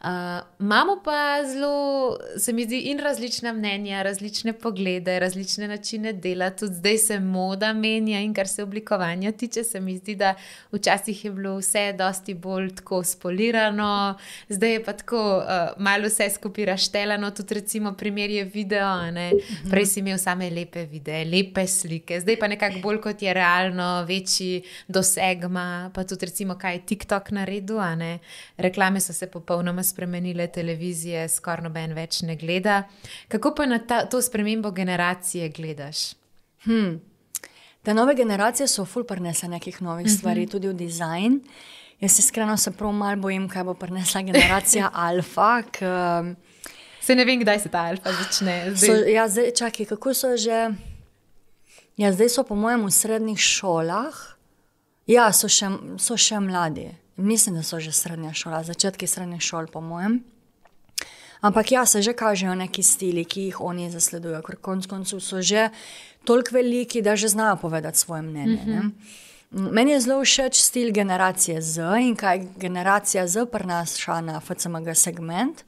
Uh, 0.01 0.41
imamo 0.63 0.97
pa 1.05 1.43
zelo, 1.45 2.17
se 2.41 2.53
mi 2.53 2.65
zdi, 2.65 2.79
in 2.91 3.01
različna 3.03 3.53
mnenja, 3.53 4.01
različne 4.05 4.53
poglede, 4.57 5.19
različne 5.21 5.67
načine 5.69 6.13
dela. 6.13 6.49
Tudi 6.57 6.79
zdaj 6.79 6.97
se 6.97 7.19
moda 7.21 7.73
menja, 7.77 8.21
in 8.25 8.33
kar 8.33 8.49
se 8.49 8.63
oblikovanja 8.63 9.33
tiče, 9.37 9.63
se 9.67 9.79
mi 9.79 9.97
zdi, 9.99 10.15
da 10.17 10.33
včasih 10.71 11.25
je 11.25 11.31
bilo 11.35 11.57
vse 11.59 11.91
dosti 11.97 12.33
bolj 12.33 12.71
tako 12.81 13.03
spolirano, 13.05 14.17
zdaj 14.49 14.73
je 14.77 14.83
pa 14.83 14.95
tako 14.97 15.21
uh, 15.37 15.77
malo 15.81 16.09
vse 16.09 16.29
skupaj 16.33 16.71
raštelano. 16.73 17.31
Tudi, 17.35 17.59
recimo, 17.59 17.93
primer 17.97 18.29
je 18.29 18.45
video. 18.45 18.89
Ne? 19.11 19.29
Mhm. 19.35 19.69
Prej 19.69 19.85
si 19.85 19.99
imel 20.01 20.17
same 20.21 20.49
lepe 20.49 20.85
videe, 20.89 21.25
lepe 21.29 21.67
slike, 21.67 22.19
zdaj 22.23 22.39
pa 22.39 22.49
nekako 22.51 22.81
bolj 22.83 23.01
kot 23.03 23.21
je 23.21 23.33
realno, 23.33 23.91
večji 24.07 24.63
doseg 24.87 25.45
ima 25.45 25.80
pa 25.93 26.03
tudi, 26.03 26.25
recimo, 26.25 26.55
kaj 26.59 26.75
je 26.75 26.85
TikTok 26.85 27.31
naredil. 27.31 27.79
Reklame 28.57 28.99
so 28.99 29.13
se 29.13 29.27
popolnoma 29.31 29.83
spremenile, 29.83 30.47
televizije 30.47 31.27
skoraj 31.29 31.63
noben 31.63 31.93
več 31.93 32.21
ne 32.21 32.35
gleda. 32.35 32.83
Kako 33.27 33.55
pa 33.55 33.65
na 33.65 33.79
ta, 33.79 34.05
to 34.05 34.21
spremembo 34.21 34.71
generacije 34.71 35.49
gledaš? 35.49 36.13
Hmm. 36.63 36.99
Te 37.81 37.93
nove 37.93 38.15
generacije 38.15 38.67
so 38.67 38.85
ful 38.85 39.03
prenese 39.03 39.47
nekih 39.47 39.81
novih 39.81 40.05
mm 40.05 40.09
-hmm. 40.09 40.17
stvari, 40.17 40.47
tudi 40.47 40.67
v 40.67 40.73
dizajn. 40.73 41.41
Jaz 41.99 42.11
se 42.11 42.19
iskreno 42.19 42.57
se 42.57 42.71
prav 42.71 42.91
malo 42.91 43.21
bojim, 43.21 43.49
kaj 43.49 43.63
bo 43.63 43.73
prinesla 43.73 44.21
generacija 44.21 44.89
alfa. 45.07 45.61
K, 45.61 45.79
se 47.01 47.15
ne 47.15 47.25
vem, 47.25 47.39
kdaj 47.39 47.59
se 47.59 47.69
ta 47.69 47.79
alfa 47.79 48.11
začne. 48.13 48.75
Zdaj. 48.75 48.89
So, 48.89 49.09
ja, 49.09 49.27
zdaj, 49.27 49.51
čakaj, 49.51 49.85
kako 49.85 50.13
so 50.13 50.37
že. 50.37 50.71
Ja, 51.97 52.13
zdaj 52.13 52.29
so, 52.29 52.43
po 52.43 52.55
mojem, 52.55 52.85
v 52.85 52.91
srednjih 52.91 53.39
šolah. 53.39 54.40
Ja, 55.07 55.31
so 55.33 55.49
še, 55.49 55.69
so 55.97 56.17
še 56.17 56.39
mladi. 56.39 56.91
Mislim, 57.17 57.55
da 57.55 57.63
so 57.63 57.79
že 57.79 57.91
srednja 57.91 58.33
šola, 58.33 58.63
začetki 58.63 59.07
srednje 59.07 59.39
šole, 59.39 59.67
po 59.71 59.81
mojem. 59.81 60.21
Ampak 61.41 61.71
ja, 61.71 61.85
se 61.85 62.01
že 62.01 62.13
kažejo 62.13 62.53
neki 62.55 62.83
stili, 62.83 63.25
ki 63.25 63.49
jih 63.49 63.61
oni 63.61 63.89
zasledujejo, 63.89 64.43
ker 64.45 64.61
konec 64.61 64.85
koncev 64.85 65.21
so 65.25 65.41
že 65.41 65.69
toliko 66.25 66.55
veliki, 66.55 67.01
da 67.01 67.15
že 67.15 67.27
znajo 67.27 67.55
povedati 67.55 67.97
svoje 67.97 68.21
mnenje. 68.21 68.61
Mm 68.65 68.71
-hmm. 68.71 68.91
Meni 69.51 69.91
je 69.91 69.99
zelo 69.99 70.23
všeč 70.23 70.61
stil 70.61 70.91
generacije 70.93 71.61
Z 71.61 71.77
in 71.99 72.15
kaj 72.15 72.47
generacija 72.57 73.27
Z 73.27 73.45
prenaša 73.51 74.21
na 74.21 74.39
FCMG 74.39 74.95
segment. 74.95 75.63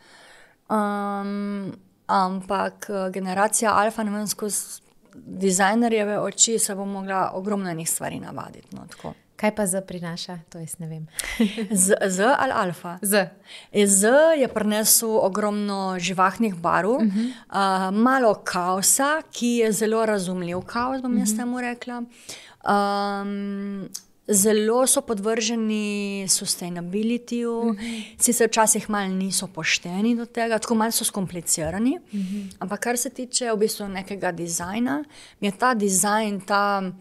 Um, 0.69 1.73
ampak 2.07 2.89
eh, 2.89 3.11
generacija 3.11 3.73
Alfa, 3.73 4.03
ne 4.03 4.11
vem, 4.11 4.27
skozi 4.27 4.82
dizajnerjeve 5.15 6.19
oči 6.19 6.59
se 6.59 6.75
bo 6.75 6.85
mogla 6.85 7.31
ogromno 7.33 7.69
enih 7.69 7.89
stvari 7.89 8.19
navaditi. 8.19 8.75
No, 8.75 9.13
Kaj 9.35 9.55
pa 9.55 9.65
Z 9.65 9.81
prinaša, 9.87 10.37
to 10.49 10.59
jaz 10.59 10.77
ne 10.79 10.87
vem. 10.87 11.07
z, 11.83 11.95
z 12.07 12.35
ali 12.37 12.53
alfa? 12.55 12.97
Z. 13.01 13.27
z 13.73 14.07
je 14.39 14.47
prinesel 14.47 15.17
ogromno 15.19 15.99
živahnih 15.99 16.55
barv, 16.55 16.89
uh 16.89 17.01
-huh. 17.01 17.31
uh, 17.49 17.97
malo 17.97 18.33
kaosa, 18.33 19.21
ki 19.31 19.47
je 19.47 19.71
zelo 19.71 20.05
razumljiv 20.05 20.61
kaos, 20.61 21.01
bom 21.01 21.17
jaz 21.17 21.29
uh 21.29 21.35
-huh. 21.35 21.39
temu 21.39 21.61
rekla. 21.61 22.03
Um, 22.63 23.89
Zelo 24.27 24.87
so 24.87 25.01
podvrženi 25.01 26.25
sustainabilityju, 26.29 27.57
uh 27.59 27.75
-huh. 27.75 28.03
sicer 28.17 28.47
včasih 28.47 28.89
malo 28.89 29.07
niso 29.07 29.47
pošteni 29.47 30.15
do 30.15 30.25
tega, 30.25 30.59
tako 30.59 30.75
malo 30.75 30.91
so 30.91 31.03
skomplicirani. 31.03 31.99
Uh 31.99 32.19
-huh. 32.19 32.55
Ampak 32.59 32.79
kar 32.79 32.97
se 32.97 33.09
tiče 33.09 33.51
v 33.51 33.57
bistvu 33.57 33.87
nekega 33.87 34.31
dizajna, 34.31 35.03
je 35.41 35.51
ta 35.51 35.73
dizajn, 35.73 36.41
ta 36.41 36.91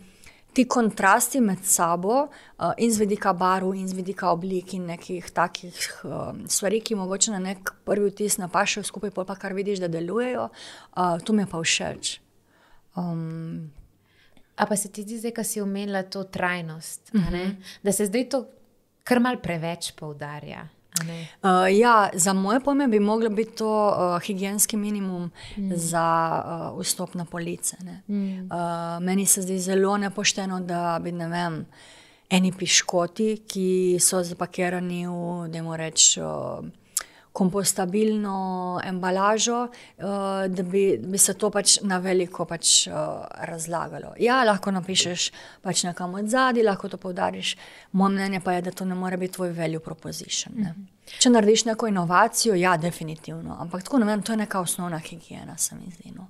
ti 0.53 0.65
kontrasti 0.69 1.41
med 1.41 1.65
sabo, 1.65 2.29
uh, 2.59 2.73
in 2.79 2.93
z 2.93 2.99
vidika 2.99 3.33
barv, 3.33 3.75
in 3.75 3.89
z 3.89 3.97
vidika 3.97 4.31
oblik, 4.31 4.75
in 4.75 4.87
nekih 4.87 5.31
takih 5.31 6.01
uh, 6.05 6.35
stvari, 6.47 6.81
ki 6.81 6.95
mogoče 6.95 7.31
na 7.31 7.39
nek 7.39 7.73
prvi 7.85 8.11
vtis 8.11 8.39
napašajo 8.39 8.85
skupaj, 8.85 9.11
pa 9.11 9.35
kar 9.35 9.53
vidiš, 9.53 9.79
da 9.79 9.89
delujejo, 9.89 10.49
uh, 10.49 11.21
to 11.25 11.33
mi 11.33 11.43
je 11.43 11.47
pa 11.47 11.63
všeč. 11.63 12.19
Um, 12.97 13.73
A 14.63 14.67
pa 14.67 14.77
se 14.77 14.89
ti 14.89 15.03
zdi, 15.03 15.33
da 15.37 15.45
si 15.45 15.61
omenila 15.61 16.03
to 16.03 16.25
trajnost, 16.25 17.11
uh 17.15 17.21
-huh. 17.21 17.55
da 17.83 17.93
se 17.93 18.07
zdaj 18.07 18.29
to 18.29 18.47
kar 19.05 19.21
mal 19.21 19.41
preveč 19.43 19.93
poudarja. 19.93 20.69
Uh, 21.01 21.79
ja, 21.79 22.11
za 22.15 22.33
moje 22.33 22.61
pojme 22.61 22.89
bi 22.89 23.01
moglo 23.01 23.31
biti 23.31 23.57
to 23.57 23.89
uh, 23.89 24.23
higijenski 24.23 24.77
minimum 24.77 25.31
mm. 25.57 25.73
za 25.75 26.43
uh, 26.47 26.81
vstop 26.81 27.15
na 27.15 27.25
police. 27.25 27.77
Mm. 28.09 28.39
Uh, 28.39 28.49
meni 29.03 29.27
se 29.27 29.43
zdi 29.43 29.59
zelo 29.59 29.97
nepošteno, 29.97 30.61
da 30.61 30.99
bi 31.03 31.13
ne 31.13 31.29
vem, 31.29 31.67
eni 32.31 32.53
piškoti, 32.53 33.43
ki 33.49 33.97
so 34.01 34.23
zapakirani 34.23 35.07
v, 35.07 35.49
da 35.49 35.63
moramo 35.63 35.77
reči. 35.77 36.21
Uh, 36.21 36.82
kompostabilno 37.33 38.81
embalažo, 38.85 39.63
uh, 39.63 40.05
da 40.49 40.63
bi, 40.63 40.99
bi 40.99 41.19
se 41.19 41.35
to 41.35 41.51
pač 41.51 41.79
na 41.83 41.99
veliko 41.99 42.45
pač, 42.45 42.87
uh, 42.87 43.25
razlagalo. 43.49 44.13
Ja, 44.21 44.43
lahko 44.45 44.71
napišeš 44.71 45.31
pač 45.63 45.85
nekam 45.89 46.15
od 46.21 46.29
zadaj, 46.29 46.65
lahko 46.65 46.89
to 46.93 47.01
poudariš. 47.01 47.57
Moje 47.93 48.15
mnenje 48.15 48.41
pa 48.41 48.53
je, 48.53 48.63
da 48.69 48.71
to 48.71 48.85
ne 48.85 48.95
more 48.95 49.17
biti 49.17 49.35
tvoj 49.35 49.53
value 49.57 49.81
proposition. 49.81 50.55
Ne? 50.57 50.71
Mhm. 50.71 50.89
Če 51.19 51.31
narediš 51.31 51.65
neko 51.65 51.89
inovacijo, 51.89 52.55
ja, 52.55 52.77
definitivno. 52.77 53.57
Ampak 53.61 53.83
tako, 53.83 53.99
vem, 54.05 54.23
to 54.23 54.33
je 54.33 54.45
neka 54.45 54.61
osnovna 54.61 54.99
higiena, 54.99 55.59
se 55.59 55.75
mi 55.75 55.91
zdi. 55.91 56.13
No. 56.17 56.29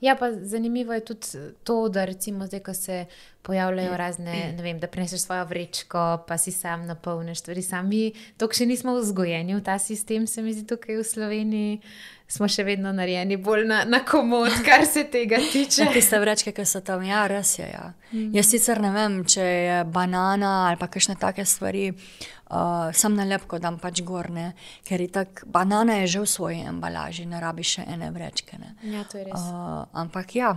Ja, 0.00 0.14
pa 0.14 0.32
zanimivo 0.32 0.94
je 0.94 1.04
tudi 1.04 1.26
to, 1.64 1.88
da 1.88 2.04
recimo 2.04 2.46
zdaj, 2.46 2.60
ko 2.60 2.74
se 2.74 3.06
pojavljajo 3.42 3.96
razne, 3.96 4.52
ne 4.56 4.62
vem, 4.62 4.78
da 4.78 4.86
prineseš 4.86 5.20
svojo 5.20 5.44
vrečko, 5.44 6.24
pa 6.28 6.38
si 6.38 6.52
sam 6.52 6.86
napolniš 6.86 7.38
stvari. 7.38 7.62
Sami, 7.62 8.12
to 8.36 8.46
še 8.52 8.66
nismo 8.66 8.94
vzgojeni 8.94 9.56
v 9.56 9.64
ta 9.64 9.78
sistem, 9.78 10.26
se 10.26 10.42
mi 10.42 10.54
zdi 10.54 10.66
tukaj 10.68 11.00
v 11.00 11.04
Sloveniji 11.04 11.80
smo 12.28 12.48
še 12.48 12.64
vedno 12.64 12.92
narejeni 12.92 13.38
bolj 13.40 13.64
na, 13.68 13.82
na 13.88 14.02
komod, 14.04 14.52
kar 14.66 14.84
se 14.86 15.06
tega 15.10 15.40
tiče. 15.52 15.88
Ti 15.94 16.02
ste 16.04 16.20
vrečke, 16.20 16.52
ki 16.52 16.66
so 16.68 16.82
tam, 16.84 17.02
ja, 17.06 17.24
res 17.30 17.54
je. 17.58 17.68
Ja. 17.72 17.92
Mm. 18.12 18.30
Jaz 18.36 18.50
sicer 18.52 18.82
ne 18.84 18.92
vem, 18.92 19.20
če 19.28 19.44
je 19.44 19.78
banana 19.92 20.52
ali 20.68 20.80
pa 20.80 20.90
kakšne 20.92 21.16
take 21.20 21.46
stvari, 21.48 21.88
uh, 21.90 22.88
sem 22.92 23.16
na 23.16 23.24
lepko 23.28 23.60
dam 23.62 23.80
pač 23.80 24.02
gorne, 24.06 24.52
ker 24.88 25.04
je 25.04 25.10
tako, 25.16 25.48
banana 25.58 26.02
je 26.02 26.14
že 26.16 26.24
v 26.24 26.32
svoji 26.36 26.62
embalaži, 26.68 27.26
ne 27.28 27.40
rabi 27.40 27.64
še 27.64 27.86
ene 27.88 28.12
vrečke. 28.14 28.60
Ne. 28.60 28.74
Ja, 28.92 29.06
to 29.08 29.20
je 29.20 29.28
res. 29.30 29.48
Uh, 29.48 29.86
ampak 29.96 30.36
ja, 30.36 30.52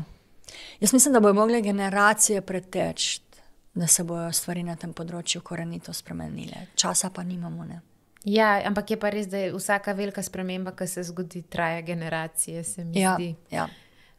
jaz 0.84 0.94
mislim, 0.94 1.16
da 1.16 1.24
bodo 1.24 1.40
mogle 1.40 1.64
generacije 1.64 2.44
preteč. 2.44 3.22
Da 3.72 3.88
se 3.88 4.04
bodo 4.04 4.26
stvari 4.36 4.66
na 4.68 4.74
tem 4.76 4.92
področju 4.92 5.40
korenito 5.48 5.94
spremenile, 5.96 6.66
časa 6.76 7.08
pa 7.16 7.24
nimamo. 7.24 7.64
Ne? 7.64 7.78
Ja, 8.26 8.62
ampak 8.66 8.92
je 8.92 8.98
pa 9.02 9.10
res, 9.10 9.28
da 9.28 9.38
je 9.38 9.54
vsaka 9.54 9.94
velika 9.98 10.22
sprememba, 10.24 10.76
ki 10.78 10.88
se 10.88 11.04
zgodi, 11.04 11.42
traja 11.42 11.82
generacije. 11.82 12.64
Ja, 12.94 13.18
ja. 13.52 13.68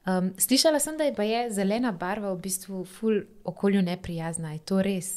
um, 0.06 0.32
slišala 0.38 0.80
sem, 0.82 0.96
da 0.98 1.04
je, 1.04 1.28
je 1.28 1.42
zelena 1.54 1.92
barva 1.92 2.32
v 2.34 2.40
bistvu 2.42 2.84
ful 2.84 3.22
okolju 3.44 3.82
neprijazna. 3.82 4.52
Je 4.52 4.64
to 4.66 4.82
res? 4.82 5.12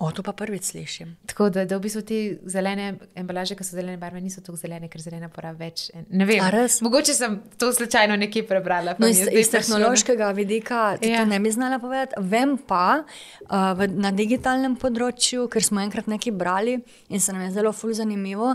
O, 0.00 0.08
to 0.16 0.22
pa 0.24 0.32
prvič 0.32 0.62
slišim. 0.64 1.16
Tako 1.28 1.50
da, 1.52 1.66
da 1.68 1.76
v 1.76 1.84
bistvu 1.84 2.00
te 2.08 2.18
zelene 2.48 2.94
embalaže, 3.20 3.52
ki 3.52 3.64
so 3.68 3.76
zelene 3.76 3.98
barve, 4.00 4.22
niso 4.24 4.40
tako 4.40 4.56
zelene, 4.56 4.88
ker 4.88 5.02
zelena 5.04 5.28
pora 5.28 5.50
več. 5.52 5.90
Ne 6.08 6.24
vem. 6.24 6.40
Mogoče 6.86 7.12
sem 7.12 7.36
to 7.60 7.68
slučajno 7.76 8.16
nekje 8.16 8.46
prebrala. 8.48 8.96
No, 8.96 9.10
iz, 9.12 9.20
iz 9.28 9.52
tehnološkega 9.52 10.32
vidika 10.40 10.94
ja. 11.04 11.26
ne 11.28 11.36
bi 11.44 11.52
znala 11.52 11.76
povedati. 11.84 12.16
Vem 12.32 12.56
pa 12.56 13.02
uh, 13.02 13.76
v, 13.76 13.92
na 13.92 14.08
digitalnem 14.16 14.80
področju, 14.80 15.50
ker 15.52 15.68
smo 15.68 15.84
enkrat 15.84 16.08
nekaj 16.08 16.32
brali 16.32 16.80
in 17.12 17.20
se 17.20 17.36
nam 17.36 17.44
je 17.44 17.52
zelo 17.60 17.76
ful 17.76 17.92
zanimivo. 17.92 18.54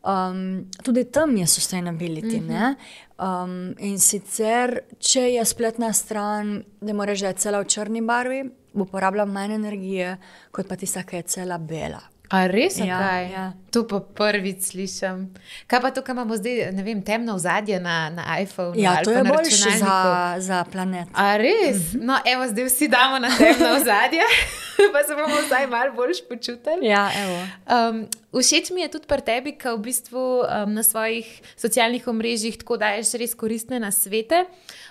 Um, 0.00 0.70
tudi 0.80 1.04
tam 1.12 1.36
je 1.36 1.44
sustainability. 1.46 2.40
Mm 2.40 2.48
-hmm. 2.48 2.76
um, 3.20 3.74
in 3.78 3.98
sicer, 4.00 4.80
če 4.98 5.20
je 5.20 5.44
spletna 5.44 5.92
stran, 5.92 6.62
da 6.80 6.94
moraš, 6.94 7.20
da 7.20 7.26
je 7.26 7.42
cela 7.44 7.60
v 7.60 7.68
črni 7.68 8.00
barvi 8.00 8.46
uporablja 8.82 9.24
manj 9.24 9.54
energije, 9.54 10.16
kot 10.52 10.68
pa 10.68 10.76
tista, 10.76 11.04
ki 11.06 11.16
je 11.16 11.22
cela 11.36 11.58
bela. 11.58 12.02
A 12.28 12.46
res 12.50 12.78
je? 12.78 12.86
Ja, 12.86 13.20
ja. 13.22 13.52
To 13.70 13.84
pa 13.86 14.00
prvič 14.00 14.72
slišim. 14.72 15.30
Kaj 15.68 15.80
pa 15.84 15.90
to, 15.94 16.02
kar 16.02 16.16
imamo 16.16 16.36
zdaj, 16.38 16.72
ne 16.72 16.82
vem, 16.82 17.02
temno 17.04 17.36
vzadje 17.36 17.78
na, 17.80 18.10
na 18.10 18.24
iPhonu? 18.40 18.74
Ja, 18.80 18.98
to 19.04 19.12
je 19.12 19.22
boljše 19.24 19.78
za, 19.78 19.98
za 20.40 20.64
planet. 20.64 21.12
A 21.12 21.36
res? 21.36 21.92
Mhm. 21.92 22.06
No, 22.06 22.18
evo, 22.24 22.48
zdaj 22.48 22.66
vsi 22.70 22.88
damo 22.88 23.20
na 23.20 23.30
temno 23.30 23.76
vzadje, 23.76 24.24
pa 24.94 25.04
se 25.06 25.14
bomo 25.14 25.42
zdaj 25.46 25.66
malo 25.66 25.92
bolj 25.92 26.24
počutili. 26.28 26.88
Ja, 26.88 27.10
um, 27.68 28.06
všeč 28.32 28.70
mi 28.72 28.80
je 28.80 28.88
tudi 28.96 29.06
pri 29.06 29.22
tebi, 29.22 29.52
ki 29.60 29.76
v 29.76 29.84
bistvu 29.84 30.24
um, 30.42 30.72
na 30.72 30.82
svojih 30.82 31.28
socialnih 31.56 32.08
omrežjih 32.08 32.56
tako 32.58 32.80
daješ 32.80 33.14
res 33.20 33.36
koristne 33.36 33.78
nasvete. 33.80 34.46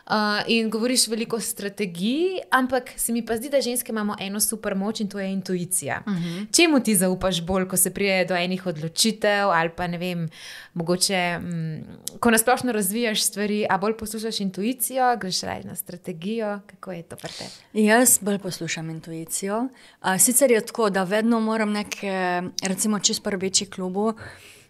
Uh, 0.06 0.46
in 0.54 0.70
govoriš 0.70 1.08
veliko 1.10 1.42
o 1.42 1.42
strategiji, 1.42 2.46
ampak 2.54 2.94
se 2.94 3.10
mi 3.10 3.26
pa 3.26 3.38
zdi, 3.38 3.50
da 3.50 3.58
ženske 3.62 3.90
imamo 3.90 4.14
eno 4.22 4.38
super 4.40 4.76
moč 4.78 5.02
in 5.02 5.10
to 5.10 5.18
je 5.20 5.32
intuicija. 5.34 6.04
Mhm. 6.06 6.18
-huh. 6.18 6.46
Čemu 6.56 6.80
ti 6.80 6.96
zaupaš 6.96 7.25
bolj, 7.42 7.68
ko 7.68 7.78
se 7.78 7.94
prije 7.94 8.26
do 8.26 8.36
enih 8.36 8.66
odločitev, 8.66 9.50
ali 9.50 9.70
pa 9.76 9.88
ne 9.88 9.98
vem, 9.98 10.28
mogoče, 10.74 11.40
mm, 11.40 11.98
ko 12.20 12.32
nasplošno 12.32 12.72
razvijaš 12.72 13.24
stvari, 13.24 13.66
a 13.70 13.78
bolj 13.78 13.98
poslušaš 13.98 14.40
intuicijo, 14.40 15.18
greš 15.18 15.42
raje 15.42 15.64
na 15.64 15.76
strategijo, 15.76 16.60
kako 16.68 16.92
je 16.92 17.04
to 17.04 17.16
pri 17.16 17.32
tebi? 17.38 17.86
Jaz 17.86 18.20
bolj 18.22 18.40
poslušam 18.40 18.90
intuicijo. 18.90 19.60
Uh, 19.60 20.18
sicer 20.20 20.52
je 20.52 20.66
tako, 20.66 20.90
da 20.90 21.04
vedno 21.04 21.40
moram 21.40 21.72
nekaj, 21.72 22.42
recimo, 22.64 23.00
čez 23.00 23.20
pa 23.20 23.30
večji 23.30 23.68
klubu. 23.68 24.14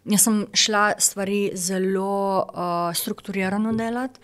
Jaz 0.05 0.23
sem 0.23 0.45
šla 0.53 0.93
stvari 0.97 1.51
zelo 1.53 2.45
uh, 2.53 2.95
strukturirano 2.95 3.73
delati, 3.73 4.19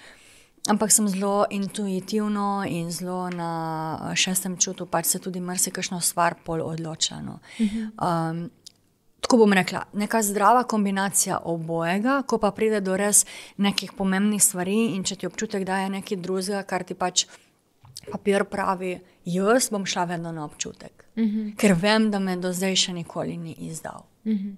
ampak 0.69 0.91
sem 0.91 1.07
zelo 1.07 1.45
intuitivno 1.49 2.63
in 2.67 2.91
zelo 2.91 3.29
na 3.29 4.13
šestem 4.15 4.57
čutu, 4.57 4.85
pač 4.85 5.05
se 5.05 5.19
tudi 5.19 5.39
marsikajšno 5.39 6.01
stvar 6.01 6.35
pol 6.45 6.61
odločano. 6.61 7.39
Uh 7.59 7.65
-huh. 7.65 8.31
um, 8.31 8.49
tako 9.21 9.37
bom 9.37 9.53
rekla, 9.53 9.83
neka 9.93 10.21
zdrava 10.21 10.63
kombinacija 10.63 11.39
obojega, 11.43 12.23
ko 12.27 12.37
pa 12.37 12.51
pride 12.51 12.81
do 12.81 12.97
res 12.97 13.25
nekih 13.57 13.91
pomembnih 13.97 14.43
stvari 14.43 14.95
in 14.95 15.03
če 15.03 15.15
ti 15.15 15.27
občutek 15.27 15.63
daje 15.63 15.89
nekaj 15.89 16.17
drugega, 16.17 16.63
kar 16.63 16.83
ti 16.83 16.93
pač 16.93 17.25
papir 18.11 18.43
pravi, 18.43 18.99
jaz 19.25 19.69
bom 19.69 19.85
šla 19.85 20.03
vedno 20.03 20.31
na 20.31 20.45
občutek, 20.45 21.05
uh 21.15 21.23
-huh. 21.23 21.55
ker 21.55 21.73
vem, 21.73 22.11
da 22.11 22.19
me 22.19 22.37
do 22.37 22.53
zdaj 22.53 22.75
še 22.75 22.93
nikoli 22.93 23.37
ni 23.37 23.55
izdal. 23.59 24.05
Uh 24.25 24.31
-huh. 24.31 24.55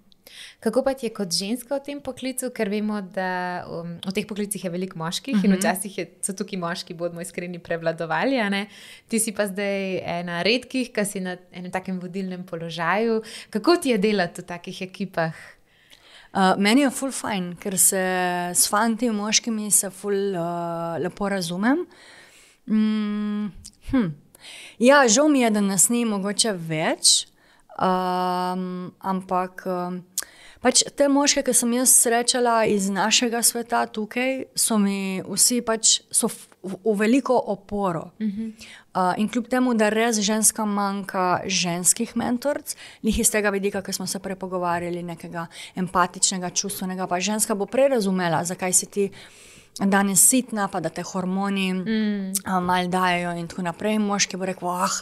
Kako 0.59 0.83
pa 0.83 0.93
ti 0.93 1.05
je 1.05 1.13
kot 1.13 1.31
ženska 1.31 1.75
v 1.75 1.83
tem 1.85 2.01
poklicu, 2.01 2.49
ker 2.55 2.69
vemo, 2.69 3.01
da 3.01 3.63
um, 3.67 3.95
v 4.05 4.13
teh 4.15 4.27
poklicih 4.27 4.63
je 4.63 4.71
veliko 4.71 4.99
moških 4.99 5.35
uh 5.35 5.41
-huh. 5.41 5.45
in 5.45 5.51
mhm. 5.51 5.59
včasih 5.59 5.97
je, 5.97 6.05
so 6.21 6.33
tukaj 6.33 6.59
moški, 6.59 6.93
bodimo 6.93 7.21
iskreni, 7.21 7.59
prevladovali. 7.59 8.39
Ti 9.07 9.19
si 9.19 9.31
pa 9.31 9.47
zdaj 9.47 9.97
ena 10.19 10.41
redkih, 10.41 10.91
ki 10.93 11.05
si 11.05 11.19
na 11.19 11.37
enem 11.51 11.71
takem 11.71 11.99
vodilnem 11.99 12.43
položaju. 12.45 13.23
Kako 13.49 13.77
ti 13.77 13.89
je 13.89 13.97
delati 13.97 14.41
v 14.41 14.45
takih 14.45 14.81
ekipah? 14.81 15.33
Uh, 16.33 16.57
meni 16.57 16.81
je 16.81 16.89
full 16.89 17.11
fajn, 17.11 17.51
ker 17.61 17.77
se 17.77 17.99
s 18.53 18.69
fanti 18.69 19.05
in 19.05 19.13
moškimi 19.13 19.71
se 19.71 19.89
full 19.89 20.33
uh, 20.33 20.97
lepo 20.97 21.29
razumem. 21.29 21.85
Mm, 22.65 23.51
hm. 23.91 24.07
Ja, 24.79 25.07
žal 25.07 25.29
mi 25.29 25.39
je, 25.39 25.49
da 25.49 25.61
nas 25.61 25.89
ni 25.89 26.05
mogoče 26.05 26.55
več, 26.57 27.27
um, 27.79 28.91
ampak. 28.99 29.65
Um, 29.65 30.03
Pač 30.63 30.79
te 30.95 31.09
moške, 31.11 31.41
ki 31.43 31.51
sem 31.51 31.73
jaz 31.75 31.91
srečala 31.91 32.61
iz 32.71 32.85
našega 32.87 33.41
sveta 33.43 33.81
tukaj, 33.91 34.45
so 34.55 34.77
mi 34.79 35.19
vsi 35.19 35.57
pač 35.59 35.97
v, 36.15 36.29
v 36.63 36.93
veliko 37.01 37.35
oporo. 37.35 38.13
Uh 38.15 38.27
-huh. 38.27 38.53
uh, 38.95 39.13
in 39.19 39.27
kljub 39.27 39.49
temu, 39.51 39.73
da 39.73 39.89
res 39.89 40.23
ženska 40.23 40.65
manjka 40.65 41.41
ženskih 41.45 42.15
mentorc, 42.15 42.75
njih 43.03 43.19
iz 43.19 43.31
tega 43.31 43.49
vidika, 43.49 43.81
ki 43.81 43.93
smo 43.93 44.07
se 44.07 44.19
prepogovarjali, 44.19 45.03
nekega 45.03 45.47
empatičnega, 45.75 46.49
čustvenega, 46.49 47.07
pa 47.07 47.19
ženska 47.19 47.55
bo 47.55 47.65
prej 47.65 47.87
razumela, 47.87 48.43
zakaj 48.43 48.73
si 48.73 48.85
ti. 48.85 49.11
Danes 49.79 50.21
sitna, 50.29 50.67
pa 50.67 50.79
da 50.79 50.89
te 50.89 51.01
hormoni 51.01 51.73
mm. 51.73 52.33
malo 52.61 52.87
dajo, 52.87 53.31
in 53.37 53.47
tako 53.47 53.65
naprej. 53.65 53.97
Moški 53.99 54.37
bo 54.37 54.45
rekel: 54.45 54.69
Ah, 54.69 54.99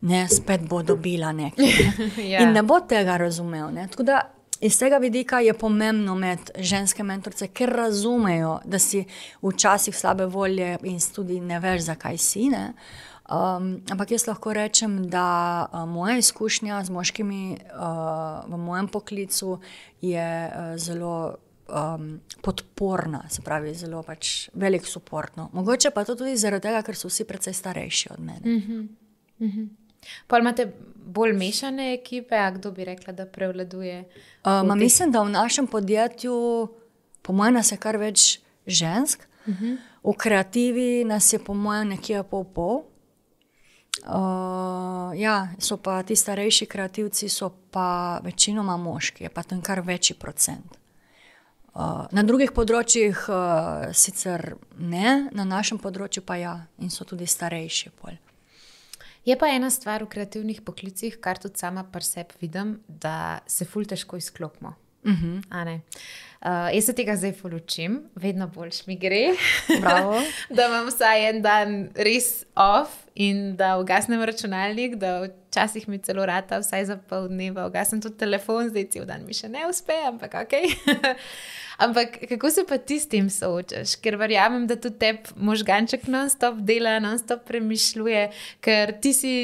ne, 0.00 0.24
spet 0.28 0.64
bo 0.68 0.82
dobila 0.82 1.32
nekaj. 1.32 1.64
Ne? 2.16 2.30
ja. 2.30 2.40
In 2.42 2.52
ne 2.56 2.62
bo 2.62 2.80
tega 2.80 3.16
razumel. 3.20 3.68
Ne? 3.74 3.88
Tako 3.88 4.02
da 4.02 4.22
Iz 4.64 4.78
tega 4.78 4.96
vidika 4.98 5.40
je 5.40 5.52
pomembno 5.54 6.14
imeti 6.16 6.52
ženske 6.56 7.02
mentorice, 7.02 7.48
ker 7.48 7.68
razumejo, 7.68 8.60
da 8.64 8.78
si 8.78 9.04
včasih 9.42 9.96
slabe 9.96 10.26
volje 10.26 10.78
in 10.82 11.00
tudi 11.14 11.40
ne 11.40 11.58
veš, 11.60 11.82
zakaj 11.90 12.18
si. 12.18 12.46
Um, 12.48 13.82
ampak 13.90 14.10
jaz 14.10 14.26
lahko 14.26 14.52
rečem, 14.52 15.10
da 15.10 15.66
uh, 15.72 15.84
moja 15.88 16.16
izkušnja 16.18 16.84
z 16.84 16.90
moškimi 16.90 17.56
uh, 17.56 18.44
v 18.48 18.56
mojem 18.56 18.88
poklicu 18.88 19.58
je 20.00 20.48
uh, 20.48 20.76
zelo 20.76 21.36
um, 21.68 22.20
podporna, 22.42 23.24
se 23.28 23.42
pravi, 23.42 23.74
zelo 23.74 24.02
pač 24.02 24.48
velik 24.54 24.86
suportno. 24.86 25.48
Mogoče 25.52 25.90
pa 25.90 26.04
to 26.04 26.16
tudi 26.16 26.36
zaradi 26.36 26.68
tega, 26.68 26.82
ker 26.82 26.96
so 26.96 27.08
vsi 27.08 27.24
precej 27.24 27.54
starejši 27.54 28.08
od 28.12 28.20
mene. 28.20 28.44
Mm 28.44 28.60
-hmm. 28.60 28.88
Mm 29.38 29.50
-hmm. 29.50 29.68
Pa 30.26 30.38
imate 30.38 30.72
bolj 31.06 31.32
mešane 31.32 31.94
ekipe, 31.94 32.36
a 32.36 32.50
kdo 32.50 32.70
bi 32.70 32.84
rekla, 32.84 33.12
da 33.12 33.26
prevladuje? 33.26 34.04
Um, 34.44 34.78
mislim, 34.78 35.10
da 35.10 35.22
v 35.22 35.30
našem 35.30 35.66
podjetju, 35.66 36.68
po 37.22 37.32
mojem, 37.32 37.54
nas 37.54 37.72
je 37.72 37.78
kar 37.78 37.96
več 37.96 38.40
žensk, 38.66 39.28
uh 39.46 39.54
mhm. 39.54 39.64
-huh. 39.64 39.78
v 40.02 40.16
kreativi 40.16 41.04
nas 41.04 41.32
je, 41.32 41.38
po 41.38 41.54
mojem, 41.54 41.88
nekje 41.88 42.22
pol 42.22 42.44
pol. 42.44 42.82
Uh, 44.04 45.18
ja, 45.20 45.48
so 45.58 45.76
pa 45.76 46.02
ti 46.02 46.16
starejši 46.16 46.66
kreativci, 46.66 47.28
so 47.28 47.50
pa 47.70 48.20
večinoma 48.24 48.76
moški, 48.76 49.24
je 49.24 49.30
pa 49.30 49.42
tam 49.42 49.62
kar 49.62 49.80
večji 49.80 50.16
procent. 50.16 50.83
Uh, 51.74 52.04
na 52.14 52.22
drugih 52.22 52.52
področjih 52.54 53.24
uh, 53.26 53.88
sicer 53.98 54.54
ne, 54.78 55.26
na 55.34 55.42
našem 55.42 55.80
področju 55.82 56.22
pa 56.22 56.36
ja, 56.38 56.52
in 56.78 56.92
so 56.94 57.02
tudi 57.02 57.26
starejši. 57.26 57.90
Pol. 57.98 58.14
Je 59.26 59.34
pa 59.40 59.48
ena 59.50 59.72
stvar 59.74 60.04
v 60.04 60.12
kreativnih 60.12 60.60
poklicih, 60.62 61.18
kar 61.18 61.40
tudi 61.42 61.58
sama 61.58 61.82
pri 61.82 62.06
sebi 62.06 62.38
vidim, 62.44 62.76
da 62.86 63.40
se 63.50 63.66
ful 63.66 63.88
težko 63.90 64.20
izklopimo. 64.22 64.76
Uh 65.04 65.12
-huh. 65.12 65.80
uh, 66.40 66.74
jaz 66.74 66.84
se 66.84 66.92
tega 66.92 67.16
zdaj 67.16 67.32
polučim, 67.32 68.02
vedno 68.14 68.48
boljš 68.48 68.86
mi 68.86 68.96
gre. 68.96 69.26
da 70.56 70.66
imam 70.66 70.86
vsaj 70.86 71.28
en 71.30 71.42
dan 71.42 71.88
res 71.94 72.44
off 72.54 72.90
in 73.14 73.56
da 73.56 73.78
ugasnem 73.78 74.22
računalnik, 74.22 74.94
da 74.94 75.28
včasih 75.48 75.88
mi 75.88 75.98
celo 75.98 76.26
rata, 76.26 76.58
vsaj 76.58 76.84
za 76.84 76.96
pol 76.96 77.28
dneva, 77.28 77.66
ugasnem 77.66 78.00
tudi 78.02 78.16
telefon, 78.16 78.68
zdaj 78.68 78.88
cel 78.90 79.04
dan 79.04 79.26
mi 79.26 79.34
še 79.34 79.48
ne 79.48 79.66
uspe, 79.68 79.94
ampak 80.06 80.34
ok. 80.34 80.52
Ampak 81.84 82.18
kako 82.28 82.50
se 82.50 82.64
pa 82.68 82.78
ti 82.78 83.00
s 83.00 83.08
tem 83.08 83.30
soočaš? 83.30 83.96
Ker 83.96 84.16
verjamem, 84.16 84.66
da 84.66 84.76
tudi 84.76 84.98
te 84.98 85.16
možganček 85.36 86.06
non-stop 86.06 86.60
dela, 86.62 87.00
non-stop 87.02 87.42
premišljuje, 87.48 88.28
ker 88.60 88.92
ti 89.00 89.12
si 89.12 89.34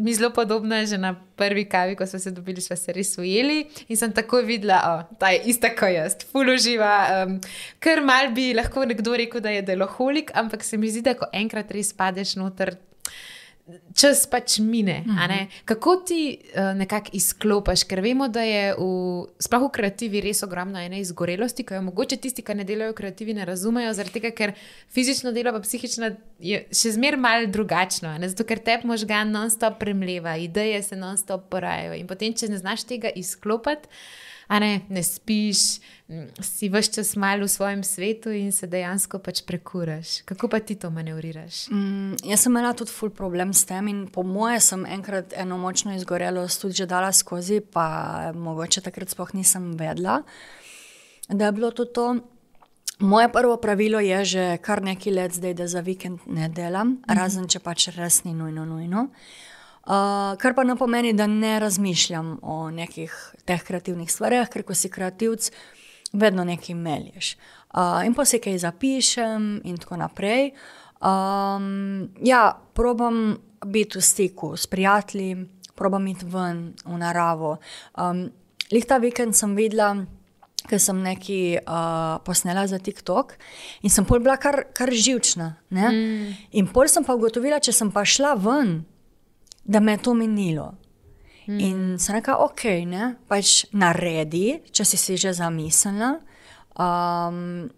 mi 0.00 0.14
zelo 0.16 0.32
podobna 0.34 0.82
že 0.88 0.98
na 0.98 1.14
prvi 1.36 1.64
kavi, 1.68 1.96
ko 1.96 2.06
smo 2.06 2.18
se 2.18 2.30
dobili, 2.30 2.60
smo 2.60 2.76
se 2.76 2.92
res 2.92 3.12
ujeli 3.18 3.66
in 3.88 3.96
sem 3.96 4.12
tako 4.12 4.42
videla, 4.42 5.06
da 5.20 5.28
oh, 5.28 5.32
je 5.32 5.42
ista 5.52 5.70
kot 5.76 5.92
jaz, 5.94 6.16
fuluživa. 6.32 6.92
Um, 7.24 7.38
ker 7.80 8.02
mal 8.04 8.32
bi 8.34 8.50
lahko 8.56 8.84
nekdo 8.88 9.16
rekel, 9.16 9.44
da 9.44 9.52
je 9.54 9.62
deloholik, 9.62 10.32
ampak 10.34 10.64
se 10.64 10.80
mi 10.80 10.90
zdi, 10.90 11.04
da 11.06 11.14
ko 11.18 11.28
enkrat 11.32 11.70
res 11.76 11.92
padeš 11.96 12.36
noter 12.40 12.76
čas 13.94 14.26
pač 14.26 14.58
mine. 14.58 15.02
Mm 15.06 15.10
-hmm. 15.10 15.46
Kako 15.64 15.96
ti 15.96 16.38
uh, 16.38 16.76
nekako 16.76 17.10
izklopiš, 17.12 17.84
ker 17.84 18.00
vemo, 18.00 18.28
da 18.28 18.42
je 18.42 18.74
v, 18.74 19.26
sploh 19.38 19.62
v 19.62 19.70
kreativi 19.72 20.20
res 20.20 20.42
ogromno 20.42 20.78
ene 20.78 21.00
izgorelosti, 21.00 21.64
ki 21.64 21.74
jo 21.74 21.82
mogoče 21.82 22.16
tisti, 22.16 22.42
ki 22.42 22.54
ne 22.54 22.64
delajo 22.64 22.92
v 22.92 22.94
kreativi, 22.94 23.34
ne 23.34 23.44
razumejo, 23.44 23.92
zaradi 23.92 24.20
tega, 24.20 24.30
ker 24.30 24.52
fizično 24.88 25.32
delo, 25.32 25.52
pa 25.52 25.60
psihično 25.60 26.10
je 26.38 26.66
še 26.72 26.92
zmeraj 26.92 27.20
malo 27.20 27.46
drugačno. 27.46 28.16
Zato, 28.28 28.44
ker 28.44 28.58
te 28.58 28.80
možgan 28.84 29.30
non-stop 29.30 29.78
premleva, 29.78 30.36
ideje 30.36 30.82
se 30.82 30.96
non-stop 30.96 31.48
porajajo 31.50 31.94
in 31.94 32.06
potem, 32.06 32.34
če 32.34 32.48
ne 32.48 32.58
znaš 32.58 32.84
tega 32.84 33.08
izklopiti 33.14 33.88
ne, 34.58 34.80
ne 34.88 35.02
spiš, 35.02 35.58
si 36.42 36.68
vse 36.68 36.92
čas 36.92 37.16
malo 37.16 37.46
v 37.46 37.48
svojem 37.48 37.84
svetu 37.84 38.32
in 38.34 38.52
se 38.52 38.66
dejansko 38.66 39.18
pač 39.22 39.42
prekuraš. 39.46 40.22
Kako 40.26 40.48
pa 40.48 40.58
ti 40.58 40.74
to 40.74 40.90
manevriraš? 40.90 41.68
Mm, 41.70 42.18
jaz 42.26 42.42
sem 42.42 42.52
imela 42.52 42.72
tudi 42.74 42.90
ful 42.90 43.12
problem 43.14 43.54
s 43.54 43.64
tem 43.64 43.88
in 43.88 44.06
po 44.10 44.22
moje 44.26 44.60
sem 44.60 44.82
enkrat 44.86 45.34
eno 45.36 45.58
močno 45.58 45.94
izgorelost 45.94 46.62
tudi 46.62 46.82
že 46.82 46.86
dala 46.90 47.12
skozi, 47.12 47.60
pa 47.60 48.32
mogoče 48.34 48.80
takrat 48.80 49.14
sploh 49.14 49.34
nisem 49.34 49.76
vedela, 49.78 50.22
da 51.28 51.46
je 51.46 51.52
bilo 51.52 51.70
to 51.70 51.84
to. 51.84 52.16
Moje 53.00 53.30
prvo 53.32 53.56
pravilo 53.56 54.00
je 54.00 54.24
že 54.24 54.58
kar 54.60 54.82
nekaj 54.82 55.12
let 55.12 55.32
zdaj, 55.32 55.54
da 55.54 55.66
za 55.66 55.80
vikend 55.80 56.20
ne 56.26 56.48
delam, 56.48 56.88
mm 56.88 57.02
-hmm. 57.06 57.16
razen 57.16 57.48
če 57.48 57.58
pač 57.58 57.88
res 57.88 58.24
ni 58.24 58.34
nujno 58.34 58.64
nujno. 58.64 59.00
Uh, 59.00 59.49
kar 60.38 60.54
pa 60.54 60.64
ne 60.64 60.76
pomeni, 60.76 61.12
da 61.12 61.26
ne 61.26 61.58
razmišljam 61.60 62.38
o 62.42 62.70
nekih 62.70 63.14
teh 63.44 63.62
kreativnih 63.64 64.10
stvareh, 64.12 64.48
ker 64.50 64.62
ko 64.62 64.74
si 64.74 64.90
kreativc, 64.90 65.50
vedno 66.12 66.44
nekaj 66.44 66.74
melješ. 66.74 67.36
Uh, 67.74 68.02
in 68.06 68.14
pa 68.14 68.24
se 68.24 68.40
kaj 68.42 68.58
zapišem, 68.58 69.60
in 69.64 69.78
tako 69.78 69.96
naprej. 69.96 70.52
Um, 71.00 72.10
ja, 72.22 72.58
probam 72.74 73.38
biti 73.66 73.98
v 73.98 74.02
stiku 74.02 74.56
s 74.56 74.66
prijatelji, 74.66 75.46
probam 75.74 76.06
iti 76.06 76.26
ven 76.26 76.72
v 76.84 76.98
naravo. 76.98 77.56
Um, 77.96 78.28
Lih 78.70 78.84
ta 78.86 79.00
vikend 79.02 79.34
sem 79.34 79.56
videla, 79.58 79.96
ker 80.70 80.78
sem 80.78 80.98
nekaj 81.02 81.58
uh, 81.58 82.20
posnela 82.22 82.62
za 82.70 82.78
TikTok 82.78 83.32
in 83.82 83.90
sem 83.90 84.06
pol 84.06 84.20
bila 84.22 84.36
kar, 84.38 84.68
kar 84.76 84.92
živčna. 84.94 85.56
Mm. 85.74 86.36
In 86.54 86.68
pol 86.70 86.86
sem 86.86 87.02
pa 87.02 87.16
ugotovila, 87.18 87.58
če 87.58 87.74
sem 87.74 87.90
pa 87.90 88.04
šla 88.06 88.36
ven 88.38 88.84
da 89.70 89.80
me 89.80 89.92
je 89.92 90.02
to 90.02 90.14
minilo. 90.14 90.74
Mm. 91.46 91.60
In 91.60 91.98
sem 91.98 92.14
rekla, 92.14 92.36
ok, 92.44 92.64
ne, 92.86 93.14
pač 93.30 93.64
naredi, 93.72 94.60
če 94.74 94.84
si 94.86 94.98
si 94.98 95.16
že 95.18 95.32
zamislila, 95.38 96.16
um, 96.78 97.68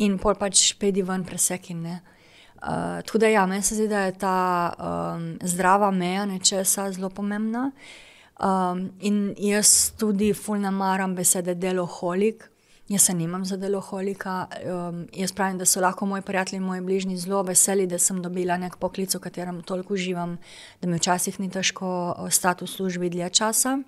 in 0.00 0.16
pol 0.20 0.36
pač 0.40 0.72
pedi 0.80 1.04
ven 1.04 1.24
presekine. 1.28 2.00
Uh, 2.56 3.04
tako 3.04 3.20
da, 3.20 3.30
ja, 3.30 3.44
meni 3.46 3.62
se 3.62 3.76
zdi, 3.76 3.86
da 3.88 4.06
je 4.06 4.16
ta 4.20 4.38
um, 4.72 5.30
zdrava 5.44 5.90
meja 5.92 6.24
nečesa 6.28 6.88
zelo 6.92 7.12
pomembna. 7.12 7.70
Um, 8.36 8.90
in 9.00 9.30
jaz 9.40 9.92
tudi 9.96 10.32
fulno 10.36 10.72
maram 10.72 11.14
besede 11.16 11.54
deloholik, 11.56 12.48
Jaz 12.88 13.02
se 13.02 13.14
nimam 13.14 13.44
za 13.44 13.56
deloholika. 13.56 14.46
Um, 14.46 15.06
jaz 15.12 15.32
pravim, 15.32 15.58
da 15.58 15.66
so 15.66 15.80
lahko 15.80 16.06
moji 16.06 16.22
prijatelji 16.22 16.56
in 16.56 16.62
moji 16.62 16.80
bližnji 16.80 17.16
zelo 17.18 17.42
veseli, 17.42 17.86
da 17.86 17.98
sem 17.98 18.22
dobila 18.22 18.56
nek 18.56 18.76
poklic, 18.76 19.14
v 19.14 19.20
katerem 19.20 19.62
toliko 19.62 19.94
uživam, 19.94 20.38
da 20.80 20.88
mi 20.88 20.96
včasih 20.96 21.40
ni 21.40 21.50
težko 21.50 22.14
ostati 22.18 22.64
v 22.64 22.70
službi 22.70 23.10
dlje 23.10 23.30
časa 23.30 23.78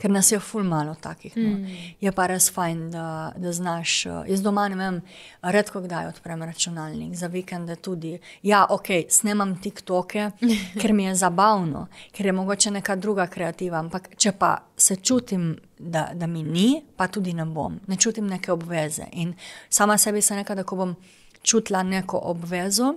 ker 0.00 0.10
nas 0.10 0.32
je 0.32 0.40
ful 0.40 0.64
malo 0.64 0.94
takih. 1.00 1.36
No. 1.36 1.58
Mm. 1.58 1.78
Je 2.00 2.12
pa 2.12 2.26
res 2.30 2.48
fajn, 2.52 2.86
da, 2.94 3.06
da 3.36 3.52
znaš. 3.52 4.06
Jaz 4.28 4.42
doma 4.42 4.66
ne 4.72 4.78
vem, 4.80 5.00
redko 5.42 5.82
kdaj 5.84 6.08
odprem 6.14 6.42
računalnik, 6.48 7.14
za 7.16 7.28
vikende 7.32 7.76
tudi. 7.76 8.16
Ja, 8.42 8.64
ok, 8.70 8.92
snemam 9.12 9.56
TikToke, 9.60 10.30
ker 10.80 10.96
mi 10.96 11.08
je 11.10 11.16
zabavno, 11.20 11.86
ker 12.16 12.30
je 12.30 12.36
mogoče 12.36 12.72
neka 12.80 12.96
druga 12.96 13.28
kreativa. 13.28 13.80
Ampak 13.80 14.14
če 14.16 14.32
pa 14.32 14.56
se 14.76 14.96
čutim, 14.96 15.52
da, 15.80 16.10
da 16.14 16.26
mi 16.26 16.42
ni, 16.42 16.82
pa 16.96 17.08
tudi 17.08 17.32
ne 17.32 17.44
bom, 17.44 17.80
ne 17.86 17.96
čutim 17.96 18.26
neke 18.26 18.52
obveze. 18.52 19.06
In 19.12 19.34
sama 19.68 19.98
sebi 19.98 20.22
se 20.22 20.36
nekaj, 20.36 20.56
da 20.56 20.64
ko 20.64 20.76
bom 20.76 20.96
čutila 21.42 21.82
neko 21.82 22.20
obvezo. 22.24 22.94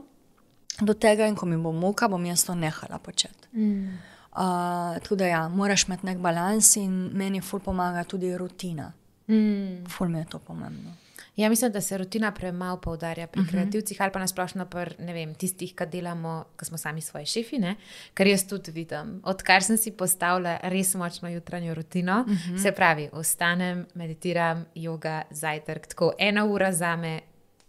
Do 0.81 0.93
tega, 0.93 1.27
in 1.27 1.36
ko 1.36 1.45
mi 1.45 1.57
bo 1.57 1.71
muka, 1.71 2.07
bom 2.07 2.25
jaz 2.25 2.45
to 2.45 2.55
nehala 2.55 2.99
početi. 2.99 3.47
Mm. 3.53 3.99
Uh, 4.34 4.97
tako 5.01 5.15
da, 5.15 5.27
ja, 5.27 5.47
moraš 5.49 5.88
imeti 5.88 6.05
nek 6.05 6.17
balans 6.17 6.75
in 6.75 7.11
meni 7.13 7.41
ful 7.41 7.59
pomaga 7.59 8.03
tudi 8.03 8.38
rutina. 8.38 8.91
Mm. 9.27 9.86
Ful 9.89 10.09
mi 10.09 10.19
je 10.19 10.25
to 10.25 10.39
pomembno. 10.39 11.03
Ja, 11.36 11.49
mislim, 11.49 11.71
da 11.71 11.81
se 11.81 11.97
rutina 11.97 12.31
premalo 12.31 12.81
poudarja 12.81 13.27
pri 13.27 13.41
uh 13.41 13.45
mhm. 13.45 13.49
-huh. 13.49 13.59
kreativcih 13.59 14.01
ali 14.01 14.11
pa 14.11 14.19
nasplošno 14.19 14.65
pri 14.65 15.34
tistih, 15.38 15.75
ki 15.75 15.86
delamo, 15.91 16.45
ki 16.59 16.65
smo 16.65 16.77
sami 16.77 17.01
svoji 17.01 17.25
šefi. 17.25 17.59
Ne? 17.59 17.75
Kar 18.13 18.27
jaz 18.27 18.47
tudi 18.47 18.71
vidim. 18.71 19.21
Odkar 19.23 19.63
sem 19.63 19.77
si 19.77 19.91
postavila 19.91 20.59
res 20.63 20.95
močno 20.95 21.29
jutranjo 21.29 21.73
rutino, 21.73 22.21
uh 22.21 22.27
mhm. 22.27 22.55
-huh. 22.55 22.61
se 22.61 22.71
pravi, 22.71 23.09
ostanem, 23.11 23.86
meditiram, 23.93 24.65
yoga, 24.75 25.21
zajtrk. 25.31 25.88
Tako 25.88 26.13
ena 26.17 26.45
ura 26.45 26.71
za 26.71 26.95
me 26.95 27.21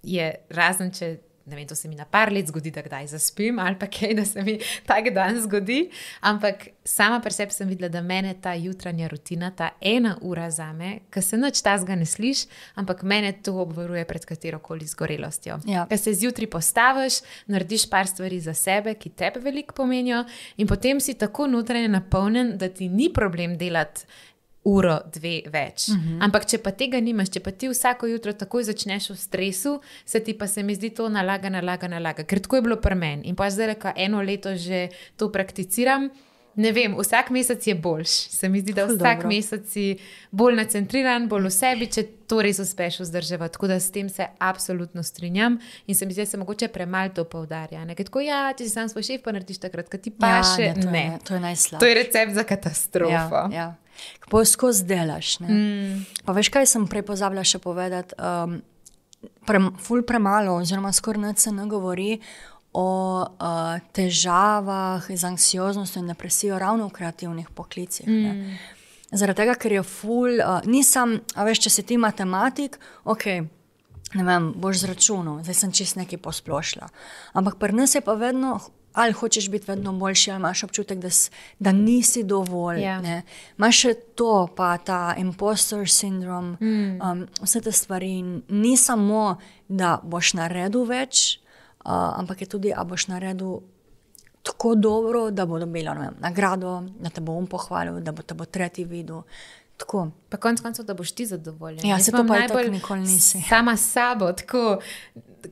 je 0.03 0.35
razen, 0.49 0.91
če 0.91 1.19
ne 1.47 1.57
vem, 1.57 1.67
to 1.69 1.75
se 1.75 1.89
mi 1.89 1.95
na 1.95 2.05
par 2.05 2.33
let 2.33 2.47
zgodi, 2.49 2.71
da 2.71 2.83
kdaj 2.83 3.07
zaspim 3.13 3.59
ali 3.59 3.77
pa 3.79 3.87
kaj, 3.87 4.15
da 4.15 4.25
se 4.25 4.43
mi 4.43 4.59
tak 4.87 5.11
dan 5.15 5.41
zgodi. 5.41 5.91
Ampak 6.21 6.69
sama 6.85 7.21
pri 7.21 7.33
sebi 7.33 7.53
sem 7.53 7.69
videla, 7.69 7.89
da 7.89 8.01
mene 8.03 8.35
ta 8.41 8.55
jutranja 8.55 9.09
rutina, 9.09 9.51
ta 9.51 9.71
ena 9.81 10.17
ura 10.23 10.51
za 10.51 10.73
me, 10.73 10.99
ki 11.13 11.23
se 11.23 11.37
noč 11.37 11.61
tazga 11.65 11.97
ne 11.97 12.07
sliš, 12.09 12.47
ampak 12.81 13.03
mene 13.03 13.33
to 13.43 13.57
obvaruje 13.61 14.05
pred 14.09 14.25
katero 14.25 14.59
koli 14.59 14.89
zgorelostjo. 14.89 15.61
Ja. 15.69 15.87
Ker 15.91 16.01
se 16.01 16.15
zjutraj 16.17 16.51
postaviš, 16.51 17.21
narediš 17.47 17.89
par 17.91 18.09
stvari 18.09 18.41
za 18.41 18.55
sebe, 18.55 18.95
ki 18.95 19.13
tebe 19.13 19.45
veliko 19.45 19.77
pomenijo, 19.77 20.25
in 20.57 20.69
potem 20.69 21.01
si 21.01 21.15
tako 21.19 21.47
notranje 21.47 21.89
napolnjen, 21.89 22.57
da 22.59 22.69
ti 22.69 22.89
ni 22.89 23.13
problem 23.13 23.59
delati 23.59 24.09
uro, 24.65 24.99
dve 25.13 25.43
več. 25.53 25.89
Uh 25.89 25.95
mhm. 25.97 26.09
-huh. 26.09 26.25
Ampak, 26.25 26.47
če 26.47 26.59
pa 26.59 26.71
tega 26.71 27.01
nimaš, 27.01 27.31
če 27.31 27.41
pa 27.41 27.51
ti 27.51 27.69
vsako 27.69 28.07
jutro 28.07 28.33
takoj 28.33 28.65
začneš 28.65 29.11
v 29.11 29.17
stresu, 29.17 29.81
se 30.05 30.21
ti 30.21 30.35
pa 30.39 30.47
se 30.47 30.63
mi 30.63 30.75
zdi 30.75 30.91
to 30.91 31.09
nalaga, 31.09 31.49
nalaga, 31.49 31.89
nalaga. 31.89 32.25
Ker 32.25 32.41
tako 32.41 32.57
je 32.57 32.63
bilo 32.63 32.77
pri 32.77 32.95
meni. 32.95 33.29
In 33.29 33.37
pa 33.37 33.51
zdaj, 33.51 33.75
ko 33.75 33.93
eno 33.97 34.23
leto 34.23 34.57
že 34.57 34.89
to 35.17 35.33
prakticiram. 35.33 36.11
Ne 36.57 36.73
vem, 36.73 36.95
vsak 36.99 37.31
mesec 37.31 37.67
je 37.67 37.75
boljš. 37.75 38.09
Se 38.09 38.49
mi 38.49 38.61
zdi, 38.61 38.73
da 38.73 38.85
vsak 38.87 39.17
Dobro. 39.17 39.29
mesec 39.29 39.69
si 39.69 39.99
bolj 40.31 40.55
nacentriran, 40.55 41.29
bolj 41.29 41.45
v 41.45 41.51
sebi, 41.51 41.87
če 41.87 42.03
to 42.31 42.43
res 42.43 42.59
uspeš 42.59 43.01
vzdrževati. 43.01 43.53
Tako 43.53 43.67
da 43.67 43.81
s 43.81 43.91
tem 43.91 44.09
se 44.09 44.27
absolutno 44.39 45.03
strinjam 45.03 45.59
in 45.87 45.95
se 45.95 46.07
mi 46.07 46.13
zdi, 46.13 46.23
da 46.23 46.27
se 46.27 46.39
mogoče 46.39 46.69
premalo 46.69 47.11
to 47.15 47.25
poudarja. 47.25 47.85
Nekaj 47.85 48.05
tako, 48.05 48.21
ja, 48.21 48.53
če 48.59 48.65
si 48.65 48.71
sam 48.71 48.89
svoj 48.89 49.03
šef, 49.03 49.23
pa 49.23 49.33
narediš 49.33 49.59
takrat, 49.59 49.91
ko 49.91 49.99
ti 49.99 50.11
pa 50.11 50.37
ja, 50.37 50.43
še 50.57 50.75
ne. 50.75 50.83
To 50.83 50.91
ne. 50.91 51.05
Je, 51.05 51.19
to 51.25 51.35
je 51.35 51.41
najslabše. 51.41 51.81
To 51.81 51.87
je 51.87 51.95
recept 51.95 52.35
za 52.35 52.45
katastrofo. 52.45 53.43
Ja, 53.51 53.57
ja 53.57 53.75
kako 54.25 54.45
skozi 54.45 54.85
delaš. 54.85 55.39
Mm. 55.41 56.05
Pa 56.25 56.33
veš, 56.37 56.51
kaj 56.55 56.67
sem 56.71 56.87
prej 56.91 57.05
pozabila 57.07 57.45
še 57.45 57.61
povedati? 57.63 58.17
Um, 58.19 58.61
pre, 59.47 59.61
ful 59.83 60.05
premalo, 60.07 60.59
oziroma 60.61 60.93
skoraj 60.93 61.23
noč 61.23 61.45
se 61.47 61.53
ne 61.53 61.67
govori 61.71 62.19
o 62.75 62.89
uh, 63.23 63.79
težavah 63.95 65.07
z 65.07 65.25
anksioznostjo 65.25 66.03
in 66.03 66.11
depresijo 66.11 66.59
ravno 66.59 66.89
v 66.89 66.97
kreativnih 66.97 67.51
poklicih. 67.55 68.09
Mm. 68.09 68.57
Zaradi 69.15 69.45
tega, 69.45 69.55
ker 69.55 69.77
je 69.77 69.83
ful, 69.87 70.41
uh, 70.43 70.65
nisem, 70.67 71.21
a 71.39 71.47
veš, 71.47 71.67
če 71.67 71.71
si 71.71 71.85
ti 71.87 72.01
matematik, 72.01 72.81
ok. 73.07 73.29
Ne 74.15 74.23
vem, 74.27 74.53
boš 74.59 74.85
zračunal, 74.85 75.41
zdaj 75.47 75.57
sem 75.59 75.75
čist 75.75 75.99
nekaj 75.99 76.21
posplošila. 76.23 76.87
Ampak 77.39 77.59
pri 77.63 77.75
nas 77.75 77.95
je 77.95 78.03
pa 78.03 78.15
vedno 78.19 78.59
ali 78.95 79.13
hočeš 79.13 79.51
biti 79.51 79.71
vedno 79.71 79.93
boljši, 79.93 80.31
ali 80.31 80.41
imaš 80.41 80.63
občutek, 80.65 80.99
da, 80.99 81.09
da 81.59 81.73
nisi 81.73 82.23
dovolj. 82.23 82.79
Yeah. 82.79 83.11
Ja. 83.11 83.23
Imáš 83.59 83.81
še 83.81 83.95
to, 84.15 84.49
pa 84.57 84.77
ta 84.79 85.15
impostor 85.19 85.89
sindrom, 85.91 86.57
mm. 86.61 87.01
um, 87.03 87.27
vse 87.43 87.61
te 87.61 87.73
stvari. 87.73 88.23
Ni 88.49 88.77
samo, 88.77 89.37
da 89.69 89.99
boš 90.03 90.35
naredil 90.39 90.87
več, 90.87 91.41
uh, 91.85 92.15
ampak 92.21 92.47
je 92.47 92.51
tudi, 92.55 92.75
da 92.77 92.85
boš 92.85 93.09
naredil. 93.11 93.61
Tako 94.45 94.75
dobro, 94.77 95.31
da 95.33 95.47
bo 95.49 95.59
dobila 95.59 95.95
vem, 95.97 96.17
nagrado, 96.21 96.83
da 97.01 97.11
te 97.11 97.23
bo 97.25 97.33
um 97.33 97.47
pohvalil, 97.49 98.03
da 98.05 98.13
bo 98.13 98.23
te 98.23 98.37
bo 98.37 98.45
tretji 98.45 98.85
videl. 98.85 99.23
Tako. 99.81 100.11
Pa 100.29 100.37
konec 100.37 100.61
koncev, 100.61 100.85
da 100.85 100.95
boš 100.95 101.13
ti 101.13 101.27
zadovoljen. 101.27 101.87
Ja, 101.89 101.99
se 101.99 102.13
to 102.13 102.21
pa 102.29 102.39
najbolj 102.39 102.69
nikoli 102.71 103.01
nisi. 103.01 103.41
Sama 103.49 103.77
s 103.77 103.89
sabo, 103.93 104.33
tako, 104.33 104.79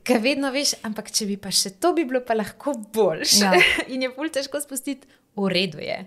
ker 0.03 0.21
vedno 0.23 0.51
veš, 0.53 0.75
ampak 0.87 1.11
če 1.13 1.27
bi 1.29 1.37
pa 1.41 1.51
še 1.53 1.75
to 1.81 1.93
bi 1.97 2.05
bilo, 2.09 2.23
pa 2.25 2.37
lahko 2.37 2.75
boljše. 2.93 3.45
Ja. 3.45 3.61
In 3.93 4.05
je 4.05 4.11
bolj 4.15 4.33
težko 4.39 4.61
spustiti, 4.63 5.07
v 5.35 5.49
redu 5.51 5.81
je, 5.83 5.99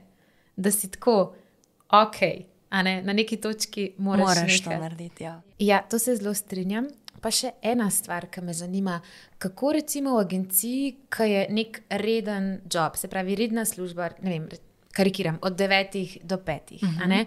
da 0.57 0.73
si 0.75 0.91
tako, 0.93 1.35
ok, 1.95 2.21
ne, 2.83 3.01
na 3.03 3.17
neki 3.17 3.39
točki 3.43 3.93
moraš, 3.99 4.27
moraš 4.27 4.61
to 4.65 4.71
narediti. 4.71 5.27
Ja. 5.27 5.41
ja, 5.59 5.83
to 5.91 5.99
se 5.99 6.17
zelo 6.17 6.35
strinjam. 6.35 6.89
Pa 7.23 7.31
še 7.33 7.55
ena 7.65 7.89
stvar, 7.91 8.29
ki 8.31 8.43
me 8.45 8.53
zanima, 8.55 8.99
kako 9.43 9.73
recimo 9.79 10.19
v 10.19 10.27
agenciji, 10.27 10.91
ki 11.11 11.27
je 11.31 11.47
nek 11.51 11.81
reden 12.03 12.51
job, 12.71 12.99
se 13.01 13.09
pravi, 13.11 13.35
redna 13.41 13.65
služba, 13.67 14.11
ne 14.21 14.35
vem, 14.35 14.45
karikiram, 14.95 15.39
od 15.43 15.57
9 15.59 16.21
do 16.23 16.37
5. 16.37 16.77
Uh 16.77 16.89
-huh. 16.89 17.27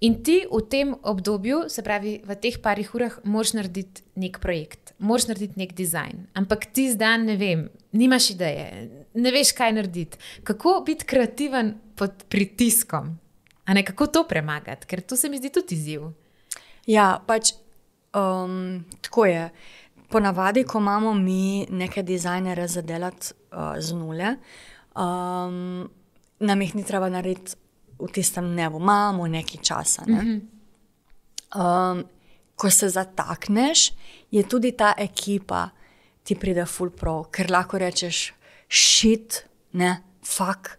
In 0.00 0.22
ti 0.22 0.42
v 0.50 0.60
tem 0.68 0.94
obdobju, 1.02 1.64
se 1.68 1.82
pravi 1.82 2.18
v 2.26 2.36
teh 2.36 2.58
parih 2.60 2.90
urah, 2.94 3.14
moraš 3.24 3.54
narediti 3.54 4.02
nek 4.20 4.40
projekt, 4.42 4.92
moraš 4.98 5.28
narediti 5.30 5.60
nek 5.60 5.72
dizajn. 5.72 6.26
Ampak 6.34 6.66
ti 6.74 6.90
zdaj 6.92 7.22
ne 7.22 7.36
vem, 7.40 7.68
nimaš 7.94 8.34
ideje, 8.34 8.66
ne 9.14 9.32
veš, 9.32 9.54
kaj 9.56 9.72
narediti. 9.78 10.18
Kako 10.44 10.82
biti 10.86 11.06
kreativen 11.06 11.74
pod 11.96 12.26
pritiskom, 12.28 13.14
a 13.64 13.74
ne 13.74 13.84
kako 13.86 14.06
to 14.06 14.24
premagati, 14.28 14.86
ker 14.86 15.00
to 15.00 15.16
se 15.16 15.30
mi 15.30 15.38
zdi 15.38 15.52
tudi 15.54 15.78
izziv. 15.78 16.10
Ja, 16.90 17.22
pač 17.26 17.54
um, 18.12 18.84
tako 19.00 19.26
je. 19.30 19.48
Ponavadi, 20.10 20.62
ko 20.68 20.78
imamo 20.78 21.14
mi 21.14 21.66
neke 21.70 22.02
dizajnere 22.02 22.68
za 22.68 22.82
delati 22.82 23.32
uh, 23.50 23.80
z 23.80 23.96
nule, 23.96 24.36
um, 24.94 25.88
nam 26.38 26.62
jih 26.62 26.74
ni 26.74 26.84
treba 26.84 27.08
narediti 27.08 27.56
v 27.98 28.10
tistem 28.12 28.54
nebu, 28.54 28.78
imamo 28.78 29.26
nekaj 29.26 29.62
časa. 29.62 30.04
Ne? 30.06 30.22
Mm 30.22 30.28
-hmm. 30.28 30.40
um, 31.60 32.04
ko 32.56 32.70
se 32.70 32.88
zatakneš, 32.88 33.92
je 34.30 34.42
tudi 34.42 34.72
ta 34.72 34.94
ekipa, 34.98 35.68
ti 36.22 36.34
pride 36.34 36.66
full 36.66 36.90
pro, 36.90 37.24
ker 37.30 37.50
lahko 37.50 37.78
rečeš, 37.78 38.32
šit, 38.68 39.44
ne, 39.72 40.02
fuk. 40.24 40.78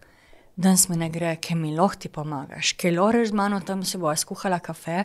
Danes 0.56 0.88
mi 0.88 0.96
ne 0.96 1.10
gre, 1.12 1.36
ki 1.36 1.54
mi 1.54 1.74
lahko 1.76 2.00
ti 2.00 2.08
pomagaš, 2.08 2.72
ki 2.72 2.90
lahko 2.90 3.24
z 3.26 3.32
mano 3.32 3.60
tam 3.60 3.84
se 3.84 3.98
bo 3.98 4.16
skuhala 4.16 4.58
kafe. 4.58 5.04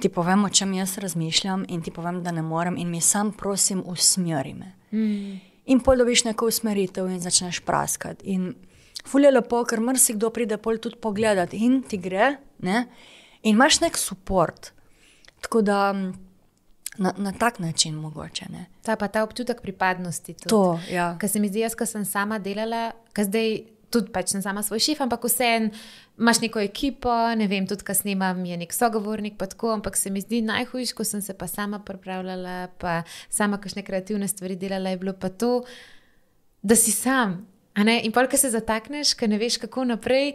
Ti 0.00 0.08
povem, 0.08 0.44
o 0.44 0.48
čem 0.48 0.72
jaz 0.74 0.98
razmišljam, 0.98 1.64
in 1.68 1.82
ti 1.82 1.90
povem, 1.90 2.22
da 2.22 2.30
ne 2.30 2.42
morem, 2.42 2.76
in 2.76 2.90
mi 2.90 3.00
sam 3.00 3.32
prosim, 3.32 3.82
usmeri 3.86 4.54
me. 4.54 4.72
Mm. 4.90 5.40
In 5.66 5.80
pol 5.80 5.96
dobiš 5.96 6.24
neko 6.24 6.48
usmeritev, 6.50 7.06
in 7.06 7.20
začneš 7.20 7.60
praskati. 7.60 8.26
In 8.34 8.54
fulje 9.08 9.30
lepo, 9.30 9.62
ker 9.68 9.82
marsikdo 9.84 10.30
pride 10.34 10.58
pol 10.62 10.80
tudi 10.82 11.00
pogledat 11.02 11.54
in 11.56 11.82
ti 11.88 12.00
gre, 12.00 12.36
ne? 12.64 12.86
in 13.42 13.56
imaš 13.56 13.80
nek 13.84 13.98
podpor. 14.00 14.54
Tako 15.44 15.60
da 15.62 15.92
na, 16.98 17.12
na 17.16 17.32
tak 17.32 17.58
način 17.58 17.94
mogoče. 17.94 18.44
Ne? 18.50 18.66
Ta 18.82 18.96
pa 18.96 19.08
ta 19.08 19.22
občutek 19.22 19.60
pripadnosti. 19.60 20.34
Tudi. 20.34 20.48
To, 20.48 20.80
ja. 20.90 21.16
Kar 21.18 21.28
se 21.28 21.40
mi 21.40 21.48
zdi, 21.48 21.60
jaz, 21.60 21.74
ko 21.74 21.86
sem 21.86 22.04
sama 22.04 22.38
delala, 22.38 22.92
kar 23.12 23.30
zdaj. 23.30 23.60
Tudi 23.94 24.10
pač 24.10 24.32
sem 24.32 24.42
sama 24.42 24.58
svoj 24.66 24.80
šef, 24.82 24.98
ampak 25.04 25.22
vseeno 25.22 25.68
imaš 26.18 26.40
neko 26.42 26.58
ekipo, 26.58 27.12
ne 27.38 27.46
vem, 27.46 27.62
tudi 27.70 27.86
kaj 27.86 28.00
snimam, 28.00 28.40
je 28.42 28.56
nek 28.58 28.72
sogovornik, 28.74 29.36
pa 29.38 29.46
tako, 29.46 29.70
ampak 29.76 29.94
se 29.94 30.10
mi 30.10 30.18
zdi 30.18 30.40
najhujše, 30.42 30.96
ko 30.98 31.06
sem 31.06 31.22
se 31.22 31.36
pa 31.38 31.46
sama 31.46 31.78
pripravljala, 31.78 32.72
pa 32.82 33.04
sama 33.30 33.60
kakšne 33.62 33.84
kreativne 33.86 34.26
stvari 34.28 34.56
delala, 34.58 34.90
je 34.90 34.98
bilo 34.98 35.14
pa 35.14 35.30
to, 35.30 35.60
da 36.62 36.74
si 36.74 36.90
sam, 36.90 37.44
In 37.74 38.12
pa, 38.12 38.26
ki 38.30 38.38
se 38.38 38.52
zatakneš, 38.54 39.14
ki 39.18 39.28
ne 39.28 39.38
veš, 39.40 39.58
kako 39.64 39.84
naprej, 39.88 40.34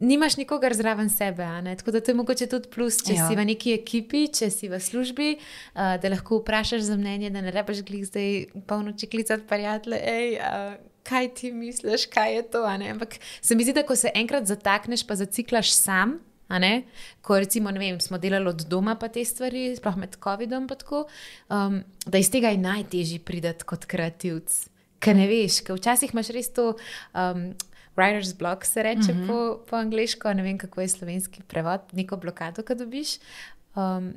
nimaš 0.00 0.36
nikogar 0.36 0.74
zraven 0.74 1.10
sebe. 1.12 1.46
Tako 1.76 1.90
da 1.90 2.00
to 2.00 2.10
je 2.10 2.14
mogoče 2.14 2.46
tudi 2.46 2.68
plus, 2.72 3.00
če 3.04 3.16
ja. 3.16 3.28
si 3.28 3.36
v 3.36 3.44
neki 3.44 3.74
ekipi, 3.76 4.26
če 4.32 4.50
si 4.50 4.68
v 4.72 4.80
službi, 4.80 5.30
uh, 5.36 5.96
da 6.00 6.12
lahko 6.12 6.40
vprašaš 6.40 6.88
za 6.88 6.96
mnenje, 6.96 7.30
da 7.30 7.44
ne 7.44 7.52
rebeš 7.52 7.84
glih 7.84 8.06
zdaj 8.08 8.46
polnoči 8.68 9.08
klicati 9.08 9.48
prijatelje. 9.48 10.02
Ej, 10.02 10.38
uh, 10.40 10.76
Kaj 11.06 11.28
ti 11.38 11.52
misliš, 11.54 12.08
kaj 12.10 12.32
je 12.34 12.42
to? 12.50 12.64
Ampak 12.66 13.12
se 13.40 13.54
mi 13.54 13.62
zdi, 13.62 13.76
da 13.76 13.84
ko 13.86 13.94
se 13.94 14.10
enkrat 14.14 14.48
zatakneš, 14.50 15.04
pa 15.06 15.14
zaciklaš 15.14 15.70
sam, 15.70 16.16
Ko 17.22 17.38
recimo, 17.38 17.70
vem, 17.70 18.00
smo 18.00 18.18
delali 18.18 18.48
od 18.48 18.66
doma, 18.70 18.94
pa 18.94 19.08
te 19.08 19.24
stvari, 19.24 19.76
sploh 19.76 19.96
med 19.96 20.16
COVID-om, 20.22 20.68
um, 20.70 21.82
da 22.06 22.18
iz 22.18 22.30
tega 22.30 22.48
je 22.54 22.58
najtežje 22.58 23.18
priti 23.18 23.66
kot 23.66 23.84
kreativc. 23.84 24.68
Ker 25.00 25.16
ne 25.16 25.26
veš, 25.28 25.60
ker 25.66 25.76
včasih 25.76 26.14
imaš 26.14 26.32
res 26.36 26.52
to. 26.52 26.74
Um, 27.14 27.54
Writer's 27.96 28.34
block 28.36 28.64
se 28.64 28.82
reče 28.82 29.12
mm 29.12 29.16
-hmm. 29.16 29.26
po, 29.26 29.64
po 29.70 29.76
angliško, 29.76 30.32
ne 30.32 30.42
vem 30.42 30.58
kako 30.58 30.80
je 30.80 30.88
slovenski 30.88 31.42
prevod, 31.42 31.80
neko 31.92 32.16
blokado, 32.16 32.62
ki 32.62 32.74
dobiš. 32.74 33.18
Um, 33.74 34.14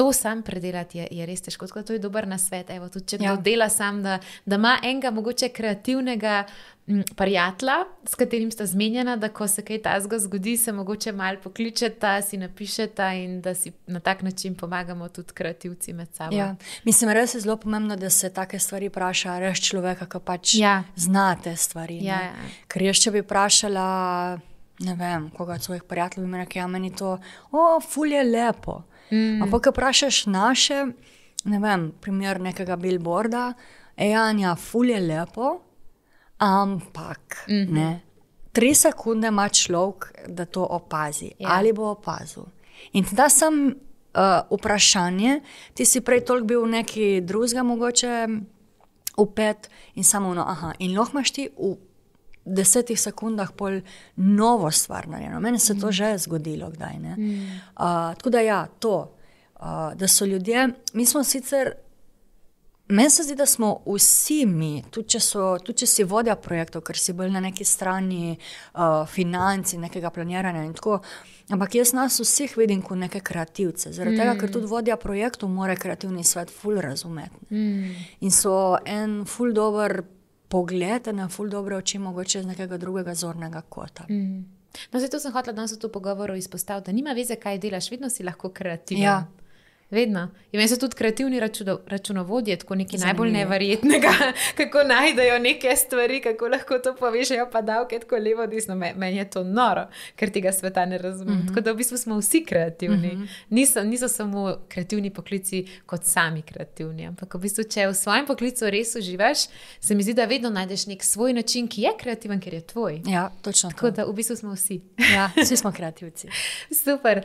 to 0.00 0.12
sam 0.12 0.42
predelati 0.42 0.98
je, 0.98 1.08
je 1.10 1.26
res 1.28 1.42
težko. 1.44 1.66
Tako, 1.68 1.82
to 1.82 1.92
je 1.92 2.00
dober 2.00 2.24
na 2.28 2.38
svet. 2.38 2.70
Evo, 2.72 2.86
tudi, 2.88 3.04
če 3.12 3.18
ja. 3.20 3.34
to 3.36 3.42
dela 3.44 3.66
sam, 3.68 3.98
da, 4.02 4.14
da 4.48 4.56
ima 4.56 4.78
enega 4.80 5.10
mogoče 5.12 5.50
kreativnega 5.52 6.38
prijatelja, 7.18 7.84
s 8.08 8.16
katerim 8.16 8.48
sta 8.50 8.64
zmenjena, 8.66 9.18
da 9.20 9.28
ko 9.28 9.44
se 9.48 9.60
kaj 9.64 9.82
tasga 9.84 10.18
zgodi, 10.24 10.56
se 10.56 10.72
mogoče 10.72 11.12
malo 11.12 11.42
pokličeta, 11.44 12.14
si 12.24 12.40
napišeta 12.40 13.10
in 13.20 13.42
da 13.44 13.54
si 13.54 13.74
na 13.86 14.00
tak 14.00 14.22
način 14.22 14.56
pomagamo 14.56 15.08
tudi 15.08 15.36
kreativci 15.36 15.92
med 15.92 16.08
sabo. 16.16 16.36
Ja. 16.36 16.54
Mislim, 16.88 17.12
res 17.12 17.36
je 17.36 17.44
zelo 17.44 17.60
pomembno, 17.60 17.96
da 17.96 18.10
se 18.10 18.32
take 18.32 18.58
stvari 18.58 18.88
vpraša, 18.88 19.38
reš 19.38 19.68
človeka, 19.68 20.08
ki 20.08 20.24
pač 20.24 20.54
ja. 20.54 20.78
znate 20.96 21.56
stvari. 21.56 22.00
Ja, 22.08 22.22
ja. 22.30 22.52
Ker 22.72 22.88
jaz, 22.88 23.04
če 23.04 23.18
bi 23.18 23.28
vprašala. 23.28 23.88
Ne 24.80 24.94
vem, 24.96 25.28
koga 25.36 25.58
od 25.60 25.62
svojih 25.62 25.82
prijateljev 25.84 26.38
rekel, 26.40 26.62
da 26.62 26.64
ja, 26.64 26.66
meni 26.72 26.88
to, 26.96 27.18
o, 27.52 27.80
ful 27.84 28.08
je 28.08 28.22
lepo. 28.24 28.80
Mm. 29.12 29.42
Ampak, 29.42 29.64
ko 29.64 29.70
vprašaš 29.70 30.26
naše, 30.26 30.86
ne 31.44 31.58
vem, 31.58 31.92
primer 32.00 32.40
nekega 32.40 32.76
billboarda, 32.76 33.52
ejanja, 33.96 34.54
ful 34.56 34.90
je 34.90 35.00
lepo, 35.00 35.58
Ampak 36.40 37.44
mm 37.48 37.54
-hmm. 37.54 37.70
ne, 37.70 38.00
tri 38.52 38.74
sekunde 38.74 39.28
ima 39.28 39.48
človek, 39.48 40.12
da 40.28 40.44
to 40.44 40.66
opazi 40.70 41.30
ja. 41.38 41.48
ali 41.52 41.72
bo 41.72 41.90
opazil. 41.90 42.42
In 42.92 43.04
da 43.12 43.28
sem 43.28 43.66
uh, 43.66 44.58
vprašanje, 44.58 45.40
ti 45.74 45.84
si 45.84 46.00
prej 46.00 46.24
toliko 46.24 46.46
bil 46.46 46.66
neki 46.66 47.20
drugega, 47.20 47.62
mogoče 47.62 48.28
upet 49.16 49.70
in 49.94 50.04
samo 50.04 50.34
no, 50.34 50.44
aha. 50.48 50.72
In 50.78 50.98
lahko 50.98 51.16
imaš 51.16 51.30
ti 51.30 51.48
v 51.58 51.76
desetih 52.50 53.00
sekundah 53.00 53.52
pol 53.56 53.80
novo 54.16 54.70
stvar 54.70 55.08
narejeno. 55.08 55.40
Meni 55.40 55.58
se 55.58 55.74
mm. 55.74 55.80
to 55.80 55.92
že 55.92 56.18
zgodilo, 56.18 56.70
kdaj 56.70 56.98
ne. 56.98 57.14
Mm. 57.16 57.34
Uh, 57.76 58.16
tako 58.18 58.30
da 58.30 58.40
ja, 58.40 58.66
to, 58.78 59.12
uh, 59.60 59.92
da 59.94 60.08
so 60.08 60.24
ljudje, 60.24 60.68
mi 60.92 61.06
smo 61.06 61.24
sicer. 61.24 61.72
Meni 62.90 63.10
se 63.10 63.22
zdi, 63.22 63.36
da 63.38 63.46
smo 63.46 63.82
vsi 63.86 64.46
mi, 64.46 64.82
tudi 64.90 65.08
če, 65.14 65.20
so, 65.22 65.42
tudi 65.62 65.84
če 65.84 65.86
si 65.86 66.04
vodja 66.04 66.34
projektov, 66.34 66.82
ker 66.82 66.98
si 66.98 67.12
bolj 67.14 67.30
na 67.30 67.38
neki 67.44 67.62
strani 67.64 68.32
uh, 68.34 69.06
financ 69.06 69.76
in 69.76 69.84
nekega 69.86 70.10
planiranja. 70.10 70.64
In 70.66 70.72
tako, 70.74 70.96
ampak 71.54 71.76
jaz 71.78 71.92
nas 71.94 72.18
vseh 72.18 72.56
vidim 72.58 72.82
kot 72.82 72.98
neke 72.98 73.20
kreativce. 73.22 73.92
Zaradi 73.94 74.16
mm. 74.16 74.22
tega, 74.24 74.34
ker 74.40 74.48
mm. 74.48 74.54
tudi 74.56 74.70
vodja 74.72 74.98
projektov 74.98 75.52
mora 75.54 75.78
kreativni 75.78 76.26
svet 76.26 76.50
ful 76.50 76.82
razumeti. 76.82 77.46
Mm. 77.54 77.94
In 78.26 78.34
so 78.34 78.56
en 78.82 79.20
ful 79.22 79.54
dober 79.54 80.00
pogled, 80.50 81.10
na 81.14 81.28
ful 81.30 81.48
dobre 81.48 81.76
oči, 81.78 81.98
mogoče 82.02 82.40
iz 82.42 82.46
nekega 82.46 82.78
drugega 82.78 83.14
zornega 83.14 83.62
kota. 83.62 84.06
Mm. 84.10 84.40
No, 84.92 85.00
zato 85.00 85.18
sem 85.18 85.32
hotel 85.34 85.54
danes 85.54 85.74
v 85.74 85.78
to 85.82 85.90
pogovoru 85.92 86.34
izpostaviti, 86.38 86.90
da 86.90 86.94
nima 86.94 87.14
veze, 87.14 87.36
kaj 87.38 87.58
delaš, 87.62 87.90
vedno 87.90 88.10
si 88.10 88.26
lahko 88.26 88.50
kreativen. 88.54 89.02
Ja. 89.02 89.24
Vedno. 89.90 90.28
Meni 90.52 90.68
so 90.68 90.76
tudi 90.76 90.94
kreativni 90.96 91.40
računo, 91.40 91.80
računovodje, 91.86 92.56
tako 92.56 92.74
nekaj 92.74 92.98
Zanimivo. 92.98 93.24
najbolj 93.24 93.38
neverjetnega, 93.38 94.12
kako 94.58 94.82
najdejo 94.82 95.38
neke 95.38 95.76
stvari, 95.76 96.20
kako 96.20 96.48
lahko 96.48 96.78
to 96.78 96.94
povežejo, 96.96 97.48
pa 97.52 97.62
davke 97.62 97.98
tako 97.98 98.16
levo, 98.16 98.46
desno. 98.46 98.74
Meni 98.74 99.16
je 99.16 99.30
to 99.30 99.44
noro, 99.44 99.86
ker 100.16 100.30
tega 100.30 100.52
sveta 100.52 100.86
ne 100.86 100.98
razumem. 100.98 101.34
Mm 101.34 101.42
-hmm. 101.42 101.48
Tako 101.48 101.60
da 101.60 101.72
v 101.72 101.76
bistvu 101.76 101.98
smo 101.98 102.18
vsi 102.18 102.44
kreativni. 102.44 103.08
Mm 103.08 103.22
-hmm. 103.22 103.28
niso, 103.48 103.84
niso 103.84 104.08
samo 104.08 104.56
kreativni 104.68 105.10
poklici 105.10 105.66
kot 105.86 106.04
sami 106.04 106.42
kreativni. 106.42 107.06
Ampak 107.06 107.34
v 107.34 107.38
bistvu, 107.38 107.64
če 107.64 107.86
v 107.86 107.94
svojem 107.94 108.26
poklicu 108.26 108.70
res 108.70 108.94
uživaš, 108.94 109.38
se 109.80 109.94
mi 109.94 110.02
zdi, 110.02 110.14
da 110.14 110.24
vedno 110.24 110.50
najdeš 110.50 110.86
nek 110.86 111.04
svoj 111.04 111.32
način, 111.32 111.68
ki 111.68 111.82
je 111.82 111.90
kreativen, 111.98 112.40
ker 112.40 112.54
je 112.54 112.60
tvoj. 112.60 113.02
Ja, 113.06 113.30
točno. 113.42 113.70
Tako 113.70 113.86
to. 113.86 113.90
da 113.90 114.04
v 114.04 114.12
bistvu 114.12 114.36
smo 114.36 114.52
vsi. 114.52 114.80
Ja, 115.14 115.30
vsi 115.42 115.56
smo 115.56 115.72
kreativci. 115.78 116.28
Super. 116.84 117.22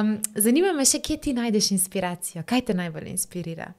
Um, 0.00 0.22
zanima 0.34 0.72
me 0.72 0.84
še, 0.84 0.98
kje 0.98 1.16
ti 1.16 1.32
najdeš 1.32 1.70
inspiracijo 1.70 2.07
inspiracijo? 2.08 2.42
Kaj 2.46 2.60
te 2.60 2.74
najbolj 2.74 3.08
inspirira? 3.10 3.72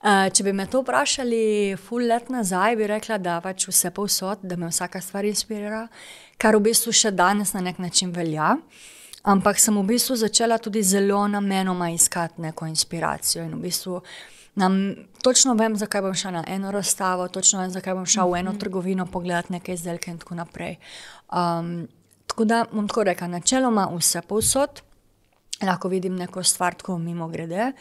Uh, 0.00 0.28
če 0.32 0.44
bi 0.44 0.52
me 0.52 0.66
to 0.66 0.80
vprašali, 0.80 1.76
full 1.76 2.08
let 2.08 2.30
nazaj, 2.30 2.76
bi 2.76 2.86
rekla, 2.88 3.18
da 3.18 3.40
pač 3.40 3.68
vse 3.68 3.90
povsod, 3.90 4.40
da 4.42 4.56
me 4.56 4.70
vsaka 4.70 5.00
stvar 5.00 5.24
inspirira, 5.24 5.86
kar 6.38 6.56
v 6.56 6.70
bistvu 6.70 6.92
še 6.92 7.10
danes 7.12 7.52
na 7.54 7.60
nek 7.60 7.78
način 7.78 8.12
velja. 8.12 8.56
Ampak 9.22 9.60
sem 9.60 9.76
v 9.76 9.84
bistvu 9.84 10.16
začela 10.16 10.58
tudi 10.58 10.82
zelo 10.82 11.26
namenoma 11.28 11.90
iskati 11.92 12.40
neko 12.40 12.66
inspiracijo. 12.66 13.44
In 13.44 13.58
v 13.58 13.66
bistvu 13.66 14.00
nam, 14.56 14.80
točno 15.22 15.54
vem, 15.54 15.76
zakaj 15.76 16.02
bom 16.02 16.16
šla 16.16 16.38
na 16.38 16.44
eno 16.48 16.72
razstavo, 16.72 17.28
točno 17.28 17.60
vem, 17.60 17.70
zakaj 17.70 17.94
bom 17.94 18.08
šla 18.08 18.24
v 18.24 18.40
eno 18.40 18.54
mhm. 18.54 18.60
trgovino 18.60 19.06
pogledati 19.06 19.52
nekaj 19.52 19.74
izdelke 19.76 20.10
in 20.10 20.18
tako 20.18 20.40
naprej. 20.40 20.78
Um, 21.28 21.88
tako 22.26 22.48
da 22.48 22.64
bom 22.72 22.88
tako 22.88 23.04
rekla, 23.04 23.28
načeloma 23.28 23.90
vse 23.92 24.24
povsod 24.24 24.80
lahko 25.66 25.88
vidim 25.88 26.16
neko 26.16 26.42
stvar, 26.42 26.74
tako 26.74 26.98
mimo 26.98 27.28
grede. 27.28 27.72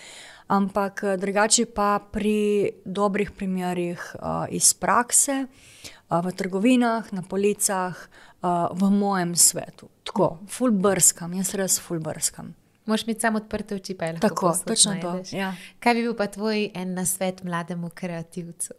Ampak 0.47 1.03
eh, 1.03 1.17
drugače 1.17 1.65
pa 1.65 1.99
pri 2.11 2.71
dobrih 2.85 3.31
primerih 3.31 4.15
uh, 4.15 4.45
iz 4.49 4.73
prakse, 4.73 5.45
uh, 5.45 6.19
v 6.25 6.33
trgovinah, 6.33 7.13
na 7.13 7.21
policah, 7.21 7.97
uh, 8.41 8.69
v 8.73 8.89
mojem 8.89 9.35
svetu. 9.35 9.89
Tako, 10.03 10.39
full 10.49 10.71
brskam, 10.71 11.33
jaz 11.37 11.53
res 11.53 11.77
full 11.79 12.01
brskam. 12.01 12.55
Moš 12.89 13.03
imeti 13.05 13.21
samo 13.21 13.37
odprte 13.37 13.75
oči, 13.75 13.93
pa 13.93 14.05
je 14.09 14.13
lahko 14.17 14.27
tako. 14.27 14.53
Točno 14.65 14.95
to. 15.01 15.11
Ja. 15.37 15.53
Kaj 15.79 15.93
bi 15.93 16.07
bil 16.07 16.15
pa 16.17 16.25
tvoj 16.27 16.71
en 16.73 16.95
nasvet 16.97 17.43
mlademu 17.43 17.91
kreativcu? 17.93 18.73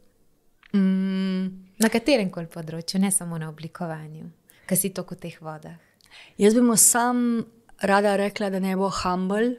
Mm. 0.74 1.46
Na 1.78 1.88
katerem 1.88 2.30
koli 2.34 2.50
področju, 2.50 2.98
ne 3.00 3.10
samo 3.14 3.38
na 3.38 3.48
oblikovanju, 3.50 4.26
kaj 4.66 4.78
si 4.78 4.90
to 4.94 5.06
kot 5.06 5.22
teh 5.22 5.38
vodah. 5.42 5.78
Jaz 6.38 6.54
bi 6.54 6.62
mu 6.66 6.76
sam 6.76 7.44
rada 7.82 8.16
rekla, 8.16 8.50
da 8.50 8.60
ne 8.60 8.76
bo 8.76 8.90
humble. 9.02 9.56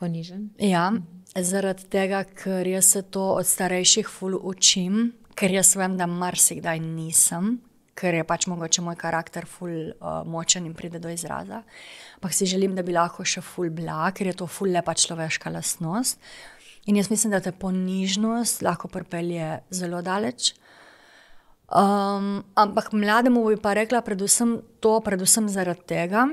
Ponižen. 0.00 0.50
Ja, 0.64 0.90
zaradi 1.36 1.88
tega, 1.92 2.24
ker 2.24 2.66
jaz 2.66 2.92
se 2.94 3.02
to 3.02 3.32
od 3.36 3.46
starejših 3.46 4.08
ful 4.08 4.36
učim, 4.36 5.10
ker 5.36 5.52
jaz 5.52 5.74
vem, 5.76 5.96
da 6.00 6.08
marsikdaj 6.08 6.80
nisem, 6.84 7.58
ker 8.00 8.16
je 8.16 8.24
pač 8.24 8.46
mogoče 8.48 8.84
moj 8.84 8.96
karakter 9.00 9.44
ful 9.48 9.70
uh, 9.70 10.22
močen 10.24 10.64
in 10.68 10.74
pride 10.76 11.00
do 11.02 11.12
izraza. 11.12 11.62
Ampak 12.16 12.32
si 12.36 12.48
želim, 12.48 12.74
da 12.76 12.84
bi 12.86 12.96
lahko 12.96 13.24
še 13.24 13.42
ful 13.44 13.68
bila, 13.72 14.08
ker 14.16 14.30
je 14.30 14.38
to 14.40 14.48
ful 14.48 14.72
lepa 14.72 14.96
človeška 14.96 15.52
lastnost. 15.52 16.20
In 16.88 16.96
jaz 16.96 17.10
mislim, 17.12 17.34
da 17.34 17.42
te 17.44 17.52
ponižnost 17.52 18.64
lahko 18.64 18.88
pripelje 18.88 19.58
zelo 19.70 20.00
daleč. 20.02 20.54
Um, 21.70 22.40
ampak 22.58 22.90
mlademu 22.96 23.44
bi 23.52 23.58
pa 23.60 23.76
rekla 23.76 24.00
predvsem 24.02 24.56
to, 24.82 24.96
predvsem 25.04 25.46
zaradi 25.52 25.84
tega, 25.92 26.24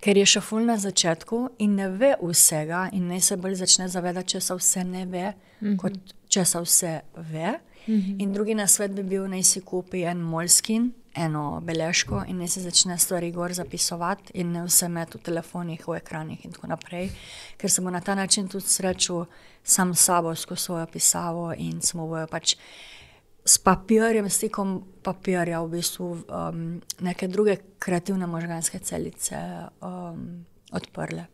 ker 0.00 0.18
je 0.18 0.26
še 0.26 0.40
ful 0.40 0.66
na 0.66 0.76
začetku 0.78 1.40
in 1.58 1.76
ne 1.76 1.88
ve 1.88 2.14
vsega, 2.22 2.88
in 2.92 3.08
naj 3.08 3.20
se 3.20 3.36
bolj 3.36 3.54
začne 3.62 3.88
zavedati, 3.88 4.36
če 4.36 4.40
se 4.40 4.54
vse 4.54 4.84
ne 4.84 5.06
ve, 5.06 5.32
mm 5.32 5.68
-hmm. 5.68 5.76
kot 5.76 5.92
če 6.28 6.44
se 6.44 6.60
vse 6.60 7.00
ve. 7.16 7.58
Mm 7.86 7.94
-hmm. 7.94 8.22
In 8.22 8.32
drugi 8.32 8.54
na 8.54 8.66
svet 8.66 8.92
bi 8.92 9.02
bil, 9.02 9.28
naj 9.28 9.42
si 9.42 9.60
kupi 9.60 10.02
en 10.02 10.18
molskin, 10.18 10.92
eno 11.14 11.60
beležko 11.64 12.22
in 12.28 12.38
naj 12.38 12.48
se 12.48 12.60
začne 12.60 12.98
stvari 12.98 13.32
gor 13.32 13.52
zapisovati, 13.52 14.32
in 14.34 14.52
ne 14.52 14.64
vse 14.64 14.88
med 14.88 15.14
v 15.14 15.18
telefonih, 15.18 15.88
v 15.88 15.96
ekranih 15.96 16.44
in 16.44 16.52
tako 16.52 16.66
naprej, 16.66 17.10
ker 17.56 17.70
se 17.70 17.82
bo 17.82 17.90
na 17.90 18.00
ta 18.00 18.14
način 18.14 18.48
tudi 18.48 18.66
srečal 18.66 19.24
sam 19.64 19.94
s 19.94 20.04
sabo, 20.04 20.34
skozi 20.34 20.62
svojo 20.62 20.86
pisavo 20.86 21.54
in 21.58 21.80
samo 21.80 22.06
bojo 22.06 22.26
pač 22.26 22.56
s 23.46 23.58
papirjem, 23.62 24.28
stikom 24.30 24.80
papirja, 25.02 25.62
v 25.62 25.78
bistvu 25.78 26.10
um, 26.26 26.66
neke 27.06 27.28
druge 27.30 27.56
kreativne 27.78 28.26
možganske 28.26 28.78
celice 28.82 29.38
um, 29.80 30.44
odprle. 30.74 31.28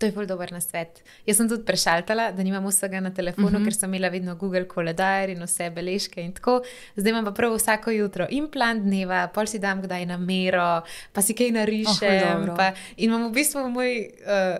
To 0.00 0.08
je 0.08 0.14
zelo 0.16 0.24
dober 0.24 0.48
na 0.52 0.62
svet. 0.64 1.02
Jaz 1.28 1.36
sem 1.36 1.48
tudi 1.48 1.66
prešaltala, 1.68 2.30
da 2.32 2.42
nimam 2.42 2.64
vsega 2.64 3.02
na 3.04 3.10
telefonu, 3.12 3.46
uh 3.46 3.52
mhm. 3.52 3.62
-huh. 3.62 3.64
ker 3.64 3.74
sem 3.74 3.90
imela 3.94 4.08
vedno 4.08 4.34
Google 4.34 4.68
koledar 4.68 5.28
in 5.28 5.42
vse 5.42 5.70
beležke 5.70 6.22
in 6.22 6.32
tako. 6.32 6.62
Zdaj 6.96 7.10
imam 7.10 7.24
pa 7.24 7.32
prav 7.32 7.54
vsako 7.54 7.90
jutro 7.90 8.26
in 8.30 8.48
plan 8.50 8.80
dneva, 8.80 9.28
pol 9.34 9.46
si 9.46 9.58
dam 9.58 9.82
kdaj 9.82 10.06
na 10.06 10.16
mero, 10.16 10.82
pa 11.12 11.22
si 11.22 11.34
kaj 11.34 11.50
narišem. 11.50 12.48
Oh, 12.50 12.72
in 12.96 13.10
imam 13.10 13.28
v 13.28 13.32
bistvu 13.32 13.68
moj 13.68 13.92
uh, 14.00 14.56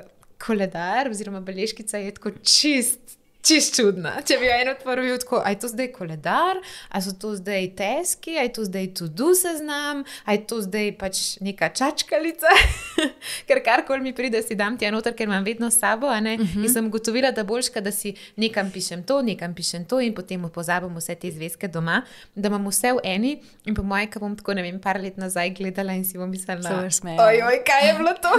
koledar 0.46 1.08
oziroma 1.10 1.40
beležkica 1.40 1.98
je 1.98 2.14
tako 2.14 2.30
čist 2.30 3.19
Čist 3.40 3.76
čudna. 3.76 4.18
Če 4.26 4.36
bi 4.36 4.46
jo 4.46 4.52
eno 4.52 4.74
otvoril, 4.76 5.16
tako, 5.22 5.40
aj 5.44 5.60
to 5.62 5.68
zdaj 5.72 5.88
koledar, 5.94 6.60
aj 6.92 7.06
so 7.06 7.14
to 7.16 7.32
zdaj 7.38 7.70
teski, 7.78 8.36
aj 8.36 8.52
to 8.58 8.66
zdaj 8.68 8.90
tudi 9.00 9.30
seznam, 9.38 10.04
aj 10.28 10.44
to 10.50 10.60
zdaj 10.60 10.92
pač 11.00 11.22
neka 11.40 11.70
čačkalica. 11.72 12.52
ker 13.48 13.62
karkoli 13.64 14.04
mi 14.04 14.12
pride, 14.16 14.42
si 14.44 14.56
dam 14.58 14.76
ti 14.78 14.84
enoter, 14.88 15.14
ker 15.16 15.28
imam 15.28 15.44
vedno 15.44 15.70
sabo. 15.70 16.06
Uh 16.06 16.12
-huh. 16.12 16.64
In 16.64 16.72
sem 16.72 16.90
gotovila, 16.90 17.30
da 17.30 17.44
boljš, 17.44 17.70
da 17.80 17.92
si 17.92 18.14
nekam 18.36 18.70
pišem 18.70 19.02
to, 19.02 19.22
nekam 19.22 19.54
pišem 19.54 19.84
to 19.84 20.00
in 20.00 20.14
potem 20.14 20.48
pozabim 20.54 20.96
vse 20.96 21.14
te 21.14 21.30
zvezke 21.30 21.68
doma, 21.68 22.02
da 22.34 22.48
imam 22.48 22.66
vse 22.68 22.92
v 22.92 23.00
eni. 23.04 23.40
In 23.64 23.74
po 23.74 23.82
mojem, 23.82 24.10
ko 24.10 24.20
bom 24.20 24.36
tako 24.36 24.54
ne 24.54 24.62
vem, 24.62 24.80
par 24.80 25.00
let 25.00 25.16
nazaj 25.16 25.50
gledala 25.50 25.92
in 25.92 26.04
si 26.04 26.18
bom 26.18 26.30
mislila, 26.30 26.60
da 26.60 26.68
je 26.68 26.90
to. 26.90 27.22
Ojoj, 27.22 27.64
kaj 27.64 27.88
je 27.88 27.94
bilo 27.94 28.12
to? 28.22 28.32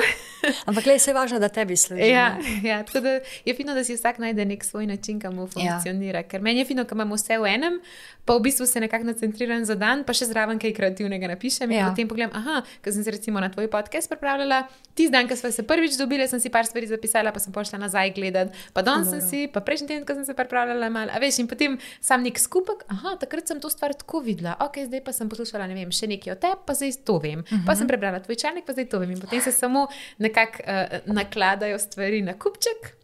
Ampak 0.65 0.85
le 0.85 0.93
je 0.93 1.13
važno, 1.13 1.39
da 1.39 1.49
tebi 1.49 1.77
služi. 1.77 2.09
Ja, 2.09 2.37
ja, 2.63 2.83
tako 2.83 2.99
da 2.99 3.09
je 3.45 3.53
fino, 3.55 3.73
da 3.73 3.83
si 3.83 3.95
vsak 3.95 4.17
najde 4.17 4.45
nek 4.45 4.63
svoj 4.63 4.90
način, 4.91 5.19
kako 5.19 5.47
ja. 5.47 5.47
funkcionira. 5.55 6.23
Ja. 6.23 6.27
Ker 6.27 6.43
meni 6.43 6.61
je 6.61 6.67
fino, 6.69 6.85
ko 6.85 6.97
imamo 6.97 7.17
vse 7.19 7.39
v 7.39 7.49
enem, 7.49 7.79
pa 8.25 8.35
v 8.37 8.43
bistvu 8.45 8.67
se 8.69 8.79
nekako 8.83 9.09
nacentriram 9.09 9.65
za 9.65 9.75
dan, 9.75 10.03
pa 10.05 10.13
še 10.13 10.27
zraven 10.29 10.59
kaj 10.61 10.73
kreativnega 10.77 11.31
napišem. 11.31 11.71
Ja. 11.71 11.87
In 11.87 11.95
potem 11.95 12.11
pogledam, 12.11 12.35
ah, 12.37 12.61
ker 12.83 12.93
sem 12.93 13.05
se 13.05 13.15
recimo 13.15 13.41
na 13.41 13.49
tvoj 13.53 13.69
podcast 13.71 14.11
pripravljala, 14.11 14.63
ti 14.95 15.09
dan, 15.09 15.27
ko 15.29 15.35
smo 15.39 15.51
se 15.51 15.65
prvič 15.67 15.97
dobili, 15.99 16.27
sem 16.29 16.39
si 16.43 16.51
par 16.53 16.67
stvari 16.69 16.89
zapisala, 16.91 17.33
pa 17.33 17.41
sem 17.41 17.53
pošla 17.55 17.79
nazaj 17.81 18.13
gledati, 18.15 18.67
pa 18.75 18.85
danes 18.85 19.09
sem 19.09 19.23
si, 19.25 19.41
pa 19.51 19.63
prejšnji 19.65 19.87
teden, 19.87 20.05
ko 20.05 20.15
sem 20.17 20.27
se 20.27 20.37
pripravljala, 20.37 20.91
mal, 20.93 21.09
a 21.09 21.21
veš, 21.21 21.41
in 21.43 21.49
potem 21.49 21.79
sam 22.03 22.23
nek 22.23 22.39
skupek, 22.39 22.85
ah, 22.93 23.15
takrat 23.21 23.49
sem 23.49 23.59
to 23.63 23.71
stvar 23.73 23.95
tako 23.97 24.21
videla, 24.25 24.55
ok, 24.61 24.83
zdaj 24.91 25.03
pa 25.05 25.15
sem 25.15 25.31
poslušala, 25.31 25.67
ne 25.71 25.79
vem, 25.79 25.91
še 25.95 26.11
nekaj 26.11 26.35
o 26.35 26.39
tebi, 26.45 26.61
pa 26.67 26.77
zdaj 26.77 27.01
to 27.07 27.17
vem. 27.19 27.41
Uh 27.41 27.45
-huh. 27.51 27.65
Pa 27.65 27.75
sem 27.75 27.83
mhm. 27.83 27.87
prebrala 27.87 28.19
tvoj 28.19 28.35
članek, 28.35 28.65
pa 28.65 28.73
zdaj 28.73 28.85
to 28.85 28.99
vem. 28.99 29.11
In 29.11 29.19
potem 29.19 29.41
se 29.41 29.51
samo 29.51 29.87
nekako 30.17 30.63
uh, 30.63 31.13
nakladajo 31.13 31.79
stvari 31.79 32.21
na 32.21 32.33
kupček. 32.33 33.00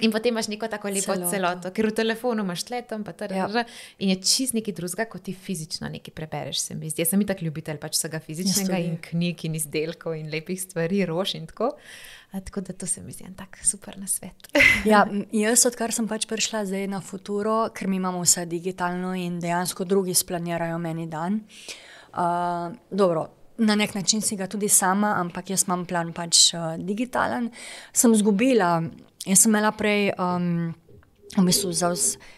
In 0.00 0.12
potem 0.14 0.30
imaš 0.34 0.46
neko 0.48 0.68
tako 0.70 0.92
lepo 0.94 1.14
celoto, 1.14 1.30
celoto 1.32 1.70
ker 1.74 1.88
v 1.90 1.94
telefonu 1.98 2.44
imaš 2.46 2.64
letom, 2.70 3.02
pa 3.04 3.12
tudi 3.18 3.34
ja. 3.34 3.64
in 3.98 4.12
je 4.12 4.18
čist 4.22 4.54
nekaj 4.54 4.76
drugega, 4.76 5.08
kot 5.10 5.24
ti 5.26 5.34
fizično 5.34 5.88
nekaj 5.90 6.14
prebereš. 6.14 6.60
Sem 6.68 6.82
Jaz 6.86 7.10
sem 7.10 7.24
tako 7.26 7.48
ljubitelj 7.48 7.80
pač 7.82 7.98
vsega 7.98 8.20
fizičnega 8.22 8.78
in 8.84 8.98
knjig 9.02 9.48
in 9.48 9.56
izdelkov 9.58 10.14
in 10.18 10.30
lepih 10.30 10.60
stvari, 10.60 11.02
rož 11.08 11.34
in 11.38 11.48
tako. 11.50 11.72
A, 12.30 12.42
tako 12.44 12.60
da 12.60 12.72
to 12.72 12.86
se 12.86 13.00
mi 13.02 13.12
zdi 13.12 13.24
en 13.24 13.34
tak 13.34 13.58
super 13.64 13.98
na 13.98 14.06
svet. 14.06 14.50
ja, 14.84 15.06
jaz, 15.42 15.64
odkar 15.66 15.94
sem 15.96 16.06
pač 16.08 16.28
prišla 16.28 16.66
zdaj 16.68 16.86
na 16.92 17.00
futuro, 17.00 17.70
ker 17.74 17.88
mi 17.88 17.96
imamo 17.96 18.20
vse 18.22 18.44
digitalno 18.46 19.14
in 19.16 19.40
dejansko 19.40 19.86
drugi 19.88 20.14
splanirajo 20.14 20.78
meni 20.78 21.08
dan. 21.08 21.40
Uh, 22.12 22.76
dobro, 22.90 23.28
na 23.58 23.74
nek 23.74 23.94
način 23.94 24.20
si 24.22 24.36
ga 24.36 24.46
tudi 24.46 24.68
sama, 24.68 25.16
ampak 25.18 25.50
jaz 25.50 25.64
imam 25.66 25.86
plan 25.86 26.12
pač 26.12 26.52
uh, 26.54 26.76
digitalen. 26.78 27.50
Sem 27.92 28.12
izgubila. 28.14 28.76
Jaz 29.26 29.42
sem 29.42 29.50
imela 29.50 29.72
prej, 29.74 30.12
um, 30.18 30.74
v 31.36 31.44
bistvu 31.44 31.72
za 31.72 31.92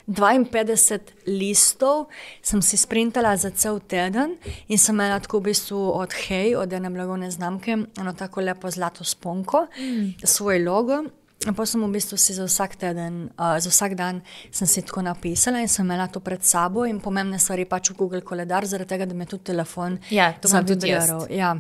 52 0.08 1.00
listov, 1.26 2.10
sem 2.42 2.62
si 2.62 2.76
sprintala 2.76 3.36
za 3.36 3.50
cel 3.50 3.78
teden 3.80 4.34
in 4.68 4.78
sem 4.78 4.94
imela 4.94 5.20
tako 5.20 5.38
v 5.38 5.54
bistvu 5.54 5.78
od 5.94 6.12
Hej, 6.26 6.56
od 6.56 6.72
ene 6.72 6.90
blagovne 6.90 7.30
znamke, 7.30 7.78
eno 8.00 8.12
tako 8.12 8.40
lepo 8.40 8.70
zlato 8.70 9.04
sponko, 9.04 9.66
mm. 9.78 10.26
svoj 10.26 10.64
logo. 10.64 11.04
Pa 11.40 11.64
sem 11.64 11.80
v 11.80 11.88
bistvu 11.88 12.18
si 12.20 12.36
za 12.36 12.44
vsak 12.44 12.76
teden, 12.76 13.30
uh, 13.38 13.56
za 13.56 13.70
vsak 13.72 13.94
dan 13.96 14.20
sem 14.52 14.68
si 14.68 14.82
tako 14.82 15.00
napisala 15.06 15.62
in 15.64 15.68
sem 15.72 15.86
imela 15.86 16.04
to 16.04 16.20
pred 16.20 16.44
sabo 16.44 16.84
in 16.84 17.00
pomembne 17.00 17.38
stvari 17.38 17.64
pač 17.64 17.90
v 17.90 17.96
Google 17.96 18.20
koledar, 18.20 18.66
zaradi 18.68 18.92
tega, 18.92 19.06
da 19.08 19.14
me 19.16 19.24
tudi 19.24 19.48
telefon 19.48 19.96
ja, 20.12 20.34
zavidiral. 20.42 21.30
Ja, 21.32 21.56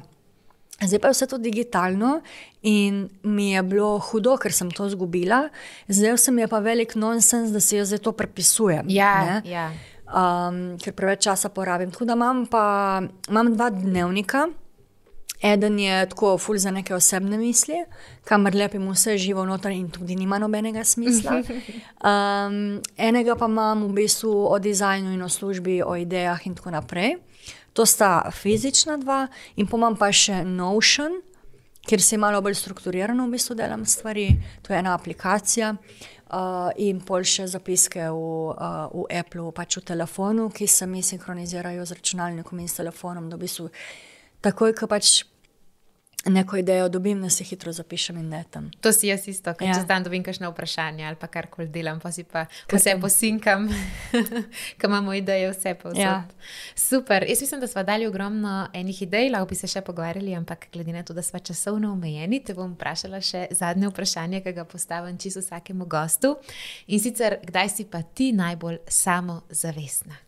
Zdaj 0.80 0.98
pa 0.98 1.08
je 1.08 1.12
vse 1.12 1.26
to 1.26 1.38
digitalno 1.38 2.20
in 2.62 3.08
mi 3.22 3.50
je 3.50 3.62
bilo 3.62 3.98
hudo, 3.98 4.36
ker 4.36 4.52
sem 4.52 4.70
to 4.70 4.86
izgubila. 4.86 5.48
Zdaj 5.88 6.16
se 6.18 6.32
mi 6.32 6.42
je 6.42 6.48
pa 6.48 6.58
velik 6.58 6.94
nonsens, 6.94 7.52
da 7.52 7.60
se 7.60 7.76
jaz 7.76 7.88
zdaj 7.88 7.98
to 7.98 8.12
prepisujem. 8.12 8.86
Ja, 8.88 9.42
ja. 9.44 9.70
Um, 10.10 10.78
ker 10.80 10.96
preveč 10.96 11.22
časa 11.28 11.48
porabim. 11.48 11.90
Tako 11.90 12.04
da 12.04 12.16
imam 12.16 12.46
pa 12.46 13.02
imam 13.28 13.54
dva 13.54 13.70
dnevnika. 13.70 14.48
Eden 15.42 15.78
je 15.78 16.08
tako 16.08 16.38
ful 16.38 16.58
za 16.58 16.70
neke 16.70 16.94
osebne 16.94 17.38
misli, 17.38 17.78
kamor 18.28 18.54
lepim 18.54 18.90
vse 18.92 19.16
živo 19.18 19.44
noter 19.48 19.72
in 19.72 19.88
tudi 19.90 20.16
nima 20.16 20.38
nobenega 20.38 20.84
smisla. 20.84 21.42
Um, 22.00 22.80
enega 22.96 23.34
pa 23.36 23.44
imam 23.44 23.82
v 23.84 23.92
bistvu 23.92 24.30
o 24.48 24.58
dizajnu 24.58 25.12
in 25.12 25.22
o 25.22 25.28
službi, 25.28 25.82
o 25.84 25.96
idejah 25.96 26.46
in 26.46 26.54
tako 26.54 26.70
naprej. 26.70 27.18
To 27.72 27.86
sta 27.86 28.30
fizična 28.34 28.96
dva, 28.98 29.26
in 29.56 29.68
pomem 29.70 29.96
pa 29.96 30.10
še 30.12 30.42
Notion, 30.44 31.20
kjer 31.86 32.02
se 32.02 32.18
malo 32.18 32.42
bolj 32.42 32.58
strukturirano 32.60 33.26
v 33.26 33.36
bistvu 33.36 33.56
delam 33.58 33.84
stvari. 33.86 34.28
To 34.66 34.72
je 34.72 34.78
ena 34.78 34.94
aplikacija. 34.94 35.74
Uh, 36.30 36.68
in 36.78 37.00
pol 37.02 37.24
še 37.26 37.48
zapiske 37.50 38.04
v, 38.06 38.18
uh, 38.54 38.86
v 38.94 39.06
Apple, 39.18 39.48
pač 39.50 39.80
v 39.80 39.88
telefonu, 39.88 40.46
ki 40.54 40.68
se 40.70 40.86
mi 40.86 41.02
sinhronizirajo 41.02 41.82
z 41.82 41.96
računalnikom 41.98 42.60
in 42.62 42.68
s 42.70 42.78
telefonom. 42.78 43.26
Da 43.26 43.34
v 43.34 43.48
bistvu 43.48 43.66
takoj, 44.46 44.76
ko 44.78 44.86
pač 44.86 45.24
neko 46.24 46.56
idejo 46.56 46.88
dobim, 46.88 47.22
da 47.22 47.30
se 47.30 47.44
hitro 47.44 47.72
zapišem 47.72 48.16
in 48.16 48.28
ne 48.28 48.44
tam. 48.50 48.70
To 48.80 48.92
si 48.92 49.08
jaz 49.08 49.28
isto, 49.28 49.54
ker 49.54 49.68
ja. 49.68 49.74
če 49.74 49.86
zdaj 49.86 50.02
dobim 50.04 50.24
kakšno 50.24 50.50
vprašanje 50.52 51.06
ali 51.08 51.16
pa 51.16 51.26
karkoli 51.32 51.68
delam, 51.72 52.00
pa 52.00 52.12
si 52.12 52.24
pa 52.24 52.44
vse 52.72 52.96
posinkam, 53.00 53.68
ker 54.78 54.90
imamo 54.90 55.14
ideje, 55.16 55.48
vse 55.54 55.74
pa 55.80 55.92
vse. 55.94 56.00
Ja. 56.02 56.16
Super. 56.76 57.24
Jaz 57.28 57.40
mislim, 57.40 57.60
da 57.60 57.66
smo 57.66 57.82
dali 57.82 58.06
ogromno 58.06 58.68
enih 58.72 59.02
idej, 59.02 59.30
lahko 59.32 59.48
bi 59.48 59.56
se 59.56 59.70
še 59.70 59.80
pogovarjali, 59.86 60.34
ampak 60.36 60.68
glede 60.72 60.92
na 60.92 61.02
to, 61.02 61.16
da 61.16 61.22
smo 61.22 61.38
časovno 61.38 61.92
omejeni, 61.92 62.42
te 62.44 62.54
bom 62.54 62.74
vprašala 62.74 63.22
še 63.24 63.46
zadnje 63.56 63.88
vprašanje, 63.88 64.42
ki 64.44 64.52
ga 64.56 64.64
postavim 64.68 65.18
čisto 65.18 65.40
vsakemu 65.40 65.88
gostu. 65.88 66.34
In 66.88 67.00
sicer, 67.00 67.38
kdaj 67.46 67.72
si 67.72 67.88
pa 67.88 68.02
ti 68.02 68.32
najbolj 68.36 68.82
samozavestna? 68.88 70.20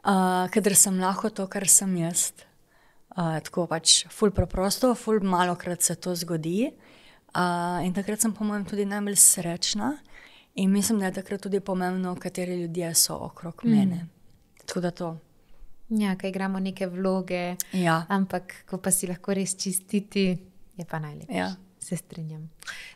Uh, 0.00 0.46
Ker 0.48 0.76
sem 0.78 0.96
lahko 1.00 1.28
to, 1.28 1.44
kar 1.50 1.66
sem 1.68 1.98
jaz. 1.98 2.30
Uh, 3.10 3.40
tako 3.42 3.66
pač, 3.66 4.04
ful 4.14 4.30
preprosto, 4.30 4.92
ful 4.94 5.18
malo 5.26 5.56
krat 5.58 5.82
se 5.82 5.96
to 5.98 6.14
zgodi. 6.14 6.70
Uh, 7.34 7.80
in 7.86 7.94
takrat 7.94 8.22
sem, 8.22 8.32
po 8.34 8.46
mojem, 8.46 8.64
tudi 8.66 8.86
najbolj 8.86 9.18
srečna. 9.18 9.96
In 10.62 10.70
mislim, 10.70 10.98
da 10.98 11.10
je 11.10 11.18
takrat 11.18 11.42
tudi 11.42 11.60
pomembno, 11.60 12.14
kateri 12.18 12.60
ljudje 12.62 12.94
so 12.94 13.18
okrog 13.30 13.62
mm. 13.64 13.70
mene. 13.70 14.06
Tako 14.66 14.80
da 14.80 14.90
to. 14.90 15.10
Ja, 15.88 16.16
kaj 16.16 16.30
igramo 16.30 16.60
neke 16.60 16.86
vloge. 16.86 17.56
Ja. 17.72 18.04
Ampak, 18.08 18.54
ko 18.70 18.78
pa 18.78 18.90
si 18.90 19.06
lahko 19.10 19.34
res 19.34 19.56
čistiti, 19.58 20.38
je 20.76 20.86
pa 20.86 20.98
najlepše. 20.98 21.34
Ja. 21.34 21.50
Se 21.80 21.96
strinjam. 21.96 22.50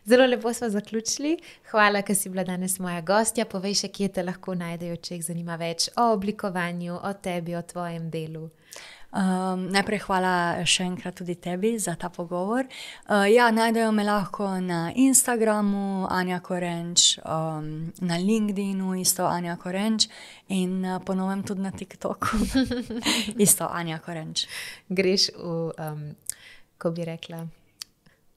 Zelo 0.04 0.26
lepo 0.26 0.52
smo 0.52 0.68
zaključili. 0.70 1.38
Hvala, 1.70 2.02
ker 2.02 2.16
si 2.16 2.28
bila 2.28 2.44
danes 2.44 2.78
moja 2.78 3.00
gostja. 3.00 3.46
Povej 3.50 3.74
še, 3.80 3.88
kje 3.88 4.08
te 4.14 4.22
lahko 4.22 4.54
najdejo, 4.54 4.96
če 4.96 5.16
jih 5.16 5.24
zanima 5.30 5.56
več 5.56 5.88
o 5.96 6.10
oblikovanju, 6.12 7.00
o 7.02 7.12
tebi, 7.22 7.56
o 7.56 7.62
tvojem 7.62 8.10
delu. 8.12 8.44
Um, 9.14 9.68
najprej 9.70 10.00
hvala 10.08 10.64
še 10.66 10.88
enkrat 10.88 11.14
tudi 11.14 11.36
tebi 11.38 11.76
za 11.78 11.94
ta 11.94 12.10
pogovor. 12.10 12.66
Uh, 13.06 13.22
ja, 13.30 13.46
najdejo 13.54 13.92
me 13.94 14.02
lahko 14.02 14.48
na 14.58 14.90
Instagramu, 14.90 16.08
Anja 16.10 16.40
Korenč, 16.42 17.20
um, 17.22 17.94
na 18.02 18.18
LinkedInu, 18.18 18.98
isto 18.98 19.30
Anja 19.30 19.54
Korenč 19.54 20.08
in 20.50 20.82
uh, 20.82 20.98
ponovem 20.98 21.46
tudi 21.46 21.62
na 21.62 21.70
TikToku, 21.70 22.42
isto 23.46 23.70
Anja 23.70 24.02
Korenč. 24.02 24.48
Greš 24.90 25.30
v, 25.38 25.70
um, 25.78 26.08
ko 26.74 26.90
bi 26.90 27.06
rekla 27.06 27.63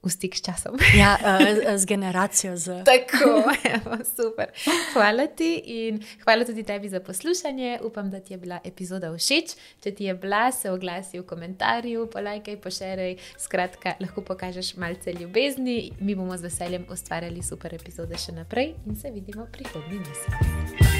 v 0.02 0.10
stik 0.10 0.38
s 0.38 0.42
časom. 0.42 0.78
Ja, 0.98 1.18
uh, 1.18 1.76
z 1.76 1.84
generacijo. 1.84 2.56
Z... 2.56 2.82
Tako, 2.90 3.50
evo, 3.64 3.98
super. 4.06 4.50
Hvala 4.94 5.26
ti 5.26 5.58
in 5.66 6.02
hvala 6.24 6.44
tudi 6.44 6.62
tebi 6.62 6.88
za 6.88 7.00
poslušanje. 7.00 7.78
Upam, 7.82 8.10
da 8.10 8.20
ti 8.20 8.34
je 8.34 8.38
bila 8.38 8.60
epizoda 8.64 9.10
všeč. 9.10 9.56
Če 9.82 9.90
ti 9.94 10.04
je 10.04 10.14
bila, 10.14 10.52
se 10.52 10.70
oglasi 10.70 11.18
v 11.18 11.26
komentarju, 11.26 12.06
polajkaj, 12.10 12.60
pošeraj. 12.62 13.16
Skratka, 13.38 13.94
lahko 14.00 14.22
pokažeš 14.22 14.76
malce 14.76 15.12
ljubezni. 15.12 15.92
Mi 16.00 16.14
bomo 16.14 16.36
z 16.36 16.46
veseljem 16.46 16.86
ustvarjali 16.90 17.42
super 17.42 17.74
epizode 17.74 18.18
še 18.18 18.32
naprej 18.38 18.74
in 18.86 18.96
se 18.96 19.10
vidimo 19.10 19.46
prihodnji 19.52 19.98
mesec. 19.98 20.97